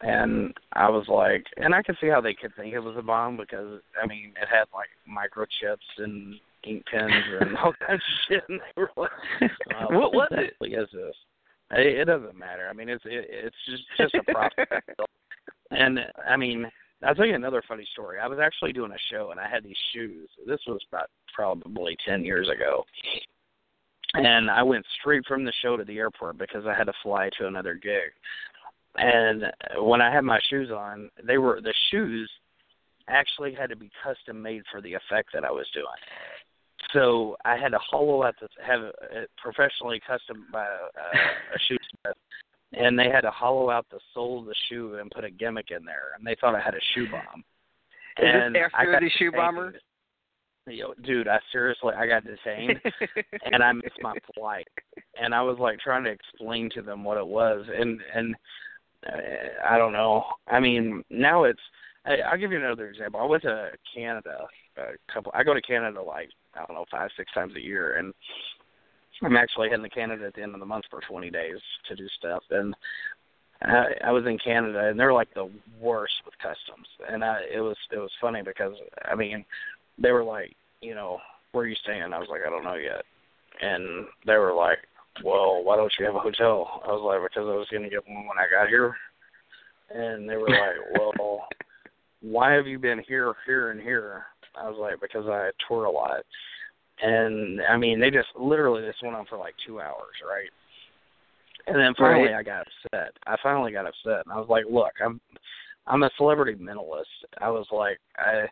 And 0.00 0.52
I 0.72 0.90
was 0.90 1.06
like, 1.08 1.44
and 1.56 1.74
I 1.74 1.82
could 1.82 1.96
see 2.00 2.08
how 2.08 2.20
they 2.20 2.34
could 2.34 2.54
think 2.56 2.74
it 2.74 2.80
was 2.80 2.96
a 2.98 3.02
bomb 3.02 3.36
because 3.36 3.80
I 4.02 4.06
mean 4.06 4.32
it 4.40 4.48
had 4.50 4.64
like 4.74 4.88
microchips 5.08 6.02
and 6.04 6.34
ink 6.64 6.84
pens 6.90 7.12
and 7.40 7.56
all 7.64 7.72
kinds 7.86 8.02
of 8.02 8.18
shit. 8.28 8.42
And 8.48 8.60
they 8.60 8.82
were 8.82 8.90
like, 8.96 9.10
uh, 9.42 9.86
What 9.90 10.12
was 10.12 10.28
it? 10.32 10.54
Is 10.60 10.88
this? 10.92 11.14
It, 11.72 12.00
it 12.00 12.04
doesn't 12.04 12.38
matter. 12.38 12.68
I 12.68 12.72
mean, 12.72 12.88
it's 12.88 13.04
it, 13.04 13.26
it's 13.28 13.56
just 13.66 13.82
just 13.98 14.14
a 14.14 14.32
prop. 14.32 14.52
and 15.70 15.98
I 16.28 16.36
mean, 16.36 16.70
I'll 17.02 17.14
tell 17.14 17.26
you 17.26 17.34
another 17.34 17.62
funny 17.66 17.86
story. 17.92 18.18
I 18.20 18.28
was 18.28 18.38
actually 18.38 18.72
doing 18.72 18.92
a 18.92 19.14
show 19.14 19.30
and 19.30 19.40
I 19.40 19.48
had 19.48 19.64
these 19.64 19.76
shoes. 19.92 20.28
This 20.46 20.60
was 20.66 20.80
about 20.90 21.10
probably 21.34 21.96
ten 22.06 22.24
years 22.24 22.48
ago. 22.48 22.84
And 24.14 24.50
I 24.50 24.62
went 24.62 24.84
straight 25.00 25.24
from 25.26 25.44
the 25.44 25.52
show 25.62 25.76
to 25.76 25.84
the 25.84 25.96
airport 25.96 26.36
because 26.36 26.66
I 26.66 26.74
had 26.74 26.84
to 26.84 26.92
fly 27.02 27.30
to 27.38 27.46
another 27.46 27.74
gig. 27.74 28.12
And 28.96 29.44
when 29.78 30.02
I 30.02 30.12
had 30.12 30.22
my 30.22 30.38
shoes 30.50 30.70
on, 30.70 31.08
they 31.24 31.38
were 31.38 31.62
the 31.62 31.72
shoes 31.90 32.30
actually 33.08 33.54
had 33.54 33.70
to 33.70 33.76
be 33.76 33.90
custom 34.02 34.40
made 34.42 34.62
for 34.70 34.80
the 34.80 34.92
effect 34.92 35.30
that 35.32 35.44
I 35.44 35.50
was 35.50 35.66
doing. 35.72 35.86
So 36.92 37.36
I 37.44 37.56
had 37.56 37.70
to 37.70 37.78
hollow 37.78 38.22
out 38.22 38.34
the 38.40 38.48
have 38.64 38.82
it 38.82 39.30
professionally 39.42 40.00
custom 40.06 40.46
by 40.52 40.64
a, 40.64 40.66
a 40.66 41.58
shoesmith, 41.68 42.12
and 42.72 42.98
they 42.98 43.08
had 43.08 43.22
to 43.22 43.30
hollow 43.30 43.70
out 43.70 43.86
the 43.90 44.00
sole 44.12 44.40
of 44.40 44.46
the 44.46 44.54
shoe 44.68 44.96
and 45.00 45.10
put 45.10 45.24
a 45.24 45.30
gimmick 45.30 45.70
in 45.70 45.84
there, 45.84 46.12
and 46.16 46.26
they 46.26 46.36
thought 46.40 46.54
I 46.54 46.60
had 46.60 46.74
a 46.74 46.80
shoe 46.94 47.06
bomb. 47.10 47.44
Is 48.18 48.26
and 48.28 48.54
this 48.54 48.62
after 48.74 49.00
the 49.00 49.10
shoe 49.18 49.32
bomber? 49.32 49.74
Yo, 50.66 50.92
dude, 51.02 51.26
I 51.26 51.40
seriously, 51.50 51.92
I 51.96 52.06
got 52.06 52.24
detained, 52.24 52.80
and 53.52 53.64
I 53.64 53.72
missed 53.72 53.98
my 54.00 54.14
flight, 54.34 54.68
and 55.20 55.34
I 55.34 55.42
was 55.42 55.58
like 55.58 55.80
trying 55.80 56.04
to 56.04 56.10
explain 56.10 56.70
to 56.74 56.82
them 56.82 57.02
what 57.04 57.16
it 57.16 57.26
was, 57.26 57.64
and 57.74 58.00
and 58.14 58.36
uh, 59.06 59.16
I 59.68 59.78
don't 59.78 59.92
know. 59.92 60.24
I 60.46 60.60
mean, 60.60 61.02
now 61.10 61.44
it's. 61.44 61.60
I, 62.04 62.16
I'll 62.30 62.38
give 62.38 62.52
you 62.52 62.58
another 62.58 62.88
example. 62.88 63.20
I 63.20 63.24
went 63.24 63.42
to 63.42 63.70
Canada 63.94 64.46
a 64.76 65.12
couple. 65.12 65.32
I 65.34 65.42
go 65.42 65.54
to 65.54 65.62
Canada 65.62 66.00
like 66.00 66.28
I 66.54 66.64
don't 66.66 66.76
know 66.76 66.84
five 66.90 67.10
six 67.16 67.32
times 67.32 67.54
a 67.56 67.60
year, 67.60 67.96
and 67.96 68.12
I'm 69.22 69.36
actually 69.36 69.70
heading 69.70 69.84
to 69.84 69.90
Canada 69.90 70.26
at 70.26 70.34
the 70.34 70.42
end 70.42 70.54
of 70.54 70.60
the 70.60 70.66
month 70.66 70.84
for 70.90 71.00
20 71.08 71.30
days 71.30 71.58
to 71.88 71.94
do 71.94 72.06
stuff. 72.18 72.42
And 72.50 72.74
I, 73.62 73.86
I 74.06 74.10
was 74.10 74.24
in 74.26 74.38
Canada, 74.38 74.88
and 74.88 74.98
they're 74.98 75.12
like 75.12 75.32
the 75.34 75.50
worst 75.80 76.14
with 76.24 76.34
customs. 76.38 76.88
And 77.08 77.24
I, 77.24 77.40
it 77.52 77.60
was 77.60 77.76
it 77.92 77.98
was 77.98 78.10
funny 78.20 78.42
because 78.42 78.74
I 79.04 79.14
mean, 79.14 79.44
they 79.98 80.10
were 80.10 80.24
like, 80.24 80.54
you 80.80 80.94
know, 80.94 81.18
where 81.52 81.64
are 81.64 81.68
you 81.68 81.76
staying? 81.82 82.02
I 82.02 82.18
was 82.18 82.28
like, 82.30 82.40
I 82.46 82.50
don't 82.50 82.64
know 82.64 82.74
yet. 82.74 83.04
And 83.60 84.06
they 84.26 84.36
were 84.36 84.54
like, 84.54 84.78
well, 85.24 85.62
why 85.62 85.76
don't 85.76 85.92
you 85.98 86.06
have 86.06 86.14
a 86.14 86.20
hotel? 86.20 86.82
I 86.84 86.88
was 86.88 87.02
like, 87.04 87.30
because 87.30 87.48
I 87.48 87.54
was 87.54 87.68
going 87.70 87.82
to 87.84 87.90
get 87.90 88.08
one 88.08 88.26
when 88.26 88.38
I 88.38 88.50
got 88.50 88.68
here. 88.68 88.96
And 89.94 90.28
they 90.28 90.36
were 90.36 90.48
like, 90.48 90.98
well, 90.98 91.46
why 92.22 92.52
have 92.52 92.66
you 92.66 92.78
been 92.78 93.02
here, 93.06 93.34
here, 93.46 93.70
and 93.70 93.80
here? 93.80 94.24
I 94.54 94.68
was 94.68 94.78
like, 94.78 95.00
because 95.00 95.26
I 95.26 95.50
tour 95.68 95.84
a 95.84 95.90
lot. 95.90 96.20
And 97.00 97.60
I 97.62 97.76
mean, 97.76 98.00
they 98.00 98.10
just 98.10 98.28
literally 98.38 98.82
this 98.82 98.94
went 99.02 99.16
on 99.16 99.26
for 99.26 99.38
like 99.38 99.54
two 99.66 99.80
hours, 99.80 100.14
right? 100.28 100.48
And 101.66 101.76
then 101.76 101.94
finally, 101.96 102.28
Right. 102.28 102.40
I 102.40 102.42
got 102.42 102.66
upset. 102.66 103.12
I 103.26 103.36
finally 103.42 103.72
got 103.72 103.86
upset, 103.86 104.24
and 104.24 104.32
I 104.32 104.38
was 104.38 104.48
like, 104.48 104.64
"Look, 104.68 104.92
I'm, 105.04 105.20
I'm 105.86 106.02
a 106.02 106.10
celebrity 106.16 106.54
mentalist." 106.54 107.04
I 107.40 107.50
was 107.50 107.66
like, 107.70 107.98
I, 108.16 108.48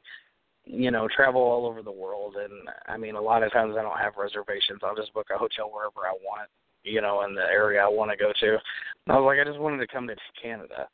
you 0.64 0.90
know, 0.90 1.08
travel 1.08 1.40
all 1.40 1.66
over 1.66 1.82
the 1.82 1.90
world, 1.90 2.36
and 2.36 2.68
I 2.86 2.96
mean, 2.96 3.16
a 3.16 3.20
lot 3.20 3.42
of 3.42 3.52
times 3.52 3.74
I 3.76 3.82
don't 3.82 3.98
have 3.98 4.16
reservations. 4.16 4.80
I'll 4.82 4.94
just 4.96 5.12
book 5.12 5.26
a 5.34 5.38
hotel 5.38 5.70
wherever 5.72 6.06
I 6.06 6.12
want, 6.24 6.48
you 6.84 7.00
know, 7.00 7.22
in 7.24 7.34
the 7.34 7.42
area 7.42 7.82
I 7.82 7.88
want 7.88 8.10
to 8.10 8.16
go 8.16 8.32
to. 8.32 8.50
And 8.50 8.60
I 9.08 9.18
was 9.18 9.26
like, 9.26 9.40
I 9.40 9.48
just 9.48 9.60
wanted 9.60 9.78
to 9.78 9.92
come 9.92 10.06
to 10.06 10.16
Canada 10.40 10.88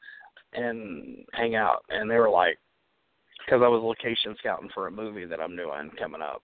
and 0.55 1.25
hang 1.33 1.55
out, 1.55 1.85
and 1.91 2.11
they 2.11 2.17
were 2.17 2.31
like, 2.31 2.59
because 3.45 3.63
I 3.63 3.69
was 3.69 3.83
location 3.83 4.35
scouting 4.39 4.71
for 4.75 4.87
a 4.87 4.91
movie 4.91 5.25
that 5.25 5.41
I'm 5.41 5.57
doing 5.57 5.91
coming 5.99 6.23
up. 6.23 6.43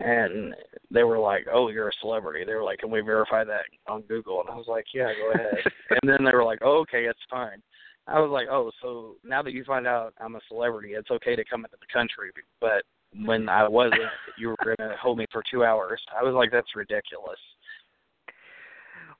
And 0.00 0.54
they 0.90 1.02
were 1.02 1.18
like, 1.18 1.46
"Oh, 1.50 1.68
you're 1.68 1.88
a 1.88 1.92
celebrity." 2.00 2.44
They 2.44 2.54
were 2.54 2.62
like, 2.62 2.80
"Can 2.80 2.90
we 2.90 3.00
verify 3.00 3.42
that 3.44 3.62
on 3.86 4.02
Google?" 4.02 4.40
And 4.40 4.50
I 4.50 4.54
was 4.54 4.66
like, 4.68 4.84
"Yeah, 4.92 5.12
go 5.14 5.30
ahead." 5.34 5.64
and 5.90 6.10
then 6.10 6.24
they 6.24 6.32
were 6.36 6.44
like, 6.44 6.58
"Oh, 6.62 6.78
okay, 6.80 7.04
it's 7.06 7.18
fine." 7.30 7.62
I 8.06 8.20
was 8.20 8.30
like, 8.30 8.48
"Oh, 8.50 8.70
so 8.82 9.16
now 9.24 9.42
that 9.42 9.52
you 9.54 9.64
find 9.64 9.86
out 9.86 10.12
I'm 10.20 10.36
a 10.36 10.40
celebrity, 10.48 10.90
it's 10.92 11.10
okay 11.10 11.36
to 11.36 11.44
come 11.44 11.64
into 11.64 11.78
the 11.80 11.90
country." 11.92 12.30
But 12.60 12.82
when 13.24 13.48
I 13.48 13.66
wasn't, 13.66 14.02
you 14.36 14.48
were 14.50 14.56
going 14.62 14.90
to 14.90 14.96
hold 15.00 15.16
me 15.16 15.26
for 15.32 15.42
two 15.50 15.64
hours. 15.64 16.02
I 16.14 16.22
was 16.22 16.34
like, 16.34 16.50
"That's 16.52 16.76
ridiculous." 16.76 17.38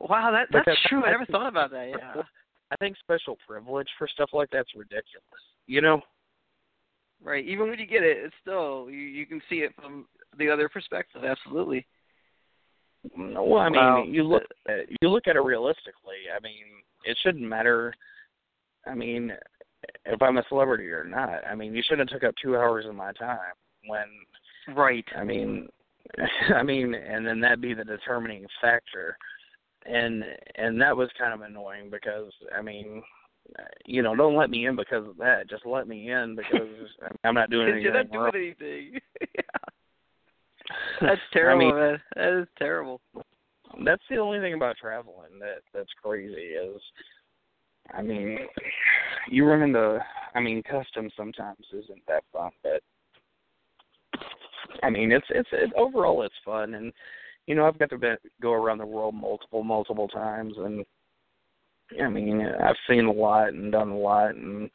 Wow, 0.01 0.31
that 0.31 0.49
that's 0.53 0.65
Because 0.65 0.79
true. 0.87 1.03
I 1.05 1.09
I 1.09 1.11
never 1.13 1.27
thought 1.27 1.49
about 1.49 1.71
that. 1.71 1.89
Yeah. 1.89 2.23
I 2.71 2.77
think 2.77 2.97
special 2.99 3.39
privilege 3.47 3.89
for 3.97 4.07
stuff 4.07 4.31
like 4.33 4.51
that's 4.51 4.69
ridiculous. 4.77 5.25
You 5.67 5.81
know? 5.81 6.03
Right. 7.23 7.45
Even 7.45 7.69
when 7.69 7.79
you 7.79 7.87
get 7.87 8.03
it, 8.03 8.19
it's 8.19 8.35
still 8.41 8.89
you 8.91 8.99
you 8.99 9.27
can 9.27 9.41
see 9.49 9.57
it 9.57 9.75
from 9.75 10.07
the 10.39 10.49
other 10.49 10.69
perspective. 10.69 11.25
Absolutely. 11.25 11.87
Well, 13.17 13.59
I 13.59 13.69
mean, 13.69 13.81
Wow. 13.81 14.05
you 14.05 14.23
look 14.25 14.43
at 14.69 14.87
you 15.01 15.09
look 15.09 15.27
at 15.27 15.37
it 15.37 15.41
realistically. 15.43 16.27
I 16.35 16.41
mean, 16.41 16.65
it 17.05 17.17
shouldn't 17.23 17.49
matter. 17.49 17.93
I 18.87 18.95
mean, 18.95 19.33
if 20.05 20.21
I'm 20.23 20.39
a 20.39 20.45
celebrity 20.49 20.89
or 20.91 21.05
not. 21.05 21.47
I 21.47 21.55
mean, 21.55 21.75
you 21.75 21.83
shouldn't 21.83 22.11
have 22.11 22.21
took 22.21 22.29
up 22.29 22.35
two 22.43 22.57
hours 22.57 22.87
of 22.87 22.95
my 22.95 23.13
time 23.13 23.39
when. 23.87 24.77
Right. 24.77 25.05
I 25.17 25.25
mean, 25.25 25.69
I 26.55 26.63
mean, 26.63 26.95
and 26.95 27.27
then 27.27 27.41
that 27.41 27.61
be 27.61 27.75
the 27.75 27.85
determining 27.85 28.47
factor, 28.61 29.17
and 29.87 30.25
and 30.57 30.81
that 30.81 30.97
was 30.97 31.09
kind 31.19 31.33
of 31.33 31.41
annoying 31.41 31.91
because 31.91 32.33
I 32.57 32.63
mean, 32.63 33.03
you 33.87 34.03
know, 34.03 34.15
don't 34.15 34.37
let 34.37 34.51
me 34.51 34.67
in 34.67 34.77
because 34.77 35.07
of 35.07 35.17
that. 35.19 35.49
Just 35.49 35.67
let 35.67 35.89
me 35.89 36.11
in 36.11 36.37
because 36.37 36.69
I'm 37.25 37.35
not 37.35 37.51
doing 37.51 37.69
anything 37.69 37.83
You're 37.83 37.95
not 37.95 38.11
doing 38.11 38.23
wrong. 38.25 38.33
anything. 38.35 39.01
yeah. 39.35 39.43
That's 41.01 41.21
terrible, 41.33 41.67
I 41.67 41.71
mean, 41.71 41.75
man. 41.75 42.01
That 42.15 42.41
is 42.43 42.49
terrible. 42.59 43.01
that's 43.85 44.03
the 44.11 44.19
only 44.19 44.39
thing 44.41 44.55
about 44.55 44.77
traveling 44.77 45.39
that 45.41 45.63
that's 45.73 45.89
crazy 46.03 46.35
is 46.35 46.81
I 47.95 48.03
mean 48.03 48.39
you 49.31 49.45
run 49.47 49.63
into 49.63 49.99
I 50.35 50.41
mean 50.41 50.63
customs 50.63 51.13
sometimes 51.17 51.65
isn't 51.73 52.03
that 52.07 52.25
fun 52.33 52.51
but 52.63 52.83
I 54.83 54.91
mean 54.91 55.13
it's 55.13 55.27
it's 55.31 55.49
it, 55.53 55.73
overall 55.77 56.23
it's 56.23 56.35
fun 56.45 56.75
and 56.75 56.93
you 57.47 57.55
know 57.55 57.67
I've 57.67 57.79
got 57.79 57.91
to 57.91 57.99
be, 57.99 58.09
go 58.43 58.53
around 58.53 58.79
the 58.79 58.87
world 58.87 59.15
multiple 59.15 59.63
multiple 59.63 60.09
times 60.09 60.55
and 60.59 60.85
I 62.03 62.09
mean 62.09 62.42
I've 62.42 62.77
seen 62.88 63.07
a 63.07 63.12
lot 63.12 63.48
and 63.48 63.72
done 63.72 63.90
a 63.90 63.96
lot 63.96 64.35
and 64.35 64.70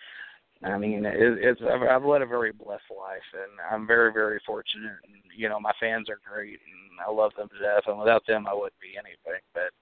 I 0.63 0.77
mean, 0.77 1.05
it, 1.05 1.15
it's 1.17 1.61
I've, 1.61 1.81
I've 1.81 2.05
led 2.05 2.21
a 2.21 2.25
very 2.25 2.51
blessed 2.53 2.83
life, 2.89 3.21
and 3.33 3.51
I'm 3.69 3.85
very, 3.85 4.13
very 4.13 4.39
fortunate. 4.45 4.97
And 5.03 5.15
you 5.35 5.49
know, 5.49 5.59
my 5.59 5.73
fans 5.79 6.09
are 6.09 6.19
great, 6.25 6.59
and 6.59 6.99
I 7.05 7.11
love 7.11 7.31
them 7.37 7.49
to 7.49 7.59
death. 7.59 7.83
And 7.87 7.99
without 7.99 8.25
them, 8.27 8.47
I 8.47 8.53
wouldn't 8.53 8.79
be 8.79 8.95
anything. 8.97 9.41
But 9.53 9.73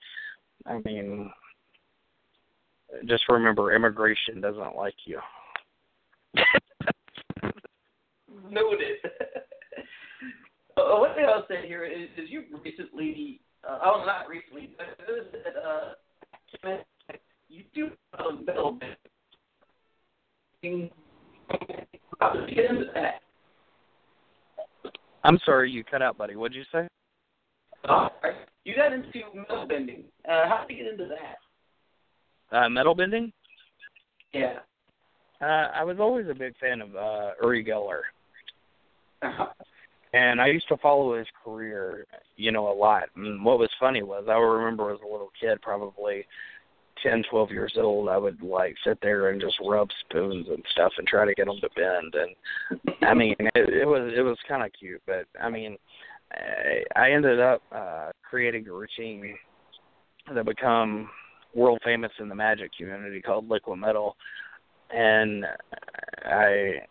I 0.65 0.79
mean, 0.83 1.31
just 3.05 3.29
remember, 3.29 3.73
immigration 3.75 4.41
doesn't 4.41 4.75
like 4.75 4.95
you. 5.05 5.19
Noted. 8.49 8.97
uh, 10.77 11.13
thing 11.13 11.25
I'll 11.27 11.45
say 11.47 11.67
here 11.67 11.85
is, 11.85 12.09
is 12.17 12.29
you 12.29 12.43
recently, 12.63 13.39
uh, 13.67 13.79
oh, 13.85 14.03
not 14.05 14.27
recently, 14.27 14.71
but 14.77 14.87
it 15.07 15.11
was 15.11 15.25
uh, 15.63 15.93
metal 18.45 18.71
band. 18.73 18.95
How 22.19 22.33
did 22.33 22.49
you 22.49 22.55
get 22.55 22.69
into 22.69 22.85
that? 22.93 23.21
I'm 25.23 25.39
sorry, 25.45 25.71
you 25.71 25.83
cut 25.83 26.01
out, 26.01 26.17
buddy. 26.17 26.35
What'd 26.35 26.55
you 26.55 26.63
say? 26.71 26.87
You 28.63 28.75
got 28.75 28.93
into 28.93 29.07
metal 29.35 29.65
bending. 29.67 30.03
Uh, 30.27 30.47
how 30.47 30.65
did 30.67 30.77
you 30.77 30.83
get 30.83 30.93
into 30.93 31.07
that? 31.07 32.55
Uh, 32.55 32.69
metal 32.69 32.93
bending? 32.93 33.31
Yeah. 34.33 34.59
Uh, 35.41 35.69
I 35.73 35.83
was 35.83 35.97
always 35.99 36.27
a 36.29 36.35
big 36.35 36.53
fan 36.57 36.81
of 36.81 36.95
uh, 36.95 37.31
Uri 37.41 37.65
Geller. 37.65 38.01
and 40.13 40.39
I 40.39 40.47
used 40.47 40.67
to 40.67 40.77
follow 40.77 41.17
his 41.17 41.27
career, 41.43 42.05
you 42.35 42.51
know, 42.51 42.71
a 42.71 42.75
lot. 42.75 43.03
And 43.15 43.43
what 43.43 43.57
was 43.57 43.69
funny 43.79 44.03
was 44.03 44.25
I 44.29 44.33
remember 44.33 44.91
as 44.91 44.99
a 45.01 45.11
little 45.11 45.31
kid, 45.39 45.61
probably 45.61 46.25
ten, 47.03 47.23
twelve 47.29 47.51
years 47.51 47.73
old, 47.77 48.09
I 48.09 48.17
would 48.17 48.41
like 48.41 48.75
sit 48.85 48.99
there 49.01 49.29
and 49.29 49.41
just 49.41 49.57
rub 49.65 49.89
spoons 50.01 50.47
and 50.49 50.63
stuff 50.71 50.91
and 50.97 51.07
try 51.07 51.25
to 51.25 51.33
get 51.33 51.47
them 51.47 51.59
to 51.61 51.69
bend. 51.75 52.15
And 52.15 52.95
I 53.03 53.13
mean, 53.13 53.35
it, 53.39 53.69
it 53.69 53.87
was 53.87 54.11
it 54.15 54.21
was 54.21 54.37
kind 54.47 54.63
of 54.63 54.71
cute, 54.77 55.01
but 55.05 55.25
I 55.41 55.49
mean, 55.49 55.77
I, 56.31 56.83
I 56.95 57.11
ended 57.11 57.39
up 57.39 57.61
uh, 57.71 58.11
creating 58.27 58.67
a 58.67 58.73
routine 58.73 59.35
that 60.33 60.45
become 60.45 61.09
world 61.53 61.81
famous 61.83 62.11
in 62.19 62.29
the 62.29 62.35
magic 62.35 62.71
community 62.77 63.21
called 63.21 63.49
liquid 63.49 63.79
metal, 63.79 64.15
and 64.91 65.45
I 66.25 66.81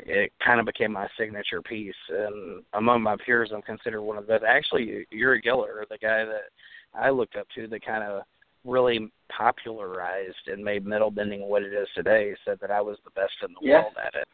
it 0.00 0.32
kind 0.44 0.60
of 0.60 0.66
became 0.66 0.92
my 0.92 1.08
signature 1.18 1.62
piece. 1.62 1.94
And 2.08 2.62
among 2.74 3.02
my 3.02 3.16
peers, 3.24 3.50
I'm 3.54 3.62
considered 3.62 4.02
one 4.02 4.18
of 4.18 4.26
the. 4.26 4.38
Actually, 4.46 5.06
Uri 5.10 5.42
Geller, 5.42 5.88
the 5.88 5.98
guy 5.98 6.24
that 6.24 6.50
I 6.94 7.10
looked 7.10 7.36
up 7.36 7.46
to, 7.54 7.66
that 7.68 7.84
kind 7.84 8.04
of 8.04 8.22
really 8.64 9.10
popularized 9.28 10.48
and 10.48 10.64
made 10.64 10.84
metal 10.84 11.10
bending 11.10 11.48
what 11.48 11.62
it 11.62 11.72
is 11.72 11.88
today, 11.94 12.34
said 12.44 12.58
that 12.60 12.70
I 12.70 12.80
was 12.80 12.98
the 13.04 13.10
best 13.10 13.32
in 13.42 13.52
the 13.52 13.60
Yeah. 13.66 13.82
world 13.82 13.94
at 14.04 14.14
it. 14.14 14.28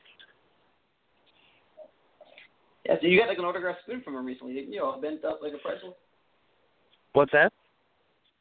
Yeah, 2.87 2.97
so 3.01 3.07
you 3.07 3.19
got 3.19 3.29
like 3.29 3.39
an 3.39 3.45
autographed 3.45 3.83
spoon 3.83 4.03
from 4.03 4.15
him 4.15 4.27
recently, 4.27 4.53
didn't 4.53 4.73
you? 4.73 4.83
All 4.85 5.01
bent 5.01 5.25
up 5.25 5.41
like 5.43 5.55
a 5.55 5.59
pretzel. 5.59 5.97
What's 7.15 7.33
that? 7.33 7.53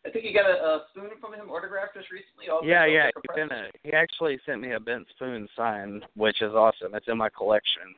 I 0.06 0.10
think 0.10 0.26
you 0.26 0.34
got 0.34 0.50
a, 0.50 0.56
a 0.62 0.86
spoon 0.91 1.12
from 1.22 1.34
him 1.34 1.50
autographed 1.50 1.93
just 1.96 2.12
recently. 2.12 2.50
All 2.50 2.60
Yeah, 2.63 2.86
yeah. 2.86 3.10
like 3.15 3.15
He, 3.36 3.41
a, 3.41 3.72
he 3.84 3.93
actually 3.93 4.38
sent 4.46 4.60
me 4.60 4.74
a 4.74 4.80
bent 4.80 5.08
spoon 5.15 5.48
sign, 5.56 6.02
which 6.15 6.41
is 6.41 6.54
awesome. 6.54 6.93
It's 6.93 7.08
in 7.08 7.17
my 7.17 7.30
collection. 7.30 7.96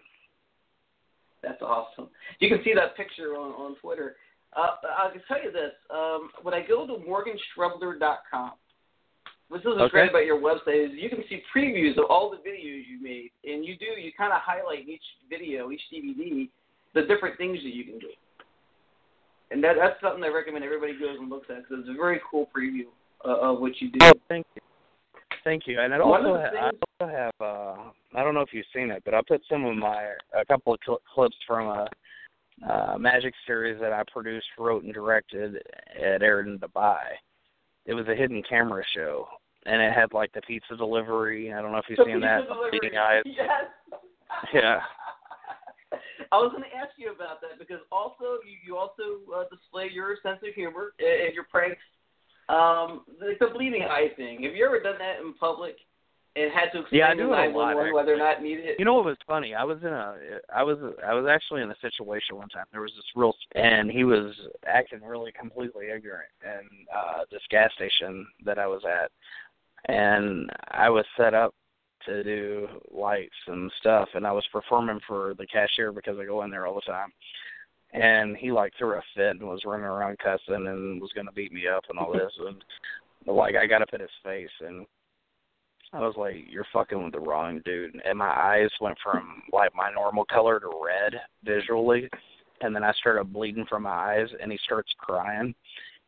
That's 1.41 1.61
awesome. 1.61 2.09
You 2.39 2.49
can 2.49 2.63
see 2.63 2.73
that 2.75 2.95
picture 2.95 3.35
on 3.35 3.51
on 3.53 3.75
Twitter. 3.81 4.17
Uh, 4.55 4.75
I 4.97 5.11
can 5.11 5.21
tell 5.27 5.43
you 5.43 5.51
this: 5.51 5.73
um, 5.89 6.29
when 6.43 6.53
I 6.53 6.61
go 6.65 6.87
to 6.87 6.93
morganstrebler.com, 6.93 8.51
this 9.51 9.59
is 9.59 9.65
what's 9.65 9.81
Okay. 9.81 9.89
great 9.91 10.09
about 10.09 10.25
your 10.25 10.39
website 10.39 10.85
is 10.85 10.91
you 10.93 11.09
can 11.09 11.23
see 11.29 11.41
previews 11.55 11.97
of 11.97 12.05
all 12.09 12.29
the 12.31 12.37
videos 12.37 12.83
you 12.87 12.99
made, 13.01 13.31
and 13.43 13.65
you 13.65 13.77
do 13.77 13.85
you 13.99 14.11
kind 14.17 14.31
of 14.33 14.39
highlight 14.41 14.87
each 14.87 15.03
video, 15.29 15.71
each 15.71 15.81
DVD, 15.93 16.49
the 16.93 17.01
different 17.03 17.37
things 17.37 17.59
that 17.63 17.73
you 17.75 17.83
can 17.83 17.99
do. 17.99 18.07
And 19.51 19.63
that 19.63 19.75
that's 19.79 19.99
something 20.01 20.23
I 20.23 20.29
recommend 20.29 20.63
everybody 20.63 20.93
goes 20.93 21.17
and 21.19 21.29
looks 21.29 21.47
at 21.49 21.63
because 21.67 21.79
it's 21.81 21.89
a 21.89 21.93
very 21.93 22.19
cool 22.29 22.49
preview 22.55 22.85
uh, 23.25 23.51
of 23.51 23.59
what 23.59 23.79
you 23.79 23.91
do. 23.91 23.99
Oh, 24.03 24.13
thank 24.29 24.45
you. 24.55 24.61
Thank 25.43 25.67
you. 25.67 25.79
And 25.79 25.93
I 25.93 25.99
also 25.99 26.33
ha- 26.37 26.49
I 26.57 26.69
things- 26.71 26.81
also 26.99 27.11
have 27.11 27.33
uh 27.39 27.75
I 28.17 28.23
don't 28.23 28.33
know 28.33 28.41
if 28.41 28.53
you've 28.53 28.65
seen 28.73 28.89
it, 28.89 29.03
but 29.05 29.13
I 29.13 29.19
put 29.27 29.41
some 29.49 29.65
of 29.65 29.75
my 29.75 30.13
a 30.33 30.43
couple 30.45 30.73
of 30.73 30.79
cl- 30.83 31.01
clips 31.13 31.35
from 31.45 31.67
a 31.67 31.87
uh 32.67 32.97
magic 32.97 33.33
series 33.45 33.79
that 33.81 33.93
I 33.93 34.03
produced, 34.11 34.47
wrote 34.57 34.83
and 34.83 34.93
directed 34.93 35.55
at 35.95 36.21
aired 36.21 36.47
in 36.47 36.59
Dubai. 36.59 37.01
It 37.85 37.93
was 37.93 38.07
a 38.07 38.15
hidden 38.15 38.41
camera 38.49 38.83
show 38.95 39.27
and 39.65 39.81
it 39.81 39.93
had 39.93 40.13
like 40.13 40.31
the 40.33 40.41
pizza 40.41 40.75
delivery. 40.77 41.51
I 41.53 41.61
don't 41.61 41.71
know 41.71 41.79
if 41.79 41.85
you've 41.89 41.97
The 41.97 42.05
seen 42.05 42.21
that. 42.21 42.41
Bleeding 42.71 42.97
eyes. 42.97 43.23
Yes. 43.35 43.49
Yeah. 44.53 44.79
I 46.31 46.37
was 46.37 46.51
going 46.51 46.63
to 46.63 46.75
ask 46.75 46.91
you 46.97 47.11
about 47.13 47.39
that 47.41 47.57
because 47.57 47.79
also 47.91 48.41
you, 48.43 48.57
you 48.65 48.77
also 48.77 49.23
uh, 49.33 49.43
display 49.49 49.87
your 49.93 50.17
sense 50.21 50.39
of 50.45 50.53
humor 50.53 50.93
and 50.99 51.33
your 51.33 51.45
pranks. 51.49 51.81
Um, 52.49 53.05
like 53.21 53.39
the 53.39 53.47
bleeding 53.53 53.83
eye 53.83 54.09
thing. 54.17 54.43
Have 54.43 54.55
you 54.55 54.65
ever 54.65 54.81
done 54.81 54.99
that 54.99 55.21
in 55.21 55.33
public 55.35 55.77
and 56.35 56.51
had 56.51 56.71
to 56.71 56.81
explain 56.81 56.99
Yeah, 56.99 57.07
I 57.07 57.13
to 57.13 57.15
do 57.15 57.23
it 57.25 57.31
lot, 57.31 57.47
911 57.47 57.93
whether 57.93 58.13
or 58.13 58.17
not 58.17 58.41
needed? 58.41 58.75
You 58.77 58.85
know 58.85 58.95
what 58.95 59.05
was 59.05 59.17
funny? 59.25 59.55
I 59.55 59.63
was 59.63 59.77
in 59.81 59.87
a 59.87 60.15
I 60.53 60.63
was 60.63 60.77
I 61.05 61.13
was 61.13 61.25
actually 61.29 61.61
in 61.61 61.71
a 61.71 61.75
situation 61.81 62.35
one 62.35 62.49
time. 62.49 62.65
There 62.71 62.81
was 62.81 62.91
this 62.95 63.05
real 63.15 63.33
and 63.55 63.89
he 63.89 64.03
was 64.03 64.33
acting 64.67 65.01
really 65.03 65.31
completely 65.31 65.85
ignorant 65.85 66.29
in 66.43 66.67
uh 66.93 67.23
this 67.31 67.41
gas 67.49 67.71
station 67.75 68.27
that 68.43 68.59
I 68.59 68.67
was 68.67 68.81
at. 68.85 69.11
And 69.87 70.49
I 70.71 70.89
was 70.89 71.05
set 71.17 71.33
up 71.33 71.53
to 72.05 72.23
do 72.23 72.67
lights 72.91 73.35
and 73.47 73.71
stuff 73.79 74.09
and 74.13 74.27
I 74.27 74.31
was 74.31 74.45
performing 74.51 74.99
for 75.07 75.33
the 75.37 75.47
cashier 75.47 75.91
because 75.91 76.17
I 76.19 76.25
go 76.25 76.43
in 76.43 76.51
there 76.51 76.67
all 76.67 76.75
the 76.75 76.81
time. 76.81 77.11
And 77.93 78.35
he 78.35 78.51
like 78.51 78.73
threw 78.77 78.95
a 78.95 79.01
fit 79.15 79.37
and 79.37 79.43
was 79.43 79.61
running 79.65 79.85
around 79.85 80.17
cussing 80.19 80.67
and 80.67 81.01
was 81.01 81.11
gonna 81.15 81.31
beat 81.31 81.53
me 81.53 81.67
up 81.67 81.83
and 81.89 81.97
all 81.97 82.11
this 82.11 82.33
and 82.45 82.63
like 83.25 83.55
I 83.55 83.65
got 83.65 83.81
up 83.81 83.93
in 83.93 84.01
his 84.01 84.09
face 84.23 84.49
and 84.59 84.85
I 85.93 86.01
was 86.01 86.15
like, 86.17 86.35
"You're 86.49 86.67
fucking 86.73 87.01
with 87.03 87.13
the 87.13 87.19
wrong 87.19 87.61
dude," 87.65 87.99
and 88.03 88.17
my 88.17 88.29
eyes 88.29 88.69
went 88.81 88.97
from 89.03 89.43
like 89.51 89.73
my 89.75 89.91
normal 89.91 90.25
color 90.25 90.59
to 90.59 90.67
red 90.67 91.19
visually, 91.43 92.09
and 92.61 92.75
then 92.75 92.83
I 92.83 92.91
started 92.93 93.31
bleeding 93.31 93.65
from 93.67 93.83
my 93.83 93.89
eyes, 93.89 94.27
and 94.41 94.51
he 94.51 94.57
starts 94.63 94.91
crying, 94.97 95.53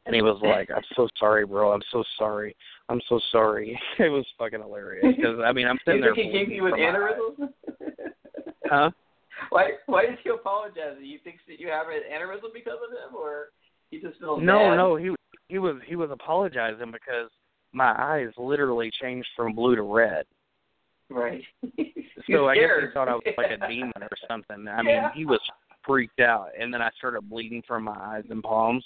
and 0.05 0.15
he 0.15 0.21
was 0.21 0.39
like, 0.41 0.69
"I'm 0.71 0.83
so 0.95 1.07
sorry, 1.19 1.45
bro. 1.45 1.71
I'm 1.71 1.83
so 1.91 2.03
sorry. 2.17 2.55
I'm 2.89 3.01
so 3.07 3.19
sorry." 3.31 3.79
It 3.99 4.09
was 4.09 4.25
fucking 4.37 4.61
hilarious 4.61 5.15
because 5.15 5.39
I 5.43 5.51
mean 5.51 5.67
I'm 5.67 5.79
sitting 5.85 5.99
you 5.99 6.05
there 6.05 6.15
think 6.15 6.31
he 6.31 6.37
gave 6.39 6.49
you 6.49 6.65
an 6.67 6.73
aneurysm? 6.73 7.49
Huh? 8.69 8.91
why 9.49 9.71
Why 9.85 10.05
did 10.05 10.19
you 10.25 10.35
apologize? 10.35 10.97
Do 10.99 11.05
you 11.05 11.19
think 11.23 11.37
that 11.47 11.59
you 11.59 11.69
have 11.69 11.87
an 11.87 12.01
aneurysm 12.11 12.53
because 12.53 12.79
of 12.85 12.91
him, 12.91 13.15
or 13.15 13.49
he 13.89 13.99
just 13.99 14.19
feels 14.19 14.41
No, 14.41 14.59
bad? 14.59 14.75
no, 14.75 14.95
he 14.95 15.15
he 15.47 15.59
was 15.59 15.77
he 15.85 15.95
was 15.95 16.09
apologizing 16.11 16.91
because 16.91 17.29
my 17.77 17.93
eyes 17.97 18.29
literally 18.37 18.91
changed 18.99 19.29
from 19.35 19.53
blue 19.53 19.75
to 19.75 19.83
red. 19.83 20.25
Right. 21.09 21.43
So 22.29 22.47
I 22.49 22.55
guess 22.55 22.69
he 22.81 22.87
thought 22.93 23.07
I 23.07 23.13
was 23.13 23.23
like 23.37 23.51
a 23.51 23.67
demon 23.69 23.93
or 24.01 24.09
something. 24.27 24.67
I 24.67 24.81
Yeah. 24.81 24.81
mean, 24.81 25.11
he 25.13 25.25
was 25.25 25.39
freaked 25.85 26.19
out, 26.19 26.49
and 26.59 26.73
then 26.73 26.81
I 26.81 26.89
started 26.97 27.29
bleeding 27.29 27.61
from 27.65 27.83
my 27.83 27.95
eyes 27.95 28.25
and 28.29 28.43
palms, 28.43 28.83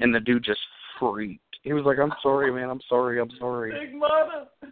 and 0.00 0.14
the 0.14 0.20
dude 0.20 0.44
just 0.44 0.60
freaked. 0.98 1.40
He 1.62 1.72
was 1.72 1.84
like, 1.84 1.98
"I'm 1.98 2.12
sorry, 2.22 2.52
man. 2.52 2.68
I'm 2.68 2.82
sorry. 2.88 3.18
I'm 3.20 3.30
sorry." 3.38 3.72
Big 3.72 3.94
mama. 3.94 4.48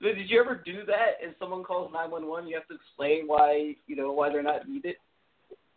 Did 0.00 0.30
you 0.30 0.40
ever 0.40 0.56
do 0.64 0.84
that? 0.86 1.18
And 1.22 1.34
someone 1.38 1.62
calls 1.62 1.92
nine 1.92 2.10
one 2.10 2.26
one, 2.26 2.48
you 2.48 2.56
have 2.56 2.66
to 2.68 2.74
explain 2.74 3.26
why 3.26 3.74
you 3.86 3.94
know 3.94 4.12
why 4.12 4.30
they're 4.30 4.42
not 4.42 4.68
needed. 4.68 4.96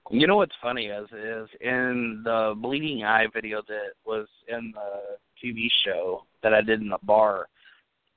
You 0.09 0.27
know 0.27 0.37
what's 0.37 0.55
funny 0.61 0.85
is 0.85 1.07
is 1.11 1.49
in 1.61 2.21
the 2.23 2.55
bleeding 2.57 3.03
eye 3.03 3.27
video 3.31 3.61
that 3.67 3.93
was 4.05 4.27
in 4.47 4.71
the 4.73 5.17
TV 5.43 5.67
show 5.85 6.23
that 6.43 6.53
I 6.53 6.61
did 6.61 6.81
in 6.81 6.89
the 6.89 6.97
bar. 7.03 7.47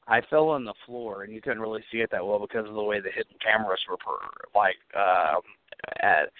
I 0.06 0.22
fell 0.30 0.48
on 0.48 0.64
the 0.64 0.74
floor, 0.86 1.22
and 1.22 1.32
you 1.32 1.40
couldn't 1.40 1.60
really 1.60 1.84
see 1.92 1.98
it 1.98 2.10
that 2.12 2.26
well 2.26 2.38
because 2.38 2.66
of 2.66 2.74
the 2.74 2.82
way 2.82 3.00
the 3.00 3.10
hidden 3.10 3.36
cameras 3.44 3.80
were 3.88 3.96
per, 3.98 4.18
like 4.54 4.76
um, 4.96 5.42
at. 6.00 6.30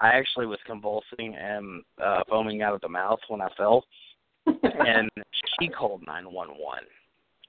I 0.00 0.08
actually 0.08 0.46
was 0.46 0.58
convulsing 0.66 1.36
and 1.36 1.82
uh, 2.02 2.22
foaming 2.28 2.62
out 2.62 2.74
of 2.74 2.80
the 2.80 2.88
mouth 2.88 3.20
when 3.28 3.40
I 3.40 3.48
fell, 3.56 3.84
and 4.46 5.08
she 5.58 5.68
called 5.68 6.02
nine 6.06 6.30
one 6.30 6.48
one. 6.48 6.82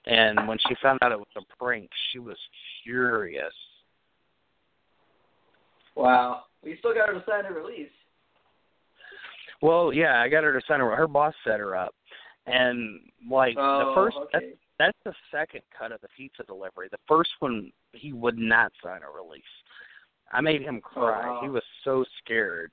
And 0.06 0.48
when 0.48 0.60
she 0.68 0.76
found 0.82 1.00
out 1.02 1.12
it 1.12 1.18
was 1.18 1.28
a 1.36 1.42
prank, 1.58 1.90
she 2.12 2.20
was 2.20 2.38
furious. 2.84 3.54
Wow. 5.96 6.44
Well, 6.62 6.72
you 6.72 6.78
still 6.80 6.94
got 6.94 7.08
her 7.08 7.16
to 7.16 7.24
sign 7.28 7.46
a 7.46 7.52
release. 7.52 7.90
Well, 9.62 9.94
yeah, 9.94 10.22
I 10.22 10.30
got 10.30 10.44
her 10.44 10.54
to 10.54 10.66
sign 10.68 10.80
her. 10.80 10.96
Her 10.96 11.08
boss 11.08 11.34
set 11.44 11.60
her 11.60 11.76
up, 11.76 11.96
and 12.48 13.00
like 13.30 13.56
Oh, 13.58 13.80
the 13.80 13.96
first, 13.96 14.18
okay. 14.18 14.30
that's 14.34 14.46
that's 14.78 14.98
the 15.06 15.14
second 15.32 15.62
cut 15.78 15.92
of 15.92 16.02
the 16.02 16.08
pizza 16.16 16.44
delivery. 16.44 16.90
The 16.92 16.98
first 17.08 17.30
one, 17.40 17.72
he 17.94 18.14
would 18.14 18.38
not 18.38 18.72
sign 18.84 19.02
a 19.04 19.24
release. 19.24 19.44
I 20.32 20.42
made 20.42 20.62
him 20.62 20.82
cry. 20.82 21.28
Oh, 21.28 21.34
wow. 21.34 21.40
He 21.44 21.50
was 21.50 21.64
so 21.84 22.04
scared 22.24 22.72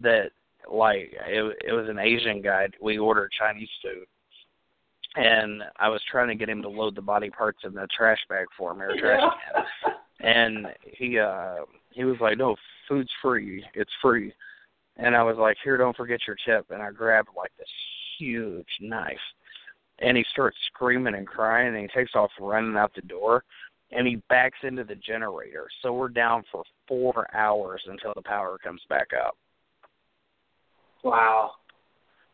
that 0.00 0.30
like 0.70 1.12
it, 1.26 1.56
it 1.66 1.72
was 1.72 1.88
an 1.88 1.98
Asian 1.98 2.42
guy. 2.42 2.68
We 2.82 2.98
ordered 2.98 3.30
Chinese 3.38 3.68
food, 3.82 4.06
and 5.14 5.62
I 5.78 5.88
was 5.88 6.00
trying 6.10 6.28
to 6.28 6.34
get 6.34 6.48
him 6.48 6.62
to 6.62 6.68
load 6.68 6.96
the 6.96 7.02
body 7.02 7.30
parts 7.30 7.60
in 7.64 7.74
the 7.74 7.86
trash 7.96 8.20
bag 8.28 8.46
for 8.58 8.74
me 8.74 8.84
or 8.86 8.96
trash 8.98 9.22
can 9.84 9.92
and 10.20 10.66
he 10.82 11.18
uh 11.18 11.56
he 11.90 12.04
was 12.04 12.16
like 12.20 12.38
no 12.38 12.56
food's 12.88 13.10
free 13.20 13.64
it's 13.74 13.90
free 14.00 14.32
and 14.96 15.14
i 15.14 15.22
was 15.22 15.36
like 15.36 15.56
here 15.62 15.76
don't 15.76 15.96
forget 15.96 16.20
your 16.26 16.36
tip 16.46 16.66
and 16.70 16.82
i 16.82 16.90
grabbed 16.90 17.28
like 17.36 17.52
this 17.58 17.68
huge 18.18 18.66
knife. 18.80 19.16
And 20.00 20.16
he 20.16 20.24
starts 20.32 20.56
screaming 20.66 21.14
and 21.14 21.26
crying 21.26 21.74
and 21.74 21.78
he 21.78 21.88
takes 21.88 22.14
off 22.14 22.30
running 22.40 22.76
out 22.76 22.92
the 22.94 23.02
door 23.02 23.44
and 23.92 24.06
he 24.06 24.16
backs 24.28 24.58
into 24.62 24.84
the 24.84 24.96
generator. 24.96 25.68
So 25.82 25.92
we're 25.92 26.08
down 26.08 26.42
for 26.50 26.64
four 26.86 27.26
hours 27.34 27.80
until 27.86 28.12
the 28.14 28.22
power 28.22 28.58
comes 28.62 28.82
back 28.88 29.08
up. 29.18 29.36
Wow. 31.02 31.52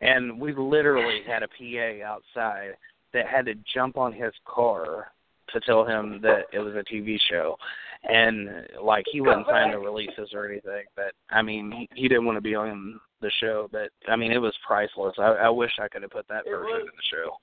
and 0.00 0.40
we 0.40 0.54
literally 0.54 1.20
had 1.26 1.42
a 1.42 1.48
PA 1.48 2.06
outside 2.06 2.70
that 3.12 3.26
had 3.26 3.44
to 3.46 3.54
jump 3.74 3.98
on 3.98 4.12
his 4.12 4.32
car 4.46 5.12
to 5.52 5.60
tell 5.60 5.84
him 5.86 6.20
that 6.22 6.44
it 6.52 6.58
was 6.58 6.74
a 6.74 6.84
TV 6.92 7.16
show, 7.30 7.56
and 8.04 8.48
like 8.82 9.04
he 9.10 9.20
wouldn't 9.20 9.46
sign 9.46 9.70
the 9.70 9.78
releases 9.78 10.30
or 10.34 10.48
anything. 10.48 10.84
But 10.96 11.12
I 11.30 11.42
mean, 11.42 11.70
he, 11.72 12.02
he 12.02 12.08
didn't 12.08 12.26
want 12.26 12.36
to 12.36 12.42
be 12.42 12.54
on 12.54 13.00
the 13.20 13.30
show. 13.40 13.68
But 13.70 13.90
I 14.08 14.16
mean, 14.16 14.32
it 14.32 14.38
was 14.38 14.54
priceless. 14.66 15.14
I, 15.18 15.46
I 15.46 15.48
wish 15.50 15.72
I 15.80 15.88
could 15.88 16.02
have 16.02 16.10
put 16.10 16.26
that 16.28 16.42
It 16.46 16.50
version 16.50 16.64
was. 16.64 16.80
in 16.82 16.86
the 16.86 17.16
show. 17.16 17.36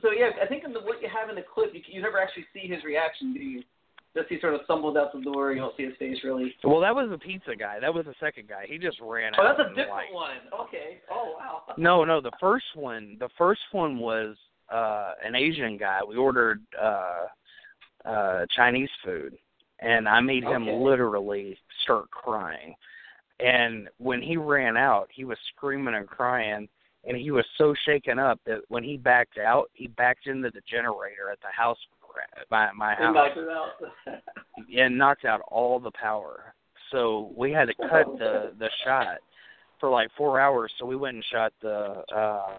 So 0.00 0.10
yeah, 0.10 0.30
I 0.42 0.46
think 0.46 0.64
in 0.64 0.72
the 0.72 0.80
what 0.80 1.02
you 1.02 1.08
have 1.08 1.28
in 1.28 1.36
the 1.36 1.42
clip, 1.42 1.74
you, 1.74 1.80
you 1.86 2.00
never 2.00 2.18
actually 2.18 2.46
see 2.52 2.66
his 2.66 2.82
reaction, 2.84 3.34
do 3.34 3.40
you? 3.40 3.62
Just 4.14 4.28
he 4.28 4.38
sort 4.40 4.54
of 4.54 4.60
stumbled 4.64 4.96
out 4.98 5.10
the 5.14 5.22
door. 5.22 5.52
You 5.52 5.60
don't 5.60 5.74
see 5.76 5.84
his 5.84 5.96
face 5.98 6.18
really. 6.22 6.54
Well, 6.64 6.80
that 6.80 6.94
was 6.94 7.08
the 7.10 7.16
pizza 7.18 7.56
guy. 7.58 7.78
That 7.80 7.92
was 7.94 8.04
the 8.04 8.14
second 8.20 8.46
guy. 8.48 8.64
He 8.68 8.76
just 8.78 8.98
ran 9.00 9.32
Oh, 9.38 9.42
out. 9.46 9.56
that's 9.56 9.66
a 9.66 9.68
different 9.70 9.90
like, 9.90 10.12
one. 10.14 10.36
Okay. 10.66 10.98
Oh 11.10 11.34
wow. 11.38 11.62
No, 11.78 12.04
no, 12.04 12.20
the 12.20 12.32
first 12.40 12.66
one 12.74 13.16
the 13.20 13.30
first 13.38 13.60
one 13.72 13.98
was 13.98 14.36
uh 14.72 15.12
an 15.24 15.34
Asian 15.34 15.76
guy. 15.76 16.00
We 16.06 16.16
ordered 16.16 16.62
uh 16.80 17.26
uh 18.04 18.46
Chinese 18.54 18.90
food 19.04 19.36
and 19.80 20.08
I 20.08 20.20
made 20.20 20.44
him 20.44 20.66
literally 20.66 21.58
start 21.82 22.10
crying. 22.10 22.74
And 23.40 23.88
when 23.98 24.22
he 24.22 24.36
ran 24.36 24.76
out, 24.76 25.08
he 25.12 25.24
was 25.24 25.38
screaming 25.54 25.94
and 25.94 26.06
crying 26.06 26.68
and 27.04 27.16
he 27.16 27.32
was 27.32 27.44
so 27.58 27.74
shaken 27.84 28.18
up 28.18 28.38
that 28.46 28.60
when 28.68 28.84
he 28.84 28.96
backed 28.96 29.38
out, 29.38 29.70
he 29.72 29.88
backed 29.88 30.28
into 30.28 30.50
the 30.50 30.60
generator 30.70 31.30
at 31.32 31.40
the 31.40 31.48
house 31.50 31.78
my 32.50 32.70
my 32.72 32.94
house 32.94 33.14
knocked 33.14 33.38
it 33.38 33.48
out. 33.48 34.20
and 34.76 34.98
knocked 34.98 35.24
out 35.24 35.40
all 35.48 35.80
the 35.80 35.90
power. 35.92 36.54
So 36.90 37.32
we 37.36 37.52
had 37.52 37.66
to 37.66 37.74
cut 37.74 38.06
the 38.18 38.52
the 38.58 38.68
shot 38.84 39.18
for 39.80 39.90
like 39.90 40.08
four 40.16 40.40
hours. 40.40 40.72
So 40.78 40.86
we 40.86 40.96
went 40.96 41.16
and 41.16 41.24
shot 41.32 41.52
the 41.62 42.02
uh 42.14 42.58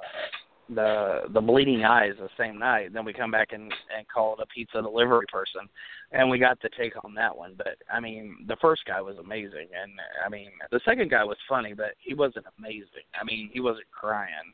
the 0.69 1.21
the 1.33 1.41
bleeding 1.41 1.83
eyes 1.83 2.13
the 2.19 2.29
same 2.37 2.57
night. 2.57 2.93
Then 2.93 3.05
we 3.05 3.13
come 3.13 3.31
back 3.31 3.49
and 3.51 3.73
and 3.95 4.07
called 4.13 4.39
a 4.41 4.45
pizza 4.47 4.81
delivery 4.81 5.25
person, 5.31 5.67
and 6.11 6.29
we 6.29 6.39
got 6.39 6.61
the 6.61 6.69
take 6.77 6.93
on 7.03 7.13
that 7.15 7.35
one. 7.35 7.55
But 7.57 7.77
I 7.91 7.99
mean, 7.99 8.45
the 8.47 8.57
first 8.61 8.83
guy 8.85 9.01
was 9.01 9.17
amazing, 9.17 9.67
and 9.81 9.91
I 10.25 10.29
mean, 10.29 10.49
the 10.71 10.79
second 10.85 11.09
guy 11.11 11.23
was 11.23 11.37
funny, 11.47 11.73
but 11.73 11.95
he 11.99 12.13
wasn't 12.13 12.45
amazing. 12.57 13.07
I 13.19 13.23
mean, 13.23 13.49
he 13.53 13.59
wasn't 13.59 13.89
crying. 13.91 14.53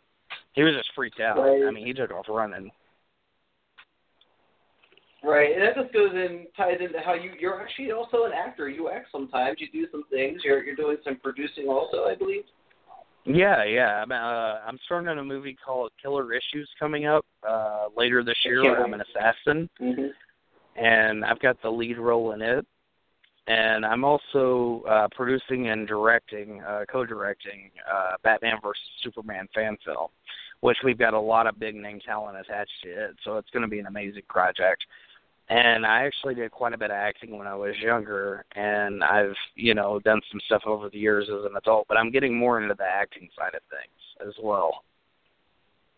He 0.54 0.64
was 0.64 0.76
just 0.76 0.90
freaked 0.96 1.20
out. 1.20 1.38
Right. 1.38 1.68
I 1.68 1.72
mean, 1.72 1.86
he 1.86 1.94
took 1.94 2.12
off 2.12 2.26
running. 2.28 2.72
Right, 5.22 5.52
and 5.52 5.62
that 5.62 5.76
just 5.76 5.94
goes 5.94 6.14
in 6.14 6.48
ties 6.56 6.78
into 6.80 7.00
how 7.04 7.14
you 7.14 7.32
you're 7.40 7.62
actually 7.62 7.92
also 7.92 8.24
an 8.24 8.32
actor. 8.32 8.70
You 8.70 8.90
act 8.90 9.08
sometimes. 9.12 9.58
You 9.60 9.68
do 9.72 9.88
some 9.92 10.06
things. 10.10 10.42
You're 10.46 10.64
you're 10.64 10.78
doing 10.78 10.98
some 11.04 11.18
producing 11.22 11.68
also, 11.68 12.06
I 12.06 12.16
believe. 12.16 12.44
Yeah, 13.32 13.64
yeah. 13.64 14.02
I'm 14.02 14.12
uh, 14.12 14.16
I'm 14.68 14.80
starting 14.86 15.16
a 15.18 15.24
movie 15.24 15.56
called 15.64 15.92
Killer 16.02 16.34
Issues 16.34 16.68
coming 16.80 17.06
up 17.06 17.26
uh 17.48 17.86
later 17.96 18.24
this 18.24 18.38
year. 18.44 18.64
can't 18.64 18.80
I'm 18.80 18.94
an 18.94 19.02
assassin, 19.02 19.70
Mm-hmm. 19.80 20.84
and 20.84 21.24
I've 21.24 21.40
got 21.40 21.62
the 21.62 21.70
lead 21.70 22.00
role 22.00 22.32
in 22.32 22.42
it. 22.42 22.66
And 23.46 23.86
I'm 23.86 24.04
also 24.04 24.84
uh 24.90 25.08
producing 25.16 25.70
and 25.70 25.88
directing, 25.88 26.62
uh 26.64 26.86
co-directing 26.92 27.70
uh 27.92 28.14
Batman 28.24 28.58
versus 28.64 28.82
Superman 29.04 29.48
fan 29.54 29.78
film, 29.86 30.08
which 30.62 30.78
we've 30.84 30.98
got 30.98 31.14
a 31.14 31.20
lot 31.20 31.46
of 31.46 31.60
big 31.60 31.76
name 31.76 32.00
talent 32.04 32.36
attached 32.40 32.72
to 32.84 32.90
it. 32.90 33.16
So 33.24 33.38
it's 33.38 33.50
going 33.52 33.62
to 33.64 33.70
be 33.70 33.80
an 33.80 33.86
amazing 33.86 34.24
project. 34.28 34.84
And 35.50 35.84
I 35.84 36.06
actually 36.06 36.36
did 36.36 36.52
quite 36.52 36.74
a 36.74 36.78
bit 36.78 36.92
of 36.92 36.98
acting 36.98 37.36
when 37.36 37.48
I 37.48 37.56
was 37.56 37.76
younger, 37.82 38.46
and 38.56 39.04
I've, 39.04 39.34
you 39.56 39.74
know, 39.74 40.00
done 40.00 40.22
some 40.32 40.40
stuff 40.46 40.62
over 40.68 40.90
the 40.90 41.00
years 41.00 41.28
as 41.28 41.44
an 41.44 41.58
adult, 41.58 41.88
but 41.88 41.98
I'm 41.98 42.12
getting 42.12 42.38
more 42.38 42.62
into 42.62 42.76
the 42.76 42.84
acting 42.84 43.30
side 43.36 43.56
of 43.56 43.62
things 43.70 44.28
as 44.28 44.36
well. 44.44 44.84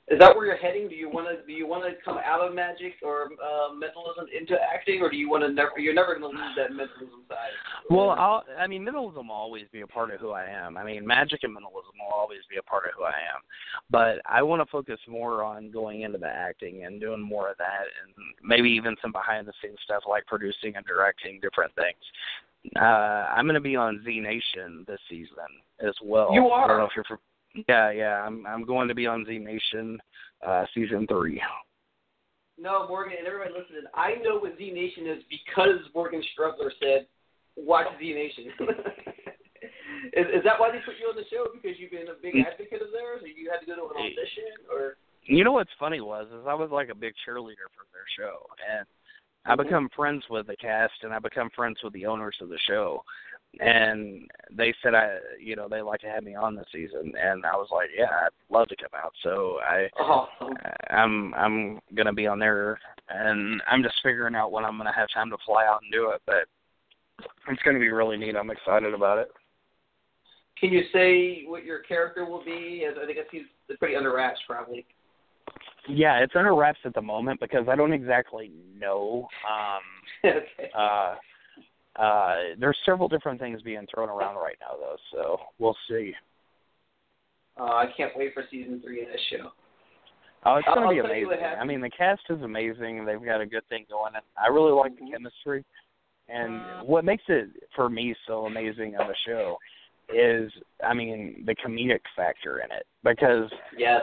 Is 0.07 0.19
that 0.19 0.35
where 0.35 0.45
you're 0.45 0.57
heading? 0.57 0.89
Do 0.89 0.95
you 0.95 1.09
want 1.09 1.27
to 1.29 1.45
do 1.45 1.53
you 1.53 1.65
want 1.67 1.85
to 1.85 1.91
come 2.03 2.17
out 2.25 2.45
of 2.45 2.53
magic 2.53 2.95
or 3.01 3.29
uh, 3.39 3.73
mentalism 3.73 4.25
into 4.37 4.57
acting, 4.61 4.99
or 5.01 5.09
do 5.09 5.15
you 5.15 5.29
want 5.29 5.43
to 5.43 5.53
never? 5.53 5.71
You're 5.77 5.93
never 5.93 6.19
going 6.19 6.35
to 6.35 6.37
lose 6.37 6.55
that 6.57 6.71
mentalism 6.71 7.23
side. 7.29 7.55
Well, 7.89 8.09
I'll, 8.09 8.43
I 8.59 8.67
mean, 8.67 8.83
mentalism 8.83 9.27
will 9.27 9.35
always 9.35 9.65
be 9.71 9.81
a 9.81 9.87
part 9.87 10.11
of 10.11 10.19
who 10.19 10.31
I 10.31 10.45
am. 10.45 10.75
I 10.75 10.83
mean, 10.83 11.07
magic 11.07 11.43
and 11.43 11.53
mentalism 11.53 11.93
will 11.99 12.13
always 12.13 12.41
be 12.49 12.57
a 12.57 12.63
part 12.63 12.85
of 12.85 12.91
who 12.97 13.03
I 13.03 13.09
am. 13.09 13.41
But 13.89 14.19
I 14.25 14.43
want 14.43 14.61
to 14.61 14.69
focus 14.69 14.99
more 15.07 15.43
on 15.43 15.71
going 15.71 16.01
into 16.01 16.17
the 16.17 16.27
acting 16.27 16.83
and 16.83 16.99
doing 16.99 17.21
more 17.21 17.49
of 17.49 17.57
that, 17.59 17.85
and 18.03 18.13
maybe 18.43 18.69
even 18.69 18.95
some 19.01 19.13
behind 19.13 19.47
the 19.47 19.53
scenes 19.61 19.79
stuff 19.85 20.03
like 20.09 20.25
producing 20.25 20.75
and 20.75 20.85
directing 20.85 21.39
different 21.41 21.73
things. 21.75 22.75
Uh, 22.75 22.79
I'm 23.31 23.45
going 23.45 23.55
to 23.55 23.61
be 23.61 23.75
on 23.75 24.01
Z 24.03 24.19
Nation 24.19 24.83
this 24.87 24.99
season 25.09 25.35
as 25.79 25.93
well. 26.03 26.33
You 26.33 26.47
are. 26.47 26.65
I 26.65 26.67
don't 26.67 26.77
know 26.79 26.85
if 26.85 26.91
you're. 26.95 27.19
Yeah, 27.67 27.91
yeah. 27.91 28.21
I'm 28.21 28.45
I'm 28.45 28.65
going 28.65 28.87
to 28.87 28.95
be 28.95 29.07
on 29.07 29.25
Z 29.25 29.37
Nation 29.37 29.99
uh, 30.45 30.65
season 30.73 31.05
three. 31.07 31.41
No, 32.57 32.87
Morgan, 32.87 33.17
and 33.17 33.27
everybody 33.27 33.51
listening, 33.51 33.89
I 33.95 34.15
know 34.23 34.37
what 34.37 34.57
Z 34.57 34.71
Nation 34.71 35.07
is 35.07 35.23
because 35.29 35.79
Morgan 35.95 36.21
Strebler 36.31 36.69
said, 36.79 37.07
"Watch 37.55 37.87
Z 37.99 38.13
Nation." 38.13 38.45
is, 40.13 40.25
is 40.39 40.43
that 40.43 40.59
why 40.59 40.71
they 40.71 40.79
put 40.85 40.95
you 41.01 41.07
on 41.09 41.15
the 41.15 41.27
show? 41.29 41.47
Because 41.53 41.79
you've 41.79 41.91
been 41.91 42.09
a 42.09 42.19
big 42.21 42.35
Mm. 42.35 42.45
advocate 42.45 42.81
of 42.81 42.91
theirs, 42.91 43.23
or 43.23 43.27
you 43.27 43.49
had 43.49 43.59
to 43.61 43.65
go 43.65 43.75
to 43.75 43.93
an 43.93 43.97
audition, 43.97 44.53
or 44.71 44.97
You 45.23 45.43
know 45.43 45.51
what's 45.51 45.71
funny 45.79 46.01
was 46.01 46.27
is 46.27 46.45
I 46.47 46.53
was 46.53 46.69
like 46.71 46.89
a 46.89 46.95
big 46.95 47.13
cheerleader 47.25 47.67
for 47.75 47.85
their 47.93 48.07
show, 48.17 48.45
and 48.69 48.85
I 49.45 49.55
Mhm. 49.55 49.63
become 49.63 49.89
friends 49.89 50.23
with 50.29 50.47
the 50.47 50.55
cast, 50.57 51.03
and 51.03 51.13
I 51.13 51.19
become 51.19 51.49
friends 51.51 51.81
with 51.83 51.93
the 51.93 52.05
owners 52.05 52.37
of 52.41 52.49
the 52.49 52.59
show, 52.59 53.03
and 53.59 54.29
they 54.55 54.73
said 54.81 54.95
I, 54.95 55.17
you 55.39 55.55
know, 55.55 55.67
they 55.69 55.81
like 55.81 55.99
to 56.01 56.07
have 56.07 56.23
me 56.23 56.35
on 56.35 56.55
this 56.55 56.67
season, 56.71 57.13
and 57.21 57.45
I 57.45 57.55
was 57.55 57.67
like, 57.71 57.89
yeah, 57.97 58.05
I'd 58.05 58.53
love 58.53 58.67
to 58.69 58.75
come 58.75 58.91
out. 58.95 59.13
So 59.23 59.57
I, 59.67 59.89
awesome. 59.99 60.55
I'm 60.89 61.33
I'm 61.33 61.79
gonna 61.95 62.13
be 62.13 62.27
on 62.27 62.39
there, 62.39 62.79
and 63.09 63.61
I'm 63.69 63.83
just 63.83 63.95
figuring 64.03 64.35
out 64.35 64.51
when 64.51 64.63
I'm 64.63 64.77
gonna 64.77 64.93
have 64.93 65.09
time 65.13 65.29
to 65.31 65.37
fly 65.45 65.65
out 65.65 65.81
and 65.81 65.91
do 65.91 66.11
it, 66.11 66.21
but 66.25 66.47
it's 67.49 67.61
gonna 67.63 67.79
be 67.79 67.89
really 67.89 68.17
neat. 68.17 68.35
I'm 68.35 68.51
excited 68.51 68.93
about 68.93 69.17
it. 69.17 69.31
Can 70.59 70.71
you 70.71 70.83
say 70.93 71.43
what 71.47 71.65
your 71.65 71.79
character 71.79 72.23
will 72.23 72.43
be? 72.45 72.85
As 72.89 72.95
I 73.01 73.05
think 73.05 73.17
it's 73.17 73.47
it's 73.67 73.79
pretty 73.79 73.95
under 73.95 74.13
wraps, 74.13 74.39
probably. 74.47 74.85
Yeah, 75.89 76.19
it's 76.19 76.33
under 76.35 76.55
wraps 76.55 76.79
at 76.85 76.93
the 76.93 77.01
moment 77.01 77.39
because 77.39 77.67
I 77.67 77.75
don't 77.75 77.93
exactly 77.93 78.51
know. 78.77 79.27
Um, 79.49 79.81
okay. 80.25 80.69
uh, 80.77 81.15
uh, 81.97 82.35
there's 82.59 82.77
several 82.85 83.07
different 83.07 83.39
things 83.39 83.61
being 83.61 83.85
thrown 83.93 84.09
around 84.09 84.35
right 84.35 84.57
now, 84.61 84.77
though, 84.79 84.95
so 85.13 85.37
we'll 85.59 85.77
see. 85.89 86.13
Uh, 87.59 87.63
I 87.63 87.85
can't 87.95 88.11
wait 88.15 88.33
for 88.33 88.43
season 88.49 88.81
three 88.83 89.01
of 89.01 89.09
this 89.09 89.21
show. 89.29 89.51
Oh, 90.45 90.55
it's 90.55 90.65
going 90.65 90.87
to 90.87 90.93
be 90.93 90.99
I'll 90.99 91.07
tell 91.07 91.15
you 91.15 91.27
what 91.27 91.37
amazing. 91.37 91.59
I 91.59 91.65
mean, 91.65 91.81
the 91.81 91.89
cast 91.89 92.21
is 92.29 92.41
amazing. 92.41 93.05
They've 93.05 93.23
got 93.23 93.41
a 93.41 93.45
good 93.45 93.67
thing 93.69 93.85
going. 93.89 94.13
I 94.37 94.47
really 94.47 94.71
like 94.71 94.93
the 94.95 95.11
chemistry. 95.11 95.63
And 96.29 96.87
what 96.87 97.05
makes 97.05 97.23
it 97.27 97.49
for 97.75 97.89
me 97.89 98.15
so 98.25 98.45
amazing 98.45 98.95
of 98.95 99.07
a 99.07 99.13
show 99.27 99.57
is, 100.13 100.51
I 100.83 100.93
mean, 100.93 101.43
the 101.45 101.55
comedic 101.55 101.99
factor 102.15 102.59
in 102.59 102.71
it. 102.71 102.85
Because 103.03 103.51
Yes. 103.77 104.01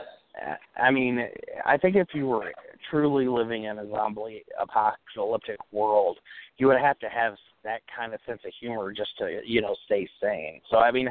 I 0.77 0.91
mean, 0.93 1.27
I 1.67 1.77
think 1.77 1.97
if 1.97 2.09
you 2.15 2.29
were 2.29 2.53
truly 2.91 3.27
living 3.27 3.65
in 3.65 3.79
a 3.79 3.91
zombie 3.91 4.45
apocalyptic 4.61 5.59
world, 5.73 6.19
you 6.59 6.69
would 6.69 6.79
have 6.79 6.99
to 7.01 7.09
have 7.09 7.35
that 7.65 7.81
kind 7.95 8.15
of 8.15 8.21
sense 8.27 8.41
of 8.45 8.53
humor 8.61 8.93
just 8.93 9.11
to, 9.19 9.41
you 9.45 9.61
know, 9.61 9.75
stay 9.87 10.09
sane. 10.23 10.61
So, 10.71 10.79
I 10.79 10.91
mean, 10.91 11.09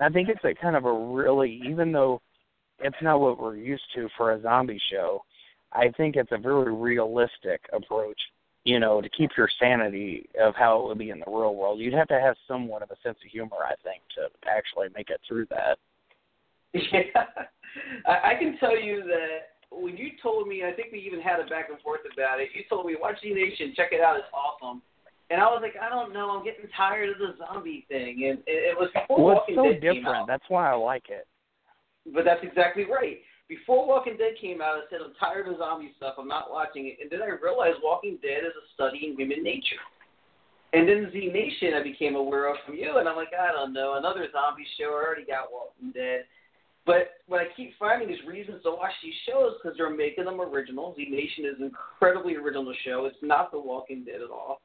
I 0.00 0.08
think 0.08 0.28
it's 0.28 0.44
a 0.44 0.54
kind 0.54 0.76
of 0.76 0.84
a 0.84 0.92
really, 0.92 1.60
even 1.66 1.92
though 1.92 2.20
it's 2.80 2.96
not 3.02 3.20
what 3.20 3.40
we're 3.40 3.56
used 3.56 3.82
to 3.94 4.08
for 4.16 4.32
a 4.32 4.42
zombie 4.42 4.80
show, 4.90 5.22
I 5.72 5.90
think 5.96 6.16
it's 6.16 6.32
a 6.32 6.38
very 6.38 6.72
realistic 6.72 7.60
approach, 7.72 8.18
you 8.64 8.80
know, 8.80 9.00
to 9.00 9.08
keep 9.08 9.30
your 9.36 9.48
sanity 9.60 10.28
of 10.40 10.54
how 10.54 10.80
it 10.80 10.88
would 10.88 10.98
be 10.98 11.10
in 11.10 11.18
the 11.18 11.30
real 11.30 11.54
world. 11.54 11.80
You'd 11.80 11.94
have 11.94 12.08
to 12.08 12.20
have 12.20 12.36
somewhat 12.46 12.82
of 12.82 12.90
a 12.90 12.96
sense 13.02 13.18
of 13.24 13.30
humor, 13.30 13.56
I 13.64 13.74
think, 13.82 14.02
to 14.16 14.28
actually 14.48 14.88
make 14.94 15.10
it 15.10 15.20
through 15.26 15.46
that. 15.50 15.78
Yeah. 16.92 17.24
I, 18.06 18.34
can 18.38 18.56
tell 18.58 18.78
you 18.78 19.02
that 19.04 19.60
when 19.70 19.96
you 19.96 20.10
told 20.22 20.48
me, 20.48 20.64
I 20.64 20.72
think 20.72 20.92
we 20.92 21.00
even 21.00 21.20
had 21.20 21.40
a 21.40 21.44
back 21.44 21.68
and 21.70 21.80
forth 21.80 22.00
about 22.12 22.40
it. 22.40 22.48
You 22.54 22.62
told 22.68 22.86
me, 22.86 22.96
watch 23.00 23.16
Z 23.22 23.32
Nation, 23.32 23.72
check 23.76 23.88
it 23.92 24.00
out, 24.00 24.16
it's 24.16 24.26
awesome. 24.32 24.82
And 25.30 25.40
I 25.40 25.44
was 25.46 25.60
like, 25.60 25.74
I 25.76 25.88
don't 25.88 26.12
know, 26.14 26.30
I'm 26.30 26.44
getting 26.44 26.64
tired 26.74 27.10
of 27.10 27.18
the 27.18 27.36
zombie 27.36 27.84
thing. 27.88 28.28
And 28.28 28.38
it, 28.46 28.72
it 28.72 28.76
was 28.78 28.88
before 28.94 29.22
Well, 29.24 29.34
Walking 29.36 29.56
so 29.56 29.64
Dead 29.64 29.82
came 29.82 29.94
different. 30.00 30.16
out. 30.16 30.26
That's 30.26 30.44
why 30.48 30.70
I 30.70 30.74
like 30.74 31.10
it. 31.10 31.26
But 32.14 32.24
that's 32.24 32.40
exactly 32.42 32.84
right. 32.84 33.18
Before 33.48 33.86
Walking 33.86 34.16
Dead 34.16 34.40
came 34.40 34.60
out, 34.60 34.76
I 34.76 34.80
said, 34.88 35.00
I'm 35.04 35.12
tired 35.20 35.48
of 35.48 35.58
zombie 35.58 35.92
stuff, 35.96 36.14
I'm 36.18 36.28
not 36.28 36.50
watching 36.50 36.86
it. 36.88 36.96
And 37.00 37.10
then 37.10 37.20
I 37.20 37.32
realized 37.40 37.78
Walking 37.82 38.18
Dead 38.22 38.44
is 38.44 38.52
a 38.56 38.64
study 38.74 39.08
in 39.08 39.16
human 39.16 39.42
nature. 39.42 39.80
And 40.72 40.86
then 40.86 41.08
Z 41.12 41.30
Nation 41.32 41.72
I 41.72 41.82
became 41.82 42.14
aware 42.14 42.48
of 42.50 42.56
from 42.66 42.76
you, 42.76 42.98
and 42.98 43.08
I'm 43.08 43.16
like, 43.16 43.32
I 43.32 43.52
don't 43.52 43.72
know, 43.72 43.96
another 43.96 44.28
zombie 44.32 44.68
show. 44.78 44.92
I 44.92 45.04
already 45.04 45.24
got 45.24 45.48
Walking 45.52 45.92
Dead. 45.92 46.24
But 46.84 47.20
what 47.26 47.40
I 47.40 47.46
keep 47.56 47.72
finding 47.78 48.10
is 48.10 48.16
reasons 48.26 48.62
to 48.64 48.70
watch 48.72 48.92
these 49.02 49.16
shows 49.28 49.54
because 49.56 49.76
they're 49.76 49.88
making 49.94 50.24
them 50.24 50.40
original. 50.40 50.94
Z 50.96 51.08
Nation 51.10 51.44
is 51.44 51.58
an 51.58 51.64
incredibly 51.72 52.36
original 52.36 52.72
show. 52.84 53.04
It's 53.06 53.16
not 53.22 53.50
The 53.50 53.58
Walking 53.58 54.04
Dead 54.04 54.20
at 54.24 54.30
all. 54.30 54.60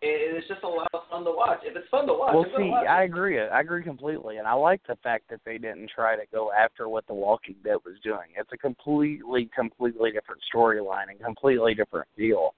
And 0.00 0.36
it's 0.36 0.46
just 0.46 0.62
a 0.62 0.68
lot 0.68 0.88
of 0.94 1.00
fun 1.10 1.24
to 1.24 1.32
watch. 1.32 1.58
If 1.64 1.76
it's 1.76 1.88
fun 1.90 2.06
to 2.06 2.12
watch, 2.12 2.32
Well, 2.32 2.46
see, 2.56 2.70
watch 2.70 2.86
I 2.86 3.02
agree. 3.02 3.40
I 3.40 3.60
agree 3.60 3.82
completely, 3.82 4.36
and 4.36 4.46
I 4.46 4.52
like 4.52 4.80
the 4.86 4.96
fact 5.02 5.24
that 5.30 5.40
they 5.44 5.58
didn't 5.58 5.90
try 5.92 6.14
to 6.14 6.22
go 6.32 6.52
after 6.52 6.88
what 6.88 7.04
The 7.08 7.14
Walking 7.14 7.56
Dead 7.64 7.78
was 7.84 7.96
doing. 8.04 8.28
It's 8.36 8.52
a 8.52 8.56
completely, 8.56 9.50
completely 9.56 10.12
different 10.12 10.40
storyline 10.54 11.10
and 11.10 11.20
completely 11.20 11.74
different 11.74 12.06
deal. 12.16 12.54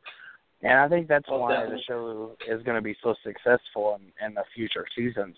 And 0.63 0.75
I 0.75 0.89
think 0.89 1.09
that's 1.09 1.25
Oh, 1.31 1.39
why 1.39 1.65
the 1.65 1.81
show 1.89 2.37
is 2.47 2.63
going 2.63 2.77
to 2.77 2.83
be 2.83 2.95
so 3.03 3.15
successful 3.25 3.99
in, 3.99 4.27
in 4.27 4.35
the 4.35 4.45
future 4.55 4.85
seasons. 4.95 5.35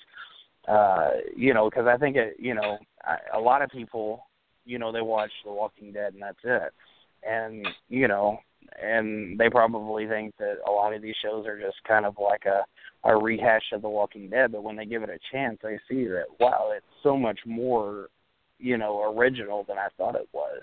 Uh, 0.66 1.10
you 1.36 1.54
know, 1.54 1.70
because 1.70 1.86
I 1.86 1.96
think 1.96 2.16
it, 2.16 2.34
you 2.38 2.54
know, 2.54 2.78
I, 3.04 3.18
a 3.36 3.40
lot 3.40 3.62
of 3.62 3.70
people, 3.70 4.26
you 4.64 4.80
know, 4.80 4.90
they 4.90 5.00
watch 5.00 5.30
The 5.44 5.52
Walking 5.52 5.92
Dead 5.92 6.14
and 6.14 6.22
that's 6.22 6.38
it, 6.42 6.72
and 7.28 7.66
you 7.88 8.08
know, 8.08 8.38
and 8.82 9.38
they 9.38 9.48
probably 9.48 10.06
think 10.06 10.34
that 10.38 10.56
a 10.66 10.70
lot 10.70 10.92
of 10.92 11.02
these 11.02 11.14
shows 11.22 11.46
are 11.46 11.60
just 11.60 11.76
kind 11.86 12.06
of 12.06 12.16
like 12.18 12.44
a 12.46 12.62
a 13.04 13.16
rehash 13.16 13.64
of 13.72 13.82
The 13.82 13.88
Walking 13.88 14.30
Dead, 14.30 14.52
but 14.52 14.62
when 14.62 14.76
they 14.76 14.84
give 14.84 15.02
it 15.02 15.10
a 15.10 15.18
chance, 15.32 15.58
they 15.62 15.78
see 15.88 16.04
that 16.04 16.24
wow, 16.38 16.70
it's 16.74 16.86
so 17.02 17.16
much 17.16 17.38
more, 17.46 18.08
you 18.58 18.78
know, 18.78 19.12
original 19.12 19.64
than 19.66 19.78
I 19.78 19.88
thought 19.96 20.14
it 20.14 20.28
was. 20.32 20.62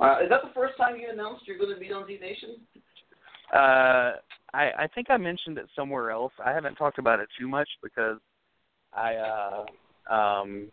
Uh, 0.00 0.22
is 0.22 0.30
that 0.30 0.42
the 0.42 0.54
first 0.54 0.76
time 0.76 0.96
you 0.96 1.08
announced 1.12 1.46
you're 1.46 1.58
going 1.58 1.74
to 1.74 1.80
be 1.80 1.92
on 1.92 2.06
Z 2.06 2.18
Nation? 2.20 2.56
Uh, 3.52 4.12
I 4.54 4.70
I 4.78 4.86
think 4.94 5.10
I 5.10 5.16
mentioned 5.16 5.58
it 5.58 5.66
somewhere 5.74 6.10
else. 6.10 6.32
I 6.44 6.52
haven't 6.52 6.76
talked 6.76 6.98
about 6.98 7.20
it 7.20 7.28
too 7.38 7.48
much 7.48 7.68
because 7.82 8.18
I 8.92 9.14
uh 9.16 10.12
um 10.12 10.68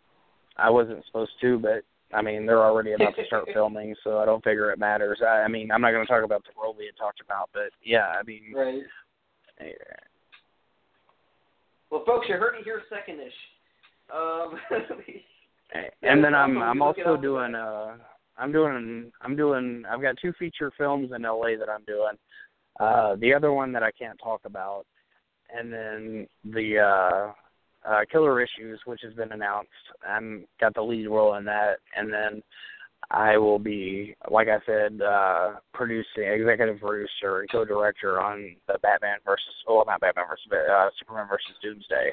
I 0.56 0.70
wasn't 0.70 1.04
supposed 1.06 1.32
to, 1.40 1.58
but 1.58 1.82
I 2.14 2.22
mean, 2.22 2.46
they're 2.46 2.64
already 2.64 2.92
about 2.92 3.16
to 3.16 3.24
start 3.26 3.48
filming, 3.52 3.94
so 4.04 4.18
I 4.18 4.24
don't 4.24 4.44
figure 4.44 4.70
it 4.70 4.78
matters. 4.78 5.20
I, 5.22 5.42
I 5.42 5.48
mean, 5.48 5.70
I'm 5.70 5.80
not 5.80 5.90
going 5.90 6.06
to 6.06 6.12
talk 6.12 6.24
about 6.24 6.44
the 6.44 6.60
role 6.60 6.74
we 6.78 6.86
had 6.86 6.96
talked 6.96 7.20
about, 7.20 7.50
but 7.52 7.70
yeah, 7.82 8.14
I 8.18 8.22
mean, 8.24 8.52
right. 8.54 8.82
Yeah. 9.60 9.72
Well, 11.90 12.04
folks, 12.04 12.26
you 12.28 12.34
heard 12.36 12.56
it 12.58 12.64
here 12.64 12.82
secondish. 12.90 13.32
Um, 14.14 14.58
and 16.02 16.22
then 16.22 16.34
I'm 16.34 16.62
I'm 16.62 16.82
also 16.82 17.16
doing 17.16 17.54
uh 17.54 17.96
I'm 18.38 18.52
doing 18.52 19.10
I'm 19.22 19.36
doing 19.36 19.84
I've 19.90 20.02
got 20.02 20.16
two 20.20 20.32
feature 20.38 20.70
films 20.76 21.10
in 21.14 21.22
LA 21.22 21.56
that 21.58 21.68
I'm 21.68 21.84
doing. 21.86 22.16
Uh 22.78 23.16
the 23.16 23.34
other 23.34 23.52
one 23.52 23.72
that 23.72 23.82
I 23.82 23.90
can't 23.90 24.18
talk 24.22 24.42
about 24.44 24.84
and 25.56 25.72
then 25.72 26.26
the 26.44 26.78
uh 26.78 27.32
uh 27.86 28.00
Killer 28.10 28.40
Issues 28.40 28.80
which 28.86 29.00
has 29.02 29.14
been 29.14 29.32
announced. 29.32 29.70
I'm 30.06 30.44
got 30.60 30.74
the 30.74 30.82
lead 30.82 31.06
role 31.06 31.34
in 31.36 31.44
that 31.44 31.76
and 31.96 32.12
then 32.12 32.42
I 33.10 33.36
will 33.36 33.58
be 33.58 34.16
like 34.30 34.48
I 34.48 34.58
said 34.66 35.00
uh 35.00 35.54
producing 35.72 36.24
executive 36.24 36.80
producer 36.80 37.40
and 37.40 37.50
co-director 37.50 38.20
on 38.20 38.56
the 38.66 38.78
Batman 38.82 39.18
versus 39.24 39.54
oh 39.68 39.84
not 39.86 40.00
Batman 40.00 40.24
versus 40.28 40.46
uh 40.52 40.88
Superman 40.98 41.28
versus 41.28 41.54
Doomsday. 41.62 42.12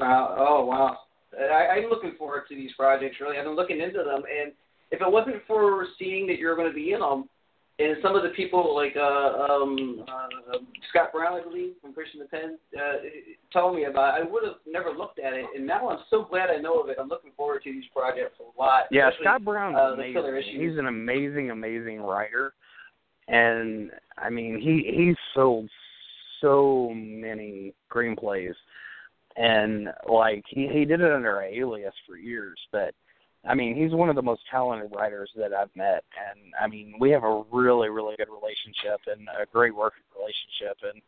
Uh, 0.00 0.34
oh 0.36 0.64
wow! 0.66 0.98
I, 1.38 1.78
I'm 1.78 1.88
looking 1.88 2.12
forward 2.18 2.44
to 2.48 2.54
these 2.54 2.70
projects. 2.76 3.16
Really, 3.20 3.38
I've 3.38 3.44
been 3.44 3.56
looking 3.56 3.80
into 3.80 4.02
them, 4.04 4.22
and 4.28 4.52
if 4.90 5.00
it 5.00 5.10
wasn't 5.10 5.36
for 5.46 5.86
seeing 5.98 6.26
that 6.26 6.38
you're 6.38 6.56
going 6.56 6.68
to 6.68 6.74
be 6.74 6.92
in 6.92 7.00
them, 7.00 7.28
and 7.78 7.96
some 8.02 8.16
of 8.16 8.22
the 8.22 8.30
people 8.30 8.74
like 8.74 8.96
uh, 8.96 9.52
um, 9.52 10.04
uh, 10.08 10.58
Scott 10.90 11.12
Brown, 11.12 11.40
I 11.40 11.42
believe, 11.42 11.74
from 11.82 11.92
Christian 11.92 12.20
the 12.20 12.26
Pen, 12.26 12.58
uh, 12.76 12.96
telling 13.52 13.76
me 13.76 13.84
about, 13.84 14.18
it, 14.18 14.22
I 14.26 14.30
would 14.30 14.44
have 14.44 14.56
never 14.66 14.90
looked 14.90 15.18
at 15.18 15.34
it, 15.34 15.44
and 15.54 15.66
now 15.66 15.88
I'm 15.88 15.98
so 16.08 16.24
glad 16.24 16.48
I 16.50 16.56
know 16.56 16.80
of 16.80 16.88
it. 16.88 16.96
I'm 16.98 17.08
looking 17.08 17.32
forward 17.36 17.62
to 17.64 17.72
these 17.72 17.84
projects 17.94 18.38
a 18.40 18.60
lot. 18.60 18.84
Yeah, 18.90 19.10
Scott 19.20 19.44
Brown's 19.44 19.76
uh, 19.76 19.94
amazing. 19.94 20.42
He's 20.58 20.78
an 20.78 20.86
amazing, 20.86 21.50
amazing 21.50 22.00
writer, 22.00 22.54
and 23.28 23.90
I 24.16 24.30
mean, 24.30 24.58
he 24.58 24.90
he's 24.96 25.16
sold 25.34 25.68
so 26.40 26.92
many 26.94 27.74
screenplays 27.90 28.54
and 29.36 29.88
like 30.10 30.44
he 30.48 30.68
he 30.72 30.84
did 30.84 31.00
it 31.00 31.12
under 31.12 31.40
an 31.40 31.54
alias 31.54 31.94
for 32.06 32.16
years 32.16 32.58
but 32.72 32.94
i 33.46 33.54
mean 33.54 33.74
he's 33.74 33.92
one 33.92 34.08
of 34.08 34.16
the 34.16 34.22
most 34.22 34.42
talented 34.50 34.90
writers 34.94 35.30
that 35.36 35.52
i've 35.52 35.74
met 35.74 36.04
and 36.30 36.52
i 36.60 36.66
mean 36.66 36.94
we 37.00 37.10
have 37.10 37.24
a 37.24 37.42
really 37.52 37.88
really 37.88 38.14
good 38.16 38.28
relationship 38.28 39.00
and 39.06 39.28
a 39.40 39.46
great 39.52 39.74
working 39.74 40.02
relationship 40.16 40.76
and 40.92 41.02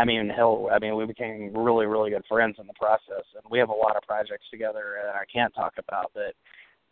i 0.00 0.04
mean 0.04 0.28
hell 0.28 0.68
i 0.72 0.78
mean 0.78 0.96
we 0.96 1.06
became 1.06 1.52
really 1.54 1.86
really 1.86 2.10
good 2.10 2.24
friends 2.28 2.56
in 2.58 2.66
the 2.66 2.74
process 2.74 3.24
and 3.34 3.44
we 3.50 3.58
have 3.58 3.70
a 3.70 3.72
lot 3.72 3.96
of 3.96 4.02
projects 4.02 4.44
together 4.50 4.96
that 5.04 5.14
i 5.14 5.24
can't 5.32 5.54
talk 5.54 5.74
about 5.78 6.10
but 6.14 6.34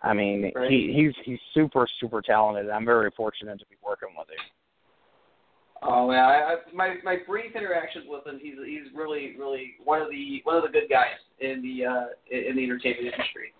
i 0.02 0.12
mean 0.12 0.50
right. 0.54 0.70
he 0.70 0.92
he's 0.94 1.14
he's 1.24 1.40
super 1.54 1.86
super 2.00 2.22
talented 2.22 2.70
i'm 2.70 2.84
very 2.84 3.10
fortunate 3.16 3.58
to 3.58 3.66
be 3.66 3.76
working 3.84 4.10
with 4.16 4.28
him 4.28 4.44
Oh 5.82 6.08
man, 6.08 6.18
I, 6.18 6.24
I, 6.24 6.56
my 6.74 6.94
my 7.04 7.16
brief 7.26 7.54
interactions 7.54 8.06
with 8.08 8.26
him, 8.26 8.40
he's 8.40 8.54
he's 8.64 8.92
really 8.94 9.36
really 9.38 9.74
one 9.84 10.00
of 10.00 10.08
the 10.08 10.40
one 10.44 10.56
of 10.56 10.62
the 10.62 10.70
good 10.70 10.88
guys 10.88 11.20
in 11.40 11.60
the 11.62 11.86
uh, 11.86 12.04
in 12.30 12.56
the 12.56 12.64
entertainment 12.64 13.12
industry. 13.12 13.52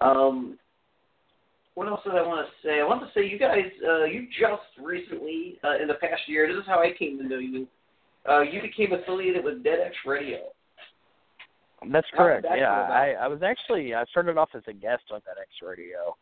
Um, 0.00 0.58
what 1.74 1.88
else 1.88 2.00
did 2.04 2.14
I 2.14 2.26
want 2.26 2.46
to 2.46 2.68
say? 2.68 2.80
I 2.80 2.84
want 2.84 3.00
to 3.00 3.08
say 3.14 3.26
you 3.26 3.38
guys, 3.38 3.64
uh, 3.86 4.04
you 4.04 4.26
just 4.38 4.62
recently 4.82 5.58
uh, 5.64 5.80
in 5.80 5.88
the 5.88 5.94
past 5.94 6.22
year. 6.26 6.46
This 6.46 6.60
is 6.60 6.66
how 6.66 6.80
I 6.80 6.92
came 6.98 7.18
to 7.18 7.24
know 7.24 7.38
you. 7.38 7.66
Uh, 8.28 8.42
you 8.42 8.60
became 8.60 8.92
affiliated 8.92 9.44
with 9.44 9.64
Dead 9.64 9.78
X 9.84 9.96
Radio. 10.06 10.38
That's 11.90 12.06
correct. 12.14 12.44
That 12.48 12.58
yeah, 12.58 12.70
I 12.70 13.14
I 13.20 13.26
was 13.26 13.42
actually 13.42 13.94
I 13.94 14.04
started 14.04 14.36
off 14.38 14.50
as 14.54 14.62
a 14.68 14.72
guest 14.72 15.04
on 15.10 15.20
Dead 15.20 15.40
X 15.40 15.50
Radio, 15.62 16.16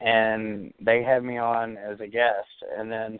and 0.00 0.72
they 0.80 1.02
had 1.02 1.22
me 1.22 1.36
on 1.36 1.76
as 1.76 2.00
a 2.00 2.06
guest, 2.06 2.48
and 2.78 2.90
then 2.90 3.18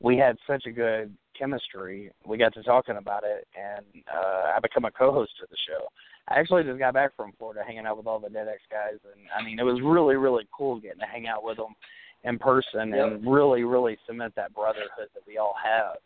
we 0.00 0.16
had 0.16 0.36
such 0.46 0.64
a 0.66 0.70
good 0.70 1.14
chemistry. 1.42 2.10
We 2.24 2.38
got 2.38 2.54
to 2.54 2.62
talking 2.62 2.96
about 2.96 3.24
it, 3.24 3.48
and 3.56 3.84
uh, 4.08 4.52
I 4.56 4.60
become 4.62 4.84
a 4.84 4.90
co-host 4.90 5.32
of 5.42 5.50
the 5.50 5.56
show. 5.66 5.86
I 6.28 6.38
actually 6.38 6.62
just 6.62 6.78
got 6.78 6.94
back 6.94 7.16
from 7.16 7.32
Florida, 7.36 7.62
hanging 7.66 7.84
out 7.84 7.96
with 7.96 8.06
all 8.06 8.20
the 8.20 8.30
Dead 8.30 8.46
X 8.46 8.60
guys, 8.70 9.00
and 9.04 9.24
I 9.36 9.44
mean, 9.44 9.58
it 9.58 9.64
was 9.64 9.80
really, 9.82 10.14
really 10.14 10.44
cool 10.56 10.78
getting 10.78 11.00
to 11.00 11.06
hang 11.06 11.26
out 11.26 11.42
with 11.42 11.56
them 11.56 11.74
in 12.22 12.38
person 12.38 12.90
yep. 12.90 13.12
and 13.12 13.26
really, 13.32 13.64
really 13.64 13.98
cement 14.06 14.34
that 14.36 14.54
brotherhood 14.54 15.08
that 15.14 15.22
we 15.26 15.38
all 15.38 15.54
have. 15.62 15.96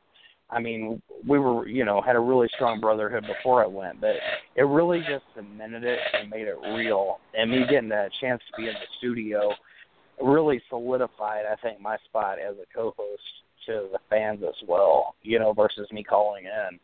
I 0.49 0.61
mean, 0.61 1.03
we 1.29 1.39
were, 1.39 1.69
you 1.69 1.85
know, 1.85 2.01
had 2.01 2.17
a 2.17 2.21
really 2.21 2.49
strong 2.55 2.81
brotherhood 2.81 3.25
before 3.27 3.63
I 3.63 3.67
went, 3.67 4.01
but 4.01 4.15
it 4.55 4.63
really 4.63 5.01
just 5.01 5.25
cemented 5.35 5.85
it 5.85 5.99
and 6.15 6.31
made 6.31 6.47
it 6.47 6.57
real. 6.75 7.19
And 7.37 7.51
me 7.51 7.65
getting 7.69 7.89
that 7.91 8.11
chance 8.21 8.41
to 8.51 8.63
be 8.63 8.69
in 8.69 8.75
the 8.75 8.87
studio 8.99 9.53
really 10.23 10.63
solidified, 10.71 11.45
I 11.51 11.57
think, 11.57 11.81
my 11.81 11.97
spot 12.09 12.39
as 12.39 12.55
a 12.57 12.75
co-host 12.75 13.23
to 13.67 13.89
the 13.93 13.99
fans 14.09 14.41
as 14.47 14.55
well, 14.67 15.15
you 15.23 15.39
know, 15.39 15.53
versus 15.53 15.89
me 15.93 16.03
calling 16.03 16.45
in. 16.45 16.79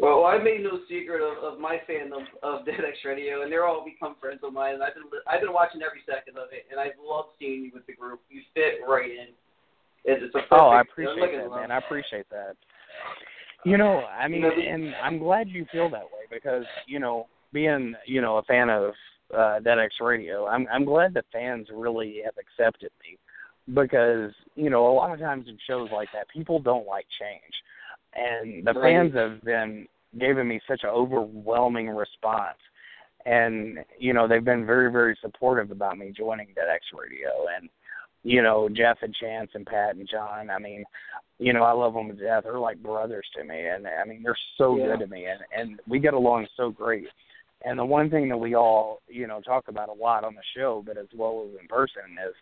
Well, 0.00 0.24
I 0.24 0.38
made 0.38 0.62
no 0.62 0.80
secret 0.88 1.20
of, 1.20 1.42
of 1.42 1.60
my 1.60 1.80
fandom 1.88 2.24
of 2.42 2.64
Dead 2.66 2.80
X 2.86 2.98
Radio, 3.04 3.42
and 3.42 3.50
they're 3.50 3.66
all 3.66 3.84
become 3.84 4.16
friends 4.20 4.40
of 4.42 4.52
mine. 4.52 4.74
And 4.74 4.82
I've 4.82 4.94
been 4.94 5.04
I've 5.26 5.40
been 5.40 5.52
watching 5.52 5.82
every 5.82 6.00
second 6.06 6.38
of 6.38 6.48
it, 6.52 6.66
and 6.70 6.80
I've 6.80 6.98
loved 7.02 7.30
seeing 7.38 7.64
you 7.64 7.70
with 7.74 7.86
the 7.86 7.94
group. 7.94 8.20
You 8.30 8.42
fit 8.54 8.86
right 8.86 9.10
in. 9.10 9.28
It's, 10.04 10.22
it's 10.24 10.34
a 10.34 10.38
perfect, 10.38 10.52
oh, 10.52 10.68
I 10.68 10.80
appreciate 10.80 11.36
that, 11.36 11.50
man. 11.50 11.70
I 11.70 11.78
appreciate 11.78 12.30
that. 12.30 12.56
You 13.64 13.76
know, 13.76 14.04
I 14.04 14.28
mean, 14.28 14.44
and 14.44 14.94
I'm 15.02 15.18
glad 15.18 15.48
you 15.48 15.66
feel 15.72 15.90
that 15.90 16.04
way 16.04 16.24
because 16.30 16.64
you 16.86 17.00
know, 17.00 17.26
being 17.52 17.94
you 18.06 18.20
know 18.20 18.38
a 18.38 18.42
fan 18.42 18.70
of 18.70 18.92
uh, 19.36 19.58
Dead 19.60 19.78
X 19.78 19.96
Radio, 20.00 20.46
I'm 20.46 20.66
I'm 20.72 20.84
glad 20.84 21.12
the 21.12 21.24
fans 21.32 21.66
really 21.74 22.20
have 22.24 22.34
accepted 22.38 22.90
me 23.02 23.18
because 23.74 24.32
you 24.54 24.70
know 24.70 24.90
a 24.90 24.94
lot 24.94 25.12
of 25.12 25.18
times 25.18 25.46
in 25.48 25.58
shows 25.66 25.88
like 25.92 26.08
that 26.12 26.28
people 26.28 26.58
don't 26.58 26.86
like 26.86 27.06
change. 27.20 27.54
And 28.14 28.66
the 28.66 28.74
fans 28.74 29.14
have 29.14 29.42
been 29.42 29.86
giving 30.18 30.48
me 30.48 30.60
such 30.66 30.80
an 30.82 30.88
overwhelming 30.88 31.88
response. 31.88 32.58
And 33.26 33.78
you 33.98 34.14
know 34.14 34.26
they've 34.26 34.44
been 34.44 34.64
very 34.64 34.90
very 34.90 35.16
supportive 35.20 35.70
about 35.70 35.98
me 35.98 36.12
joining 36.16 36.48
Dead 36.54 36.68
X 36.72 36.86
Radio. 36.98 37.28
And 37.56 37.68
you 38.22 38.42
know 38.42 38.68
Jeff 38.68 38.98
and 39.02 39.14
Chance 39.14 39.50
and 39.54 39.66
Pat 39.66 39.96
and 39.96 40.08
John 40.10 40.50
I 40.50 40.58
mean 40.58 40.84
you 41.38 41.52
know 41.52 41.62
I 41.62 41.72
love 41.72 41.94
them 41.94 42.08
to 42.08 42.14
death. 42.14 42.44
They're 42.44 42.58
like 42.58 42.82
brothers 42.82 43.26
to 43.36 43.44
me. 43.44 43.66
And 43.66 43.86
I 43.86 44.04
mean 44.06 44.22
they're 44.22 44.38
so 44.56 44.76
yeah. 44.76 44.86
good 44.86 45.00
to 45.00 45.06
me. 45.08 45.26
And 45.26 45.40
and 45.54 45.80
we 45.86 45.98
get 45.98 46.14
along 46.14 46.46
so 46.56 46.70
great. 46.70 47.08
And 47.64 47.76
the 47.76 47.84
one 47.84 48.08
thing 48.08 48.28
that 48.30 48.38
we 48.38 48.54
all 48.54 49.02
you 49.08 49.26
know 49.26 49.40
talk 49.40 49.68
about 49.68 49.90
a 49.90 49.92
lot 49.92 50.24
on 50.24 50.34
the 50.34 50.42
show 50.56 50.82
but 50.86 50.96
as 50.96 51.08
well 51.14 51.46
as 51.46 51.60
in 51.60 51.68
person 51.68 52.16
is 52.26 52.34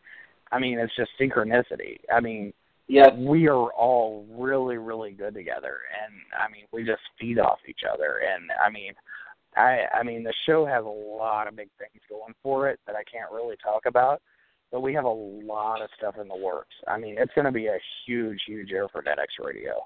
I 0.52 0.58
mean, 0.58 0.78
it's 0.78 0.94
just 0.96 1.10
synchronicity. 1.20 1.98
I 2.12 2.20
mean, 2.20 2.52
yeah, 2.88 3.12
we 3.14 3.48
are 3.48 3.70
all 3.72 4.26
really, 4.30 4.76
really 4.76 5.10
good 5.10 5.34
together, 5.34 5.78
and 6.04 6.14
I 6.38 6.50
mean, 6.50 6.66
we 6.72 6.84
just 6.84 7.02
feed 7.20 7.38
off 7.38 7.58
each 7.68 7.80
other. 7.92 8.20
And 8.22 8.50
I 8.64 8.70
mean, 8.70 8.92
I, 9.56 9.86
I 9.92 10.02
mean, 10.04 10.22
the 10.22 10.34
show 10.46 10.64
has 10.66 10.84
a 10.84 10.88
lot 10.88 11.48
of 11.48 11.56
big 11.56 11.70
things 11.78 12.02
going 12.08 12.34
for 12.42 12.68
it 12.68 12.78
that 12.86 12.94
I 12.94 13.02
can't 13.10 13.32
really 13.32 13.56
talk 13.62 13.86
about, 13.86 14.22
but 14.70 14.82
we 14.82 14.94
have 14.94 15.04
a 15.04 15.08
lot 15.08 15.82
of 15.82 15.88
stuff 15.98 16.14
in 16.20 16.28
the 16.28 16.36
works. 16.36 16.74
I 16.86 16.98
mean, 16.98 17.16
it's 17.18 17.32
going 17.34 17.46
to 17.46 17.52
be 17.52 17.66
a 17.66 17.78
huge, 18.06 18.40
huge 18.46 18.68
year 18.68 18.86
for 18.92 19.02
Dead 19.02 19.18
X 19.18 19.32
Radio. 19.42 19.82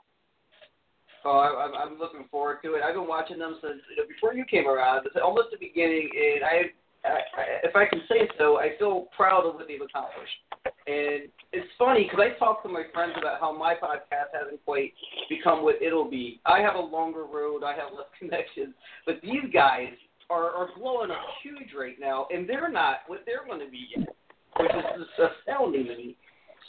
Oh, 1.24 1.38
I, 1.38 1.84
I'm 1.84 1.98
looking 1.98 2.24
forward 2.30 2.58
to 2.64 2.74
it. 2.74 2.82
I've 2.82 2.94
been 2.94 3.06
watching 3.06 3.38
them 3.38 3.58
since 3.60 3.80
you 3.90 3.96
know, 3.96 4.08
before 4.08 4.34
you 4.34 4.44
came 4.44 4.66
around. 4.66 5.06
It's 5.06 5.16
almost 5.22 5.48
the 5.52 5.58
beginning, 5.58 6.08
and 6.14 6.44
I 6.44 6.72
If 7.62 7.76
I 7.76 7.86
can 7.86 8.00
say 8.08 8.28
so, 8.38 8.58
I 8.58 8.76
feel 8.78 9.08
proud 9.16 9.46
of 9.46 9.54
what 9.54 9.68
they've 9.68 9.80
accomplished. 9.80 10.32
And 10.86 11.30
it's 11.52 11.68
funny 11.78 12.04
because 12.04 12.20
I 12.20 12.38
talk 12.38 12.62
to 12.62 12.68
my 12.68 12.84
friends 12.92 13.12
about 13.18 13.40
how 13.40 13.56
my 13.56 13.74
podcast 13.74 14.32
hasn't 14.32 14.64
quite 14.64 14.92
become 15.28 15.62
what 15.62 15.80
it'll 15.80 16.10
be. 16.10 16.40
I 16.44 16.60
have 16.60 16.74
a 16.74 16.80
longer 16.80 17.24
road, 17.24 17.62
I 17.62 17.72
have 17.72 17.92
less 17.96 18.08
connections, 18.18 18.74
but 19.06 19.20
these 19.22 19.44
guys 19.52 19.92
are, 20.30 20.50
are 20.50 20.68
blowing 20.78 21.10
up 21.10 21.18
huge 21.42 21.74
right 21.78 21.96
now, 21.98 22.26
and 22.30 22.48
they're 22.48 22.70
not 22.70 22.98
what 23.06 23.22
they're 23.26 23.46
going 23.46 23.64
to 23.64 23.70
be 23.70 23.88
yet, 23.96 24.08
which 24.58 24.70
is 24.70 24.84
just 24.98 25.32
astounding 25.40 25.86
to 25.86 25.96
me. 25.96 26.16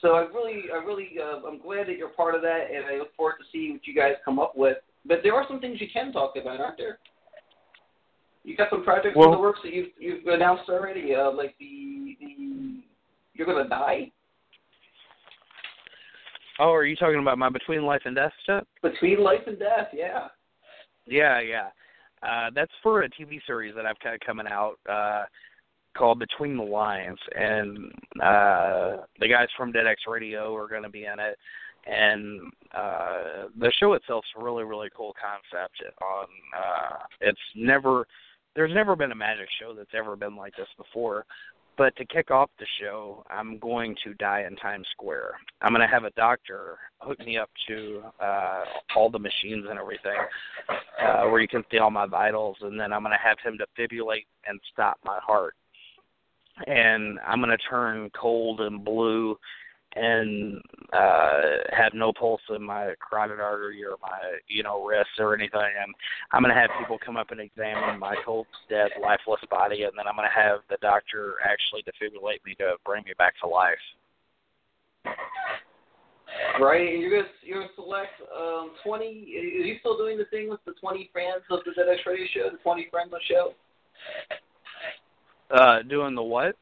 So 0.02 0.16
I 0.16 0.22
really, 0.22 0.64
I 0.74 0.78
really, 0.78 1.10
uh, 1.22 1.48
I'm 1.48 1.60
glad 1.60 1.88
that 1.88 1.98
you're 1.98 2.10
part 2.10 2.34
of 2.36 2.42
that, 2.42 2.68
and 2.74 2.86
I 2.86 2.98
look 2.98 3.16
forward 3.16 3.36
to 3.40 3.46
seeing 3.52 3.74
what 3.74 3.86
you 3.86 3.94
guys 3.94 4.14
come 4.26 4.40
up 4.40 4.54
with. 4.56 4.78
But 5.06 5.20
there 5.24 5.36
are 5.36 5.46
some 5.48 5.60
things 5.60 5.80
you 5.80 5.88
can 5.94 6.12
talk 6.12 6.34
about, 6.40 6.60
aren't 6.60 6.78
there? 6.78 7.00
You 8.44 8.58
got 8.58 8.70
some 8.70 8.84
projects 8.84 9.16
well, 9.16 9.32
in 9.32 9.36
the 9.36 9.42
works 9.42 9.60
that 9.64 9.74
you've 9.74 9.90
you've 10.00 10.26
announced 10.26 10.70
already, 10.70 11.14
uh, 11.14 11.32
like 11.32 11.56
the 11.60 12.16
the 12.20 12.82
you're 13.34 13.48
gonna 13.48 13.70
die. 13.70 14.12
Oh, 16.60 16.72
are 16.72 16.86
you 16.86 16.96
talking 16.96 17.20
about 17.20 17.38
my 17.38 17.50
Between 17.50 17.84
Life 17.84 18.02
and 18.06 18.16
Death 18.16 18.34
stuff? 18.44 18.66
Between 18.84 19.24
Life 19.24 19.42
and 19.48 19.58
Death, 19.58 19.88
yeah. 19.94 20.28
Yeah, 21.08 21.40
yeah. 21.40 21.70
Uh, 22.22 22.52
that's 22.54 22.72
for 22.84 23.02
a 23.02 23.10
TV 23.10 23.40
series 23.48 23.74
that 23.76 23.86
I've 23.86 24.00
got 24.00 24.20
coming 24.20 24.46
out 24.48 24.76
uh, 24.88 25.24
called 25.98 26.20
Between 26.20 26.58
the 26.58 26.64
Lines, 26.64 27.18
and 27.36 27.92
uh, 28.22 28.98
the 29.20 29.28
guys 29.28 29.48
from 29.58 29.72
Dead 29.72 29.88
X 29.88 30.02
Radio 30.08 30.56
are 30.56 30.68
going 30.68 30.84
to 30.84 30.90
be 30.90 31.06
in 31.06 31.20
it. 31.20 31.38
And 31.88 32.42
uh, 32.76 33.48
the 33.60 33.72
show 33.80 33.94
itself's 33.94 34.28
a 34.38 34.44
really, 34.44 34.64
really 34.64 34.90
cool 34.96 35.16
concept. 35.20 35.82
On 36.04 36.26
uh, 36.56 36.98
it's 37.22 37.40
never 37.56 38.06
there's 38.56 38.74
never 38.74 38.96
been 38.96 39.12
a 39.12 39.16
magic 39.16 39.48
show 39.60 39.74
that's 39.74 39.92
ever 39.96 40.16
been 40.16 40.36
like 40.36 40.56
this 40.56 40.68
before. 40.78 41.26
But 41.78 41.96
to 41.96 42.06
kick 42.06 42.32
off 42.32 42.50
the 42.60 42.66
show, 42.82 43.24
I'm 43.30 43.58
going 43.58 43.96
to 44.04 44.14
die 44.16 44.44
in 44.48 44.56
Times 44.58 44.86
Square. 44.92 45.32
I'm 45.62 45.72
going 45.74 45.82
to 45.82 45.92
have 45.92 46.04
a 46.04 46.12
doctor 46.12 46.78
hook 47.00 47.18
me 47.20 47.38
up 47.38 47.50
to 47.70 48.04
uh, 48.20 48.64
all 48.96 49.10
the 49.10 49.18
machines 49.18 49.66
and 49.70 49.80
everything, 49.80 50.18
uh, 51.02 51.24
where 51.24 51.40
you 51.42 51.48
can 51.48 51.64
see 51.72 51.78
all 51.78 51.90
my 51.90 52.06
vitals, 52.06 52.58
and 52.62 52.80
then 52.80 52.92
I'm 52.92 53.02
going 53.02 53.14
to 53.14 53.28
have 53.28 53.38
him 53.44 53.58
defibrillate 53.58 54.28
and 54.46 54.60
stop 54.72 54.98
my 55.06 55.20
heart. 55.26 55.56
And 56.68 57.18
I'm 57.26 57.40
going 57.40 57.58
to 57.58 57.70
turn 57.70 58.12
cold 58.20 58.60
and 58.60 58.84
blue 58.84 59.38
and 59.96 60.62
uh 60.94 61.42
have 61.72 61.94
no 61.94 62.14
pulse 62.14 62.42
in 62.56 62.64
my 62.64 62.94
carotid 63.02 63.40
artery 63.40 63.84
or 63.84 63.98
my 64.02 64.38
you 64.48 64.64
know 64.64 64.84
wrist 64.86 65.10
or 65.20 65.34
anything 65.34 65.60
and 65.60 65.94
I'm 66.32 66.42
gonna 66.42 66.54
have 66.54 66.70
people 66.80 66.98
come 67.04 67.18
up 67.18 67.32
and 67.32 67.42
examine 67.42 68.00
my 68.00 68.16
cold 68.26 68.48
dead 68.70 68.92
lifeless 69.02 69.42
body 69.50 69.84
and 69.84 69.92
then 69.98 70.08
I'm 70.08 70.16
gonna 70.16 70.30
have 70.34 70.60
the 70.70 70.78
doctor 70.82 71.36
actually 71.44 71.84
defibrillate 71.84 72.46
me 72.46 72.56
to 72.60 72.76
bring 72.86 73.04
me 73.04 73.12
back 73.18 73.34
to 73.42 73.48
life. 73.48 73.78
Right, 76.60 76.94
and 76.94 77.02
you're 77.02 77.12
gonna 77.12 77.32
you're 77.44 77.60
gonna 77.60 77.74
select 77.76 78.14
um 78.36 78.72
twenty 78.84 79.08
are 79.38 79.66
you 79.66 79.76
still 79.80 79.98
doing 79.98 80.18
the 80.18 80.26
thing 80.26 80.50
with 80.50 80.60
the 80.66 80.74
twenty 80.80 81.10
friends 81.12 81.44
of 81.50 81.60
the 81.66 81.74
Dead 81.74 81.92
X 81.92 82.02
Radio 82.06 82.26
show, 82.34 82.50
the 82.50 82.58
twenty 82.64 82.88
friends 82.90 83.12
of 83.14 83.20
the 83.20 83.34
show? 83.34 83.54
Uh 85.50 85.82
doing 85.84 86.16
the 86.16 86.24
what? 86.24 86.56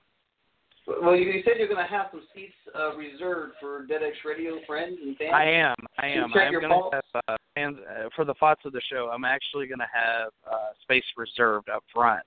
Well, 1.02 1.16
you, 1.16 1.32
you 1.32 1.44
said 1.46 1.54
you're 1.58 1.68
going 1.68 1.86
to 1.86 1.92
have 1.92 2.08
some 2.12 2.24
seats 2.34 2.54
uh, 2.76 2.96
reserved 2.96 3.54
for 3.60 3.86
Dead 3.86 4.02
X 4.04 4.18
Radio 4.26 4.58
friends 4.66 4.98
and 5.02 5.16
fans. 5.18 5.32
I 5.34 5.44
am. 5.44 5.76
I 6.00 6.08
am. 6.08 6.32
I 6.36 6.44
am 6.46 6.54
going 6.54 6.70
to 6.70 6.90
have 6.94 7.24
uh, 7.28 7.38
fans 7.56 7.78
uh, 7.88 8.10
for 8.16 8.26
the 8.26 8.34
thoughts 8.36 8.62
of 8.66 8.74
the 8.74 8.82
show. 8.92 9.10
I'm 9.14 9.26
actually 9.26 9.68
going 9.68 9.80
to 9.80 9.88
have 9.94 10.30
uh, 10.50 10.70
space 10.82 11.04
reserved 11.16 11.70
up 11.70 11.84
front 11.94 12.24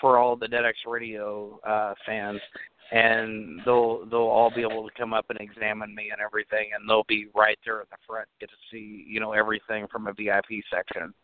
for 0.00 0.18
all 0.18 0.34
the 0.34 0.48
Dead 0.48 0.64
X 0.64 0.78
Radio 0.86 1.60
uh, 1.66 1.94
fans, 2.04 2.40
and 2.90 3.60
they'll 3.64 4.04
they'll 4.06 4.20
all 4.20 4.50
be 4.54 4.62
able 4.62 4.88
to 4.88 4.94
come 4.98 5.12
up 5.12 5.26
and 5.28 5.38
examine 5.40 5.94
me 5.94 6.10
and 6.10 6.20
everything, 6.20 6.70
and 6.74 6.88
they'll 6.88 7.04
be 7.08 7.26
right 7.34 7.58
there 7.64 7.80
at 7.80 7.90
the 7.90 7.96
front, 8.06 8.26
get 8.40 8.50
to 8.50 8.56
see 8.72 9.04
you 9.06 9.20
know 9.20 9.32
everything 9.32 9.86
from 9.90 10.08
a 10.08 10.12
VIP 10.12 10.64
section. 10.72 11.14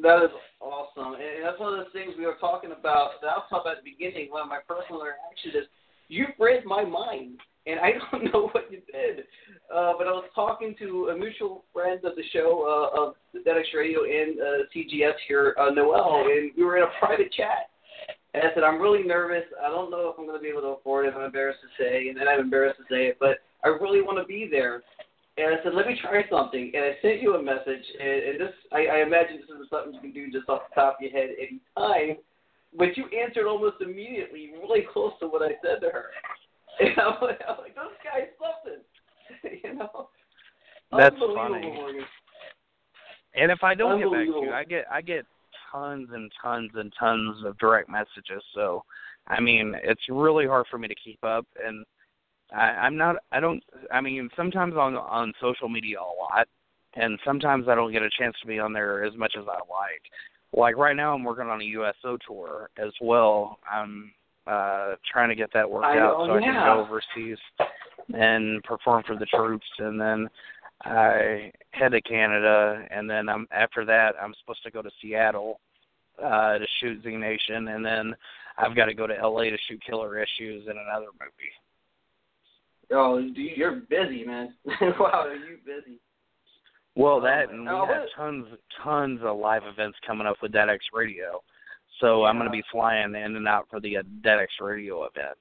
That 0.00 0.24
is 0.24 0.30
awesome, 0.60 1.20
and 1.20 1.44
that's 1.44 1.60
one 1.60 1.74
of 1.74 1.84
those 1.84 1.92
things 1.92 2.14
we 2.16 2.24
were 2.24 2.40
talking 2.40 2.72
about. 2.72 3.20
That 3.20 3.28
I 3.28 3.36
was 3.36 3.46
talking 3.50 3.68
about 3.68 3.78
at 3.78 3.84
the 3.84 3.92
beginning. 3.92 4.30
One 4.30 4.40
of 4.40 4.48
my 4.48 4.64
personal 4.66 5.02
interactions 5.04 5.52
is 5.54 5.68
you've 6.08 6.32
read 6.40 6.64
my 6.64 6.82
mind, 6.82 7.36
and 7.66 7.78
I 7.78 7.92
don't 8.10 8.32
know 8.32 8.48
what 8.52 8.72
you 8.72 8.80
did. 8.90 9.28
Uh, 9.68 9.92
but 9.98 10.08
I 10.08 10.16
was 10.16 10.24
talking 10.34 10.74
to 10.80 11.12
a 11.12 11.16
mutual 11.16 11.64
friend 11.72 12.00
of 12.04 12.16
the 12.16 12.24
show 12.32 12.64
uh, 12.64 13.00
of 13.00 13.44
Dead 13.44 13.56
X 13.58 13.68
Radio 13.76 14.04
and 14.04 14.40
uh, 14.40 14.64
CGS 14.74 15.20
here, 15.28 15.54
uh, 15.60 15.70
Noel, 15.70 16.24
and 16.24 16.52
we 16.56 16.64
were 16.64 16.78
in 16.78 16.84
a 16.84 16.92
private 16.98 17.32
chat. 17.32 17.68
And 18.34 18.42
I 18.42 18.54
said, 18.54 18.64
I'm 18.64 18.80
really 18.80 19.04
nervous. 19.04 19.44
I 19.62 19.68
don't 19.68 19.90
know 19.90 20.08
if 20.08 20.18
I'm 20.18 20.24
going 20.26 20.38
to 20.38 20.42
be 20.42 20.48
able 20.48 20.62
to 20.62 20.80
afford 20.80 21.04
it. 21.06 21.12
I'm 21.14 21.22
embarrassed 21.22 21.60
to 21.60 21.82
say, 21.82 22.08
and 22.08 22.16
then 22.16 22.28
I'm 22.28 22.40
embarrassed 22.40 22.78
to 22.78 22.84
say 22.88 23.08
it, 23.08 23.18
but 23.20 23.44
I 23.62 23.68
really 23.68 24.00
want 24.00 24.18
to 24.18 24.24
be 24.24 24.48
there. 24.50 24.82
And 25.38 25.54
I 25.54 25.62
said, 25.62 25.74
let 25.74 25.86
me 25.86 25.96
try 26.00 26.22
something. 26.28 26.72
And 26.74 26.84
I 26.84 26.92
sent 27.00 27.22
you 27.22 27.34
a 27.36 27.42
message. 27.42 27.84
And, 27.98 28.22
and 28.22 28.40
this, 28.40 28.54
I, 28.70 28.86
I 28.86 29.02
imagine 29.02 29.40
this 29.40 29.48
is 29.48 29.70
something 29.70 29.94
you 29.94 30.00
can 30.00 30.12
do 30.12 30.30
just 30.30 30.48
off 30.48 30.62
the 30.68 30.80
top 30.80 30.96
of 31.00 31.02
your 31.02 31.12
head 31.12 31.30
any 31.38 31.60
time. 31.76 32.16
But 32.76 32.96
you 32.96 33.04
answered 33.08 33.46
almost 33.46 33.76
immediately, 33.80 34.50
really 34.60 34.84
close 34.92 35.12
to 35.20 35.28
what 35.28 35.42
I 35.42 35.52
said 35.62 35.80
to 35.80 35.88
her. 35.90 36.06
And 36.80 36.98
I'm 36.98 37.20
like, 37.20 37.38
I'm 37.46 37.58
like 37.58 37.74
this 37.74 37.84
guy's 38.02 38.32
something. 38.40 39.60
you 39.62 39.74
know? 39.78 40.08
That's 40.90 41.14
funny. 41.18 41.72
Morgan. 41.74 42.02
And 43.34 43.50
if 43.50 43.62
I 43.62 43.74
don't 43.74 43.98
get 44.00 44.10
back 44.10 44.26
to 44.26 44.40
you, 44.46 44.50
I 44.52 44.64
get 44.64 44.84
I 44.90 45.02
get 45.02 45.26
tons 45.70 46.08
and 46.12 46.30
tons 46.42 46.70
and 46.74 46.92
tons 46.98 47.44
of 47.44 47.58
direct 47.58 47.88
messages. 47.88 48.42
So, 48.54 48.84
I 49.26 49.40
mean, 49.40 49.74
it's 49.82 50.02
really 50.08 50.46
hard 50.46 50.66
for 50.70 50.78
me 50.78 50.88
to 50.88 50.94
keep 50.94 51.22
up, 51.24 51.46
and 51.62 51.84
I, 52.54 52.86
I'm 52.86 52.96
not. 52.96 53.16
I 53.30 53.40
don't. 53.40 53.62
I 53.90 54.00
mean, 54.00 54.28
sometimes 54.36 54.74
on 54.74 54.96
on 54.96 55.32
social 55.40 55.68
media 55.68 55.98
a 56.00 56.02
lot, 56.02 56.48
and 56.94 57.18
sometimes 57.24 57.68
I 57.68 57.74
don't 57.74 57.92
get 57.92 58.02
a 58.02 58.10
chance 58.18 58.36
to 58.42 58.46
be 58.46 58.58
on 58.58 58.72
there 58.72 59.04
as 59.04 59.14
much 59.16 59.34
as 59.38 59.44
I 59.48 59.54
like. 59.54 60.02
Like 60.54 60.76
right 60.76 60.96
now, 60.96 61.14
I'm 61.14 61.24
working 61.24 61.46
on 61.46 61.60
a 61.60 61.64
USO 61.64 62.18
tour 62.26 62.70
as 62.78 62.92
well. 63.00 63.58
I'm 63.70 64.12
uh 64.46 64.96
trying 65.10 65.28
to 65.28 65.34
get 65.34 65.52
that 65.54 65.70
worked 65.70 65.86
I 65.86 65.98
out 65.98 66.26
so 66.26 66.34
I 66.34 66.40
can 66.40 66.54
go 66.54 66.84
overseas 66.84 67.38
and 68.12 68.62
perform 68.64 69.04
for 69.06 69.16
the 69.16 69.26
troops, 69.26 69.66
and 69.78 70.00
then 70.00 70.28
I 70.84 71.52
head 71.70 71.92
to 71.92 72.02
Canada, 72.02 72.84
and 72.90 73.08
then 73.08 73.28
I'm 73.28 73.46
after 73.50 73.84
that 73.84 74.14
I'm 74.20 74.34
supposed 74.40 74.62
to 74.64 74.70
go 74.70 74.82
to 74.82 74.90
Seattle 75.00 75.60
uh, 76.22 76.58
to 76.58 76.66
shoot 76.80 77.02
Z 77.02 77.16
Nation, 77.16 77.68
and 77.68 77.84
then 77.84 78.14
I've 78.58 78.76
got 78.76 78.86
to 78.86 78.94
go 78.94 79.06
to 79.06 79.14
LA 79.14 79.44
to 79.44 79.58
shoot 79.68 79.82
Killer 79.84 80.18
Issues 80.18 80.66
in 80.66 80.76
another 80.76 81.06
movie. 81.18 81.52
Oh, 82.90 83.20
dude, 83.20 83.56
you're 83.56 83.76
busy, 83.88 84.24
man. 84.24 84.54
wow, 84.64 85.26
are 85.26 85.34
you 85.34 85.58
busy? 85.64 85.98
Well, 86.94 87.14
Oh, 87.16 87.20
that 87.22 87.50
and 87.50 87.62
we 87.62 87.68
Oh, 87.68 87.86
have 87.86 88.04
tons, 88.16 88.46
tons 88.82 89.20
of 89.22 89.38
live 89.38 89.62
events 89.64 89.96
coming 90.06 90.26
up 90.26 90.36
with 90.42 90.52
Dead 90.52 90.68
X 90.68 90.84
Radio. 90.92 91.42
So 92.00 92.24
I'm 92.24 92.36
going 92.36 92.48
to 92.48 92.52
be 92.52 92.62
flying 92.70 93.14
in 93.14 93.36
and 93.36 93.48
out 93.48 93.66
for 93.70 93.80
the 93.80 93.98
uh, 93.98 94.02
Dead 94.22 94.38
X 94.40 94.52
Radio 94.60 95.04
events. 95.04 95.40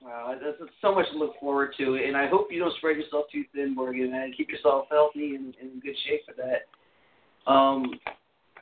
Wow, 0.00 0.34
that's 0.42 0.70
so 0.82 0.94
much 0.94 1.06
to 1.12 1.18
look 1.18 1.32
forward 1.40 1.72
to, 1.78 1.94
and 1.96 2.14
I 2.14 2.26
hope 2.28 2.48
you 2.50 2.60
don't 2.60 2.76
spread 2.76 2.96
yourself 2.98 3.24
too 3.32 3.42
thin, 3.54 3.74
Morgan, 3.74 4.12
and 4.14 4.36
keep 4.36 4.50
yourself 4.50 4.84
healthy 4.90 5.34
and 5.34 5.54
in 5.62 5.80
good 5.80 5.96
shape 6.06 6.20
for 6.26 6.34
that. 6.36 7.50
Um, 7.50 7.98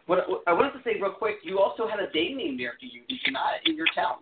what, 0.06 0.28
what 0.30 0.42
I 0.46 0.52
wanted 0.52 0.72
to 0.72 0.82
say 0.84 1.00
real 1.00 1.10
quick, 1.10 1.36
you 1.42 1.58
also 1.58 1.88
had 1.88 1.98
a 1.98 2.10
day 2.12 2.32
named 2.32 2.60
after 2.60 2.86
you, 2.86 3.02
did 3.08 3.18
you 3.26 3.32
not, 3.32 3.54
in 3.66 3.76
your 3.76 3.88
town? 3.92 4.18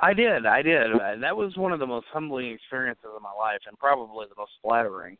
I 0.00 0.12
did, 0.14 0.46
I 0.46 0.62
did. 0.62 0.92
That 1.20 1.36
was 1.36 1.56
one 1.56 1.72
of 1.72 1.80
the 1.80 1.86
most 1.86 2.06
humbling 2.12 2.50
experiences 2.50 3.04
of 3.14 3.22
my 3.22 3.32
life, 3.32 3.60
and 3.66 3.78
probably 3.78 4.26
the 4.28 4.34
most 4.36 4.52
flattering. 4.62 5.16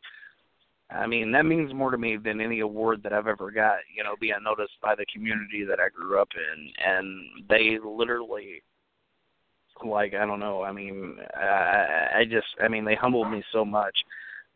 I 0.91 1.07
mean, 1.07 1.31
that 1.33 1.45
means 1.45 1.75
more 1.75 1.91
to 1.91 1.99
me 1.99 2.17
than 2.17 2.41
any 2.41 2.61
award 2.61 3.03
that 3.03 3.13
I've 3.13 3.27
ever 3.27 3.51
got. 3.51 3.79
You 3.95 4.05
know, 4.05 4.15
being 4.21 4.35
noticed 4.43 4.73
by 4.83 4.95
the 4.95 5.05
community 5.13 5.65
that 5.65 5.79
I 5.81 5.89
grew 5.95 6.21
up 6.21 6.29
in, 6.35 6.71
and 6.85 7.49
they 7.49 7.79
literally, 7.85 8.63
like, 9.85 10.15
I 10.15 10.25
don't 10.25 10.41
know. 10.41 10.63
I 10.63 10.73
mean, 10.73 11.19
I, 11.37 12.21
I 12.21 12.25
just, 12.25 12.47
I 12.63 12.69
mean, 12.69 12.85
they 12.85 12.95
humbled 12.95 13.31
me 13.31 13.43
so 13.53 13.65
much. 13.65 13.95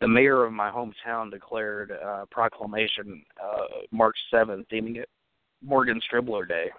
The 0.01 0.09
mayor 0.09 0.45
of 0.45 0.53
my 0.53 0.71
hometown 0.71 1.31
declared 1.31 1.93
uh, 1.93 2.25
proclamation 2.31 3.23
uh, 3.43 3.85
March 3.93 4.17
seventh, 4.31 4.67
deeming 4.69 4.97
it 4.97 5.09
Morgan 5.63 6.01
Strebler 6.11 6.49
Day. 6.49 6.71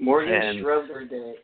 Morgan 0.00 0.34
And- 0.34 0.60
Schroeder 0.60 1.04
Day. 1.04 1.34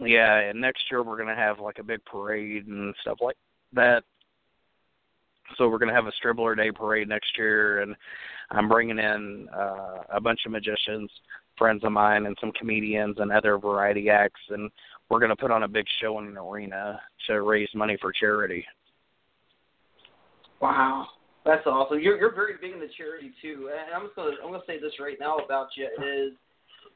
Yeah, 0.00 0.38
and 0.38 0.60
next 0.60 0.84
year 0.90 1.02
we're 1.02 1.18
gonna 1.18 1.36
have 1.36 1.60
like 1.60 1.78
a 1.78 1.84
big 1.84 2.04
parade 2.04 2.66
and 2.66 2.94
stuff 3.02 3.18
like 3.20 3.36
that. 3.74 4.02
So 5.56 5.68
we're 5.68 5.78
gonna 5.78 5.94
have 5.94 6.06
a 6.06 6.12
Strebler 6.12 6.56
Day 6.56 6.70
parade 6.70 7.08
next 7.08 7.36
year, 7.36 7.80
and 7.80 7.94
I'm 8.50 8.68
bringing 8.68 8.98
in 8.98 9.48
uh, 9.54 10.02
a 10.12 10.20
bunch 10.20 10.40
of 10.46 10.52
magicians, 10.52 11.10
friends 11.58 11.84
of 11.84 11.92
mine, 11.92 12.26
and 12.26 12.36
some 12.40 12.52
comedians 12.52 13.16
and 13.18 13.30
other 13.30 13.58
variety 13.58 14.08
acts, 14.08 14.40
and 14.48 14.70
we're 15.10 15.20
gonna 15.20 15.36
put 15.36 15.50
on 15.50 15.64
a 15.64 15.68
big 15.68 15.86
show 16.00 16.18
in 16.18 16.28
an 16.28 16.38
arena 16.38 16.98
to 17.26 17.42
raise 17.42 17.68
money 17.74 17.98
for 18.00 18.10
charity. 18.10 18.64
Wow, 20.62 21.08
that's 21.44 21.66
awesome. 21.66 22.00
You're 22.00 22.16
you're 22.16 22.34
very 22.34 22.54
big 22.58 22.72
in 22.72 22.80
the 22.80 22.88
charity 22.96 23.32
too, 23.42 23.70
and 23.70 23.94
I'm 23.94 24.06
just 24.06 24.16
gonna 24.16 24.36
I'm 24.42 24.50
gonna 24.50 24.62
say 24.66 24.80
this 24.80 24.92
right 24.98 25.18
now 25.20 25.36
about 25.36 25.68
you 25.76 25.88
is 26.02 26.32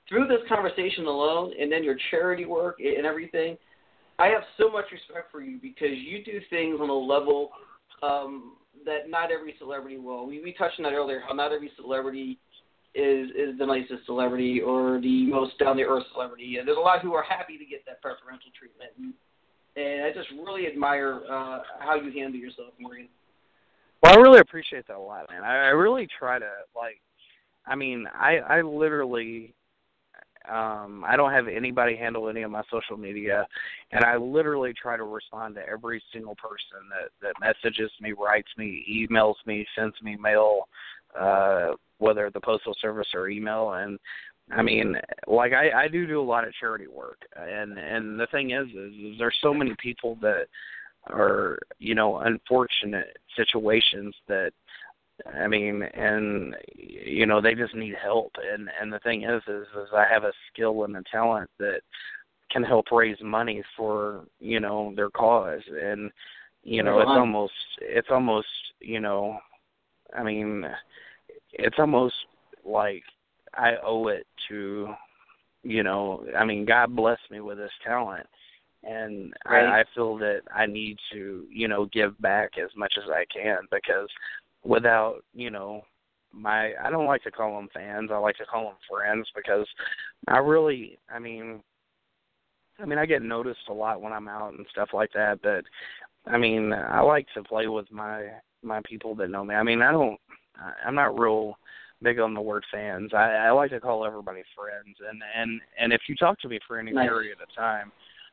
through 0.08 0.28
this 0.28 0.40
conversation 0.48 1.06
alone, 1.06 1.52
and 1.58 1.70
then 1.70 1.82
your 1.82 1.96
charity 2.10 2.44
work 2.44 2.78
and 2.78 3.06
everything. 3.06 3.56
I 4.18 4.26
have 4.28 4.42
so 4.58 4.70
much 4.70 4.84
respect 4.92 5.32
for 5.32 5.40
you 5.40 5.58
because 5.60 5.96
you 5.96 6.24
do 6.24 6.40
things 6.50 6.78
on 6.80 6.88
a 6.88 6.92
level 6.92 7.50
um, 8.02 8.56
that 8.84 9.08
not 9.08 9.32
every 9.32 9.54
celebrity 9.58 9.98
will. 9.98 10.26
We 10.26 10.42
we 10.42 10.52
touched 10.52 10.78
on 10.78 10.84
that 10.84 10.92
earlier. 10.92 11.20
How 11.26 11.34
not 11.34 11.52
every 11.52 11.70
celebrity 11.76 12.38
is 12.94 13.30
is 13.30 13.58
the 13.58 13.66
nicest 13.66 14.06
celebrity 14.06 14.60
or 14.60 15.00
the 15.00 15.26
most 15.26 15.58
down 15.58 15.76
to 15.76 15.82
earth 15.82 16.04
celebrity, 16.12 16.58
and 16.58 16.68
there's 16.68 16.76
a 16.76 16.80
lot 16.80 17.00
who 17.00 17.14
are 17.14 17.24
happy 17.24 17.58
to 17.58 17.64
get 17.64 17.84
that 17.86 18.00
preferential 18.00 18.50
treatment. 18.56 18.90
And, 18.98 19.14
and 19.76 20.04
I 20.04 20.12
just 20.12 20.28
really 20.30 20.66
admire 20.68 21.22
uh, 21.28 21.60
how 21.80 21.96
you 21.96 22.12
handle 22.12 22.40
yourself, 22.40 22.72
Morgan. 22.78 23.08
Well, 24.02 24.12
I 24.12 24.16
really 24.20 24.40
appreciate 24.40 24.86
that 24.86 24.96
a 24.96 25.00
lot, 25.00 25.28
man. 25.30 25.42
I, 25.42 25.54
I 25.54 25.68
really 25.70 26.06
try 26.18 26.38
to 26.38 26.50
like. 26.76 27.00
I 27.66 27.74
mean, 27.74 28.06
I 28.14 28.36
I 28.36 28.60
literally, 28.60 29.54
um, 30.50 31.04
I 31.06 31.16
don't 31.16 31.32
have 31.32 31.48
anybody 31.48 31.96
handle 31.96 32.28
any 32.28 32.42
of 32.42 32.50
my 32.50 32.62
social 32.70 32.96
media, 32.96 33.46
and 33.92 34.04
I 34.04 34.16
literally 34.16 34.74
try 34.74 34.96
to 34.96 35.04
respond 35.04 35.54
to 35.54 35.66
every 35.66 36.02
single 36.12 36.34
person 36.36 36.88
that 36.90 37.10
that 37.22 37.34
messages 37.40 37.90
me, 38.00 38.12
writes 38.12 38.50
me, 38.58 39.08
emails 39.10 39.36
me, 39.46 39.66
sends 39.76 39.94
me 40.02 40.16
mail, 40.16 40.68
uh, 41.18 41.72
whether 41.98 42.30
the 42.30 42.40
postal 42.40 42.76
service 42.80 43.08
or 43.14 43.28
email, 43.28 43.72
and 43.72 43.98
I 44.50 44.62
mean, 44.62 44.96
like 45.26 45.52
I 45.52 45.84
I 45.84 45.88
do 45.88 46.06
do 46.06 46.20
a 46.20 46.22
lot 46.22 46.46
of 46.46 46.52
charity 46.60 46.88
work, 46.88 47.20
and 47.36 47.78
and 47.78 48.20
the 48.20 48.26
thing 48.26 48.50
is, 48.50 48.68
is, 48.68 48.92
is 48.94 49.18
there's 49.18 49.38
so 49.40 49.54
many 49.54 49.74
people 49.82 50.18
that 50.20 50.46
are 51.08 51.58
you 51.78 51.94
know 51.94 52.18
unfortunate 52.18 53.16
situations 53.36 54.14
that 54.28 54.52
I 55.32 55.46
mean, 55.46 55.82
and 55.82 56.56
you 56.74 57.26
know 57.26 57.40
they 57.40 57.54
just 57.54 57.74
need 57.74 57.94
help. 58.02 58.32
And 58.52 58.68
and 58.80 58.92
the 58.92 58.98
thing 59.00 59.22
is, 59.22 59.42
is, 59.46 59.66
is 59.66 59.88
I 59.94 60.04
have 60.10 60.24
a 60.24 60.32
skill 60.52 60.84
and 60.84 60.96
a 60.96 61.02
talent 61.10 61.50
that 61.58 61.80
can 62.50 62.62
help 62.62 62.86
raise 62.92 63.18
money 63.22 63.62
for 63.76 64.24
you 64.40 64.60
know 64.60 64.92
their 64.96 65.10
cause. 65.10 65.62
And 65.80 66.10
you 66.62 66.82
know 66.82 67.00
it's 67.00 67.08
almost 67.08 67.52
it's 67.80 68.08
almost 68.10 68.48
you 68.80 69.00
know, 69.00 69.38
I 70.16 70.22
mean, 70.22 70.64
it's 71.52 71.76
almost 71.78 72.14
like 72.64 73.02
I 73.54 73.74
owe 73.84 74.08
it 74.08 74.26
to 74.48 74.94
you 75.64 75.82
know 75.82 76.24
i 76.38 76.44
mean 76.44 76.64
god 76.64 76.94
blessed 76.94 77.30
me 77.30 77.40
with 77.40 77.58
this 77.58 77.72
talent 77.84 78.26
and 78.84 79.32
right. 79.48 79.64
I, 79.64 79.80
I 79.80 79.84
feel 79.94 80.16
that 80.18 80.42
i 80.54 80.66
need 80.66 80.98
to 81.12 81.46
you 81.50 81.66
know 81.66 81.86
give 81.86 82.20
back 82.20 82.52
as 82.62 82.70
much 82.76 82.94
as 83.02 83.10
i 83.10 83.24
can 83.34 83.58
because 83.70 84.08
without 84.64 85.20
you 85.34 85.50
know 85.50 85.82
my 86.32 86.72
i 86.82 86.90
don't 86.90 87.06
like 87.06 87.22
to 87.22 87.30
call 87.30 87.56
them 87.56 87.68
fans 87.72 88.10
i 88.12 88.16
like 88.16 88.36
to 88.36 88.46
call 88.46 88.64
them 88.64 88.76
friends 88.90 89.28
because 89.36 89.66
i 90.28 90.38
really 90.38 90.98
i 91.14 91.18
mean 91.18 91.62
i 92.80 92.84
mean 92.84 92.98
i 92.98 93.06
get 93.06 93.22
noticed 93.22 93.68
a 93.68 93.72
lot 93.72 94.00
when 94.00 94.12
i'm 94.12 94.28
out 94.28 94.54
and 94.54 94.66
stuff 94.70 94.88
like 94.92 95.10
that 95.14 95.38
but 95.42 95.64
i 96.32 96.36
mean 96.36 96.72
i 96.72 97.00
like 97.00 97.26
to 97.34 97.42
play 97.42 97.68
with 97.68 97.90
my 97.92 98.26
my 98.62 98.80
people 98.84 99.14
that 99.14 99.30
know 99.30 99.44
me 99.44 99.54
i 99.54 99.62
mean 99.62 99.82
i 99.82 99.92
don't 99.92 100.18
i'm 100.84 100.94
not 100.94 101.18
real 101.18 101.56
big 102.04 102.20
on 102.20 102.34
the 102.34 102.40
word 102.40 102.64
fans. 102.70 103.10
I, 103.12 103.30
I 103.30 103.50
like 103.50 103.70
to 103.70 103.80
call 103.80 104.04
everybody 104.04 104.42
friends, 104.54 104.96
and 105.08 105.22
and 105.36 105.60
and 105.80 105.92
if 105.92 106.02
you 106.08 106.14
talk 106.14 106.38
to 106.40 106.48
me 106.48 106.60
for 106.68 106.78
any 106.78 106.92
nice. 106.92 107.08
period 107.08 107.38
of 107.42 107.52
time, 107.56 107.90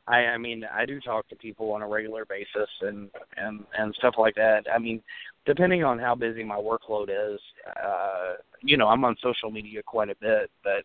I 0.08 0.18
I 0.28 0.38
mean 0.38 0.64
I 0.72 0.86
do 0.86 1.00
talk 1.00 1.28
to 1.30 1.36
people 1.36 1.72
on 1.72 1.82
a 1.82 1.88
regular 1.88 2.26
basis 2.26 2.70
and 2.82 3.10
and 3.38 3.64
and 3.78 3.96
stuff 3.96 4.16
like 4.20 4.36
that. 4.36 4.66
I 4.72 4.78
mean, 4.78 5.02
depending 5.46 5.84
on 5.84 6.00
how 6.00 6.16
busy 6.16 6.44
my 6.44 6.58
workload 6.58 7.10
is, 7.10 7.40
uh, 7.84 8.34
you 8.62 8.78
know, 8.78 8.88
I'm 8.88 9.04
on 9.06 9.16
social 9.22 9.52
media 9.52 9.82
quite 9.84 10.10
a 10.10 10.16
bit, 10.22 10.52
but 10.64 10.84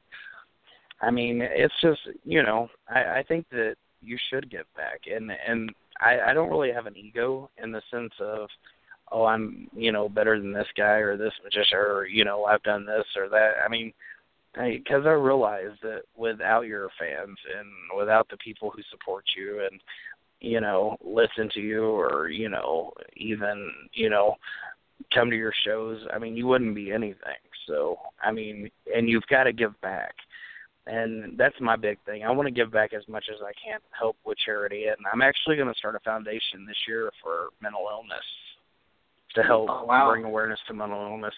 I 1.00 1.10
mean, 1.10 1.40
it's 1.42 1.74
just 1.82 2.00
you 2.24 2.42
know, 2.42 2.68
I 2.88 3.18
I 3.18 3.24
think 3.26 3.48
that 3.50 3.76
you 4.02 4.16
should 4.30 4.50
give 4.50 4.66
back, 4.74 5.02
and 5.12 5.30
and 5.46 5.72
I 6.00 6.30
I 6.30 6.34
don't 6.34 6.50
really 6.50 6.72
have 6.72 6.86
an 6.86 6.96
ego 6.96 7.50
in 7.62 7.72
the 7.72 7.82
sense 7.90 8.12
of 8.20 8.48
oh 9.12 9.24
i'm 9.24 9.68
you 9.74 9.92
know 9.92 10.08
better 10.08 10.40
than 10.40 10.52
this 10.52 10.66
guy 10.76 10.96
or 10.96 11.16
this 11.16 11.32
magician 11.44 11.78
or 11.78 12.06
you 12.06 12.24
know 12.24 12.44
i've 12.44 12.62
done 12.62 12.84
this 12.84 13.04
or 13.16 13.28
that. 13.28 13.54
I 13.64 13.68
mean 13.68 13.92
because 14.54 15.04
I, 15.04 15.10
I 15.10 15.12
realize 15.12 15.76
that 15.82 16.02
without 16.16 16.62
your 16.62 16.88
fans 16.98 17.36
and 17.58 17.98
without 17.98 18.28
the 18.30 18.38
people 18.38 18.70
who 18.70 18.82
support 18.90 19.24
you 19.36 19.60
and 19.70 19.80
you 20.46 20.60
know 20.60 20.96
listen 21.04 21.50
to 21.52 21.60
you 21.60 21.84
or 21.84 22.28
you 22.28 22.48
know 22.48 22.92
even 23.16 23.70
you 23.92 24.08
know 24.08 24.34
come 25.12 25.28
to 25.30 25.36
your 25.36 25.52
shows 25.66 26.00
i 26.12 26.18
mean 26.18 26.36
you 26.36 26.46
wouldn't 26.46 26.74
be 26.74 26.92
anything 26.92 27.42
so 27.66 27.96
i 28.22 28.30
mean 28.30 28.70
and 28.94 29.08
you've 29.08 29.26
got 29.28 29.44
to 29.44 29.52
give 29.52 29.78
back 29.80 30.14
and 30.86 31.36
that's 31.36 31.56
my 31.60 31.74
big 31.74 31.98
thing. 32.06 32.22
I 32.22 32.30
want 32.30 32.46
to 32.46 32.54
give 32.54 32.70
back 32.70 32.92
as 32.94 33.02
much 33.08 33.24
as 33.28 33.40
I 33.42 33.50
can, 33.52 33.80
help 33.90 34.16
with 34.24 34.38
charity, 34.38 34.84
and 34.86 34.96
I'm 35.12 35.20
actually 35.20 35.56
going 35.56 35.68
to 35.68 35.74
start 35.74 35.96
a 35.96 36.00
foundation 36.00 36.64
this 36.66 36.76
year 36.86 37.10
for 37.22 37.48
mental 37.60 37.88
illness 37.90 38.24
to 39.34 39.42
help 39.42 39.68
oh, 39.68 39.84
wow. 39.84 40.10
bring 40.10 40.24
awareness 40.24 40.60
to 40.68 40.74
mental 40.74 41.00
illness. 41.00 41.34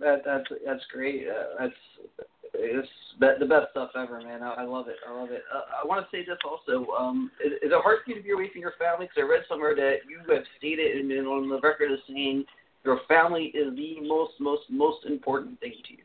That 0.00 0.22
that's 0.24 0.44
that's 0.64 0.84
great. 0.92 1.26
Uh, 1.28 1.58
that's 1.58 2.26
it's 2.54 2.88
the 3.20 3.46
best 3.46 3.70
stuff 3.70 3.90
ever, 3.96 4.20
man. 4.20 4.42
I, 4.42 4.62
I 4.62 4.64
love 4.64 4.88
it. 4.88 4.96
I 5.08 5.12
love 5.12 5.30
it. 5.30 5.42
Uh, 5.54 5.82
I 5.82 5.86
want 5.86 6.04
to 6.04 6.16
say 6.16 6.24
this 6.24 6.38
also. 6.44 6.90
Um, 6.92 7.30
is, 7.44 7.52
is 7.62 7.72
it 7.72 7.82
hard 7.82 7.98
for 8.04 8.10
you 8.10 8.16
to 8.16 8.22
be 8.22 8.30
away 8.30 8.50
from 8.52 8.60
your 8.60 8.74
family? 8.78 9.06
Because 9.06 9.24
I 9.24 9.30
read 9.30 9.42
somewhere 9.48 9.74
that 9.74 9.98
you 10.08 10.18
have 10.32 10.44
stated 10.58 10.96
and 10.96 11.08
been 11.08 11.26
on 11.26 11.48
the 11.48 11.60
record 11.60 11.92
as 11.92 11.98
saying 12.08 12.44
your 12.84 13.00
family 13.08 13.52
is 13.54 13.74
the 13.76 14.00
most 14.02 14.32
most 14.40 14.62
most 14.70 15.04
important 15.06 15.58
thing 15.60 15.74
to 15.86 15.92
you. 15.92 16.04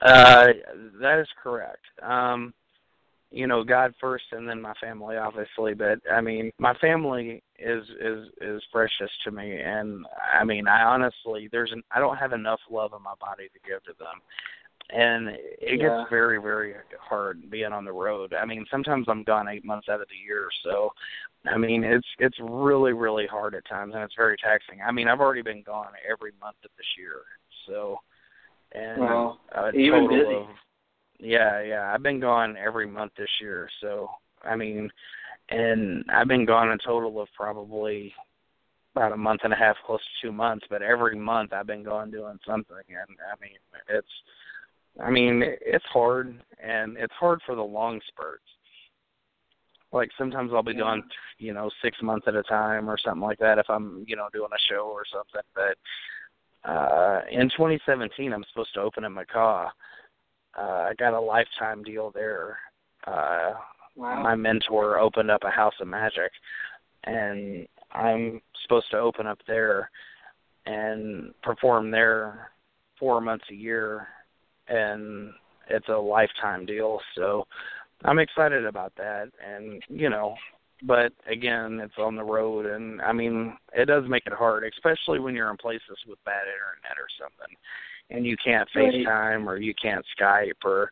Uh, 0.00 0.46
that 1.00 1.18
is 1.18 1.28
correct. 1.42 1.84
Um, 2.02 2.54
you 3.30 3.46
know 3.46 3.62
God 3.62 3.94
first 4.00 4.24
and 4.32 4.48
then 4.48 4.60
my 4.60 4.72
family 4.80 5.16
obviously 5.16 5.74
but 5.74 6.00
I 6.10 6.20
mean 6.20 6.50
my 6.58 6.74
family 6.74 7.42
is 7.58 7.84
is 8.00 8.28
is 8.40 8.62
precious 8.72 9.10
to 9.24 9.30
me 9.30 9.60
and 9.60 10.06
I 10.32 10.44
mean 10.44 10.66
I 10.66 10.82
honestly 10.82 11.48
there's 11.52 11.72
an 11.72 11.82
I 11.90 12.00
don't 12.00 12.16
have 12.16 12.32
enough 12.32 12.60
love 12.70 12.92
in 12.96 13.02
my 13.02 13.14
body 13.20 13.48
to 13.48 13.68
give 13.68 13.82
to 13.84 13.92
them 13.98 14.20
and 14.90 15.28
it 15.28 15.38
yeah. 15.60 15.76
gets 15.76 16.10
very 16.10 16.40
very 16.40 16.74
hard 17.00 17.50
being 17.50 17.72
on 17.72 17.84
the 17.84 17.92
road 17.92 18.34
I 18.34 18.44
mean 18.44 18.64
sometimes 18.70 19.06
I'm 19.08 19.22
gone 19.24 19.48
8 19.48 19.64
months 19.64 19.88
out 19.88 20.00
of 20.00 20.08
the 20.08 20.26
year 20.26 20.48
so 20.64 20.90
I 21.46 21.58
mean 21.58 21.84
it's 21.84 22.06
it's 22.18 22.38
really 22.40 22.92
really 22.92 23.26
hard 23.26 23.54
at 23.54 23.66
times 23.68 23.94
and 23.94 24.02
it's 24.02 24.14
very 24.16 24.36
taxing 24.36 24.80
I 24.86 24.92
mean 24.92 25.08
I've 25.08 25.20
already 25.20 25.42
been 25.42 25.62
gone 25.62 25.92
every 26.10 26.32
month 26.40 26.56
of 26.64 26.70
this 26.76 26.86
year 26.98 27.20
so 27.66 27.98
and 28.72 29.00
well, 29.00 29.40
a 29.52 29.70
even 29.70 30.08
total 30.08 30.08
busy. 30.08 30.34
of 30.34 30.56
yeah, 31.20 31.62
yeah. 31.62 31.92
I've 31.92 32.02
been 32.02 32.20
gone 32.20 32.56
every 32.56 32.86
month 32.86 33.12
this 33.18 33.30
year, 33.40 33.68
so 33.80 34.08
I 34.42 34.56
mean, 34.56 34.88
and 35.48 36.04
I've 36.10 36.28
been 36.28 36.44
gone 36.44 36.70
a 36.70 36.78
total 36.78 37.20
of 37.20 37.28
probably 37.36 38.12
about 38.94 39.12
a 39.12 39.16
month 39.16 39.40
and 39.44 39.52
a 39.52 39.56
half, 39.56 39.76
close 39.84 40.00
to 40.00 40.26
two 40.26 40.32
months. 40.32 40.66
But 40.70 40.82
every 40.82 41.16
month 41.16 41.52
I've 41.52 41.66
been 41.66 41.82
gone 41.82 42.10
doing 42.10 42.38
something, 42.46 42.76
and 42.76 43.16
I 43.32 43.40
mean, 43.40 43.58
it's, 43.88 44.06
I 45.02 45.10
mean, 45.10 45.42
it's 45.44 45.84
hard, 45.92 46.42
and 46.62 46.96
it's 46.96 47.14
hard 47.14 47.40
for 47.46 47.54
the 47.54 47.62
long 47.62 48.00
spurts. 48.08 48.42
Like 49.92 50.10
sometimes 50.18 50.50
I'll 50.52 50.62
be 50.62 50.72
yeah. 50.72 50.80
gone, 50.80 51.02
you 51.38 51.54
know, 51.54 51.70
six 51.82 51.96
months 52.02 52.26
at 52.28 52.34
a 52.34 52.42
time 52.42 52.90
or 52.90 52.98
something 52.98 53.22
like 53.22 53.38
that 53.38 53.58
if 53.58 53.70
I'm, 53.70 54.04
you 54.06 54.16
know, 54.16 54.28
doing 54.32 54.50
a 54.52 54.72
show 54.72 54.86
or 54.86 55.04
something. 55.10 55.48
But 55.54 56.70
uh 56.70 57.20
in 57.30 57.48
2017, 57.48 58.32
I'm 58.32 58.44
supposed 58.50 58.74
to 58.74 58.80
open 58.80 59.04
at 59.04 59.12
Macau 59.12 59.70
uh, 60.58 60.88
I 60.90 60.94
got 60.98 61.14
a 61.14 61.20
lifetime 61.20 61.82
deal 61.82 62.10
there. 62.14 62.58
Uh, 63.06 63.52
wow. 63.96 64.22
My 64.22 64.34
mentor 64.34 64.98
opened 64.98 65.30
up 65.30 65.42
a 65.44 65.50
house 65.50 65.74
of 65.80 65.88
magic, 65.88 66.32
and 67.04 67.66
I'm 67.92 68.40
supposed 68.62 68.90
to 68.90 68.98
open 68.98 69.26
up 69.26 69.38
there 69.46 69.90
and 70.66 71.32
perform 71.42 71.90
there 71.90 72.50
four 72.98 73.20
months 73.20 73.44
a 73.50 73.54
year, 73.54 74.08
and 74.68 75.32
it's 75.68 75.88
a 75.88 75.96
lifetime 75.96 76.66
deal. 76.66 77.00
So 77.16 77.46
I'm 78.04 78.18
excited 78.18 78.64
about 78.64 78.92
that, 78.96 79.30
and 79.44 79.82
you 79.88 80.08
know, 80.08 80.34
but 80.82 81.12
again, 81.30 81.80
it's 81.82 81.98
on 81.98 82.16
the 82.16 82.24
road, 82.24 82.66
and 82.66 83.00
I 83.02 83.12
mean, 83.12 83.56
it 83.74 83.86
does 83.86 84.04
make 84.08 84.26
it 84.26 84.32
hard, 84.32 84.64
especially 84.64 85.18
when 85.18 85.34
you're 85.34 85.50
in 85.50 85.56
places 85.56 85.98
with 86.06 86.22
bad 86.24 86.42
internet 86.42 86.98
or 86.98 87.08
something 87.20 87.56
and 88.10 88.26
you 88.26 88.36
can't 88.42 88.68
FaceTime 88.74 89.46
or 89.46 89.58
you 89.58 89.74
can't 89.80 90.04
Skype 90.18 90.64
or 90.64 90.90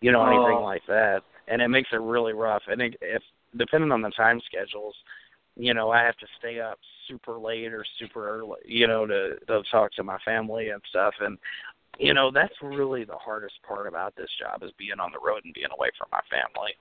you 0.00 0.12
know 0.12 0.24
anything 0.24 0.58
oh. 0.58 0.62
like 0.62 0.82
that, 0.88 1.22
and 1.48 1.62
it 1.62 1.68
makes 1.68 1.90
it 1.92 2.00
really 2.00 2.32
rough. 2.32 2.62
And 2.68 2.80
it, 2.80 2.96
if 3.00 3.22
depending 3.56 3.92
on 3.92 4.02
the 4.02 4.10
time 4.10 4.40
schedules, 4.46 4.94
you 5.56 5.74
know, 5.74 5.90
I 5.90 6.02
have 6.02 6.16
to 6.18 6.26
stay 6.38 6.60
up 6.60 6.78
super 7.08 7.38
late 7.38 7.72
or 7.72 7.84
super 7.98 8.28
early, 8.28 8.60
you 8.64 8.86
know, 8.86 9.06
to 9.06 9.36
to 9.46 9.62
talk 9.70 9.92
to 9.92 10.02
my 10.02 10.18
family 10.24 10.70
and 10.70 10.82
stuff. 10.88 11.14
And 11.20 11.38
you 12.02 12.14
know, 12.14 12.30
that's 12.32 12.54
really 12.62 13.04
the 13.04 13.16
hardest 13.16 13.54
part 13.66 13.86
about 13.86 14.16
this 14.16 14.28
job 14.38 14.62
is 14.62 14.70
being 14.78 14.98
on 14.98 15.12
the 15.12 15.20
road 15.24 15.44
and 15.44 15.54
being 15.54 15.70
away 15.72 15.88
from 15.96 16.08
my 16.10 16.20
family. 16.28 16.72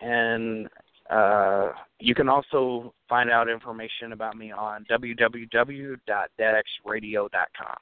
And 0.00 0.68
uh, 1.10 1.72
you 2.00 2.14
can 2.14 2.28
also 2.28 2.92
find 3.08 3.30
out 3.30 3.48
information 3.48 4.12
about 4.12 4.36
me 4.36 4.52
on 4.52 4.84
www.deadxradio.com. 4.90 7.76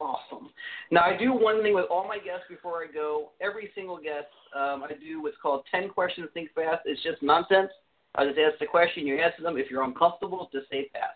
Awesome. 0.00 0.50
Now 0.92 1.00
I 1.02 1.16
do 1.16 1.32
one 1.32 1.60
thing 1.62 1.74
with 1.74 1.86
all 1.90 2.06
my 2.06 2.18
guests 2.18 2.44
before 2.48 2.84
I 2.84 2.86
go. 2.92 3.30
Every 3.40 3.70
single 3.74 3.96
guest, 3.96 4.28
um, 4.54 4.84
I 4.84 4.92
do 4.94 5.20
what's 5.22 5.36
called 5.42 5.64
ten 5.70 5.88
questions. 5.88 6.28
Think 6.34 6.50
fast. 6.54 6.82
It's 6.84 7.02
just 7.02 7.20
nonsense. 7.22 7.70
I 8.14 8.24
just 8.24 8.38
ask 8.38 8.58
the 8.60 8.66
question, 8.66 9.06
you 9.06 9.18
answer 9.20 9.42
them. 9.42 9.56
If 9.56 9.70
you're 9.70 9.82
uncomfortable, 9.82 10.48
just 10.52 10.68
say 10.70 10.88
pass. 10.94 11.10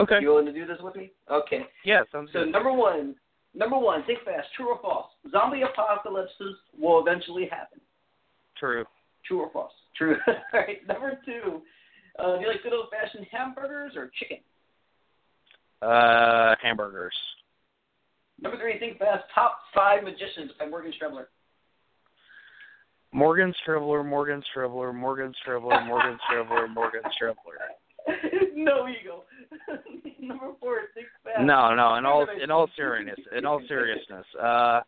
Okay. 0.00 0.18
You 0.20 0.28
willing 0.28 0.46
to 0.46 0.52
do 0.52 0.66
this 0.66 0.78
with 0.80 0.96
me? 0.96 1.10
Okay. 1.30 1.66
Yeah, 1.84 2.02
sounds 2.10 2.30
So 2.32 2.44
good. 2.44 2.52
number 2.52 2.72
one, 2.72 3.14
number 3.54 3.78
one, 3.78 4.02
think 4.04 4.20
fast. 4.24 4.48
True 4.56 4.70
or 4.70 4.78
false? 4.80 5.06
Zombie 5.30 5.62
apocalypses 5.62 6.56
will 6.78 7.00
eventually 7.00 7.46
happen. 7.50 7.80
True. 8.56 8.84
True 9.26 9.40
or 9.40 9.50
false? 9.50 9.72
True. 9.96 10.16
All 10.26 10.34
right. 10.52 10.86
Number 10.86 11.18
two, 11.24 11.62
uh, 12.18 12.36
do 12.36 12.42
you 12.42 12.48
like 12.48 12.62
good 12.62 12.72
old 12.72 12.86
fashioned 12.90 13.26
hamburgers 13.30 13.92
or 13.96 14.10
chicken? 14.18 14.38
Uh, 15.82 16.54
hamburgers. 16.62 17.14
Number 18.40 18.58
three, 18.58 18.78
think 18.78 18.98
fast. 18.98 19.24
Top 19.34 19.58
five 19.74 20.02
magicians 20.02 20.50
by 20.58 20.66
Morgan 20.66 20.92
Strebler. 20.92 21.26
Morgan 23.12 23.54
Strebler, 23.64 24.04
Morgan 24.04 24.42
Strebler, 24.54 24.92
Morgan 24.92 25.32
Strebler, 25.46 25.86
Morgan 25.86 26.18
Strebler, 26.28 26.68
Morgan 26.68 27.02
Strebler. 27.16 28.08
no 28.56 28.88
ego. 28.88 29.22
Number 30.20 30.50
four, 30.58 30.80
think 30.94 31.06
fast. 31.22 31.42
No, 31.42 31.74
no. 31.74 31.94
In 31.94 32.06
all 32.06 32.26
in 32.42 32.50
all 32.50 32.68
seriousness, 32.76 33.18
in 33.36 33.46
all 33.46 33.60
seriousness, 33.68 34.26
uh, 34.42 34.80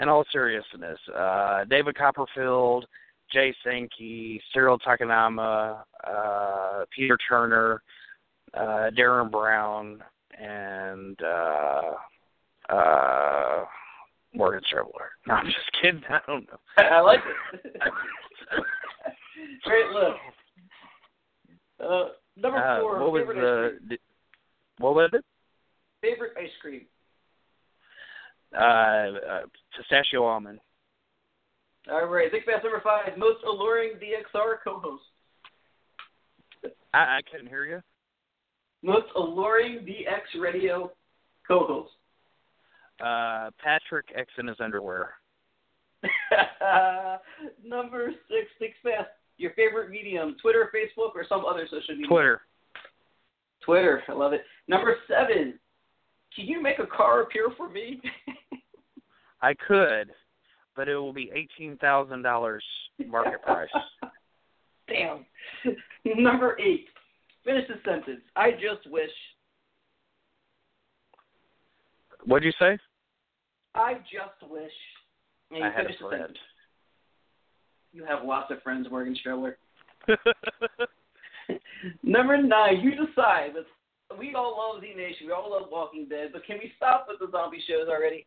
in 0.00 0.08
all 0.08 0.24
seriousness, 0.32 0.98
uh, 1.14 1.64
David 1.68 1.98
Copperfield, 1.98 2.86
Jay 3.32 3.54
Sankey, 3.64 4.40
Cyril 4.52 4.78
Takayama, 4.78 5.82
uh, 6.06 6.84
Peter 6.94 7.16
Turner, 7.28 7.82
uh, 8.54 8.90
Derren 8.96 9.30
Brown, 9.30 10.02
and 10.38 11.18
uh, 11.22 11.92
uh, 12.72 13.64
Morgan 14.34 14.62
Strebler. 14.72 15.08
No, 15.26 15.34
I'm 15.34 15.46
just 15.46 15.58
kidding. 15.80 16.02
I 16.08 16.20
don't 16.26 16.46
know. 16.48 16.58
I 16.78 17.00
like 17.00 17.20
it. 17.20 17.72
Great 19.64 19.86
look. 19.90 20.16
Uh, 21.82 22.08
number 22.36 22.58
Uh, 22.58 22.80
four, 22.80 23.00
what 23.00 23.12
was 23.12 23.26
the? 23.28 23.78
cream. 23.86 23.98
What 24.78 24.94
was 24.94 25.10
it? 25.12 25.24
Favorite 26.02 26.32
ice 26.38 26.50
cream. 26.60 26.82
Uh, 28.54 28.58
uh, 28.60 29.40
pistachio 29.76 30.24
almond. 30.24 30.58
All 31.88 32.06
right, 32.06 32.30
think 32.30 32.44
fast. 32.44 32.64
Number 32.64 32.80
five, 32.82 33.16
most 33.16 33.38
alluring 33.44 33.92
DXR 33.94 34.56
co-host. 34.62 35.02
I, 36.92 36.98
I 36.98 37.20
couldn't 37.30 37.46
hear 37.46 37.64
you. 37.64 37.80
Most 38.82 39.06
alluring 39.16 39.86
DX 39.86 40.40
radio 40.40 40.90
co-host. 41.46 41.92
Uh, 43.04 43.50
Patrick 43.62 44.06
X 44.16 44.30
in 44.38 44.46
his 44.46 44.56
underwear. 44.60 45.14
Number 47.64 48.12
six, 48.28 48.46
think 48.58 48.74
fast. 48.82 49.08
Your 49.38 49.52
favorite 49.54 49.90
medium, 49.90 50.36
Twitter, 50.40 50.70
Facebook, 50.74 51.14
or 51.14 51.24
some 51.26 51.46
other 51.46 51.66
social 51.70 51.94
media? 51.94 52.08
Twitter. 52.08 52.40
Twitter, 53.64 54.02
I 54.08 54.12
love 54.12 54.32
it. 54.34 54.42
Number 54.68 54.96
seven, 55.08 55.58
can 56.34 56.46
you 56.46 56.62
make 56.62 56.78
a 56.78 56.86
car 56.86 57.22
appear 57.22 57.48
for 57.56 57.68
me? 57.68 58.00
I 59.42 59.54
could, 59.54 60.10
but 60.76 60.88
it 60.88 60.96
will 60.96 61.12
be 61.12 61.30
eighteen 61.34 61.76
thousand 61.78 62.22
dollars 62.22 62.64
market 63.06 63.42
price. 63.42 63.68
Damn. 64.88 65.24
Number 66.16 66.58
eight, 66.58 66.86
finish 67.44 67.68
the 67.68 67.74
sentence. 67.88 68.22
I 68.36 68.52
just 68.52 68.90
wish. 68.90 69.10
What'd 72.24 72.44
you 72.44 72.52
say? 72.58 72.78
I 73.74 73.94
just 73.94 74.50
wish. 74.50 74.72
And 75.50 75.60
you 75.60 75.64
I 75.64 75.70
had 75.70 75.86
a 75.86 75.98
friend. 75.98 76.10
sentence. 76.10 76.38
You 77.92 78.04
have 78.04 78.24
lots 78.24 78.50
of 78.50 78.62
friends, 78.62 78.86
Morgan 78.90 79.16
Strebler. 79.24 79.54
Number 82.02 82.40
nine, 82.40 82.80
you 82.80 82.90
decide. 82.92 83.52
We 84.18 84.34
all 84.34 84.72
love 84.74 84.82
Z 84.82 84.92
Nation. 84.96 85.26
We 85.26 85.32
all 85.32 85.50
love 85.50 85.68
Walking 85.70 86.06
Dead, 86.08 86.30
but 86.32 86.44
can 86.44 86.58
we 86.58 86.72
stop 86.76 87.06
with 87.08 87.18
the 87.20 87.30
zombie 87.30 87.62
shows 87.66 87.88
already? 87.88 88.26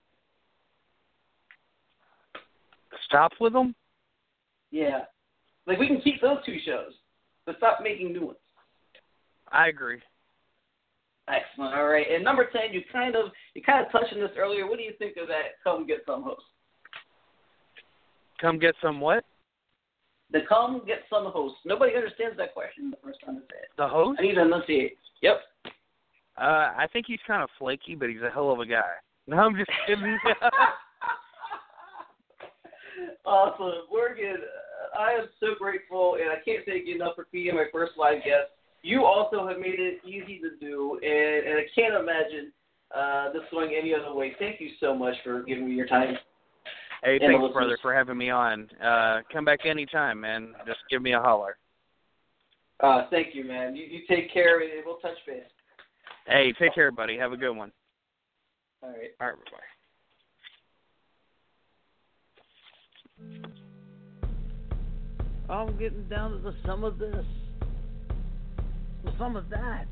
Stop 3.06 3.32
with 3.40 3.54
them? 3.54 3.76
Yeah. 4.72 5.02
Like 5.68 5.80
we 5.80 5.88
can 5.88 6.02
keep 6.02 6.22
those 6.22 6.40
two 6.46 6.58
shows, 6.66 6.94
but 7.46 7.58
stop 7.58 7.80
making 7.82 8.12
new 8.14 8.28
ones. 8.28 8.40
I 9.52 9.68
agree. 9.68 10.00
Excellent. 11.28 11.74
All 11.74 11.88
right. 11.88 12.06
And 12.12 12.24
number 12.24 12.50
ten, 12.52 12.74
you 12.74 12.82
kind 12.92 13.16
of 13.16 13.32
you 13.54 13.62
kind 13.62 13.86
of 13.86 13.92
touched 13.92 14.14
on 14.14 14.20
this 14.20 14.32
earlier. 14.38 14.68
What 14.68 14.78
do 14.78 14.84
you 14.84 14.94
think 15.00 15.16
of 15.18 15.28
that? 15.28 15.62
Come 15.64 15.88
Get 15.88 16.00
Sum 16.06 16.24
host. 16.24 16.44
Come 18.44 18.60
get 18.60 18.76
some 18.82 19.00
what? 19.00 19.24
The 20.32 20.40
come 20.50 20.82
get 20.86 21.04
some 21.10 21.32
host. 21.32 21.56
Nobody 21.64 21.96
understands 21.96 22.36
that 22.38 22.54
question 22.54 22.92
the 22.92 22.98
first 23.02 23.20
time 23.26 23.38
I 23.38 23.40
say 23.40 23.62
it. 23.62 23.70
The 23.78 23.88
host? 23.88 24.20
I 24.20 24.24
need 24.24 24.36
to 24.36 24.42
enunciate. 24.42 24.98
Yep. 25.22 25.40
Uh, 26.38 26.74
I 26.76 26.88
think 26.92 27.06
he's 27.08 27.20
kind 27.26 27.42
of 27.42 27.50
flaky, 27.58 27.96
but 27.96 28.10
he's 28.10 28.22
a 28.22 28.30
hell 28.30 28.52
of 28.52 28.60
a 28.60 28.66
guy. 28.66 28.82
No, 29.28 29.38
I'm 29.38 29.56
just 29.56 29.70
kidding. 29.88 30.18
awesome, 33.26 33.88
Morgan. 33.92 34.38
I 34.98 35.14
am 35.14 35.28
so 35.40 35.48
grateful, 35.58 36.18
and 36.22 36.30
I 36.30 36.44
can't 36.44 36.66
thank 36.66 36.88
you 36.88 36.96
enough 36.96 37.16
for 37.16 37.28
being 37.32 37.56
my 37.56 37.66
first 37.72 37.94
live 37.98 38.24
guest. 38.24 38.52
You 38.82 39.06
also 39.06 39.48
have 39.48 39.60
made 39.60 39.80
it 39.80 40.02
easy 40.06 40.40
to 40.40 40.58
do, 40.60 41.00
and, 41.02 41.48
and 41.48 41.58
I 41.58 41.66
can't 41.74 41.96
imagine 41.96 42.52
uh, 42.94 43.32
this 43.32 43.42
going 43.50 43.74
any 43.80 43.94
other 43.94 44.14
way. 44.14 44.36
Thank 44.40 44.60
you 44.60 44.70
so 44.80 44.94
much 44.94 45.16
for 45.24 45.44
giving 45.44 45.68
me 45.68 45.74
your 45.74 45.88
time. 45.88 46.16
hey, 47.04 47.18
And 47.22 47.34
thanks, 47.40 47.54
brother, 47.54 47.78
for 47.82 47.94
having 47.94 48.18
me 48.18 48.30
on. 48.30 48.70
Uh, 48.84 49.22
come 49.32 49.46
back 49.46 49.66
anytime, 49.66 50.20
man. 50.20 50.54
Just 50.68 50.80
give 50.90 51.02
me 51.02 51.14
a 51.14 51.20
holler. 51.20 51.58
Uh, 52.82 53.08
thank 53.10 53.34
you, 53.34 53.46
man. 53.46 53.76
You, 53.76 53.86
you 53.86 54.02
take 54.08 54.32
care, 54.34 54.60
and 54.60 54.84
we'll 54.86 54.98
touch 54.98 55.18
base. 55.26 55.44
Hey, 56.28 56.54
take 56.60 56.76
care, 56.76 56.92
buddy. 56.92 57.18
Have 57.18 57.32
a 57.32 57.38
good 57.38 57.54
one. 57.54 57.72
All 58.82 58.90
right. 58.90 59.12
All 59.22 59.28
right, 59.28 59.38
bye. 59.46 59.73
I'm 65.50 65.78
getting 65.78 66.06
down 66.06 66.32
to 66.32 66.38
the 66.38 66.56
sum 66.66 66.84
of 66.84 66.98
this, 66.98 67.26
the 69.04 69.12
sum 69.18 69.36
of 69.36 69.50
that, 69.50 69.88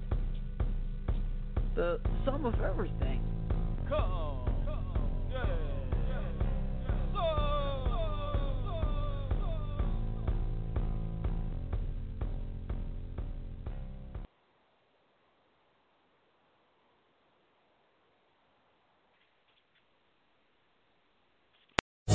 the 1.76 2.00
sum 2.26 2.46
of 2.46 2.60
everything. 2.62 3.22
Come. 3.90 4.46
come, 4.66 5.10
Yeah. 5.32 5.71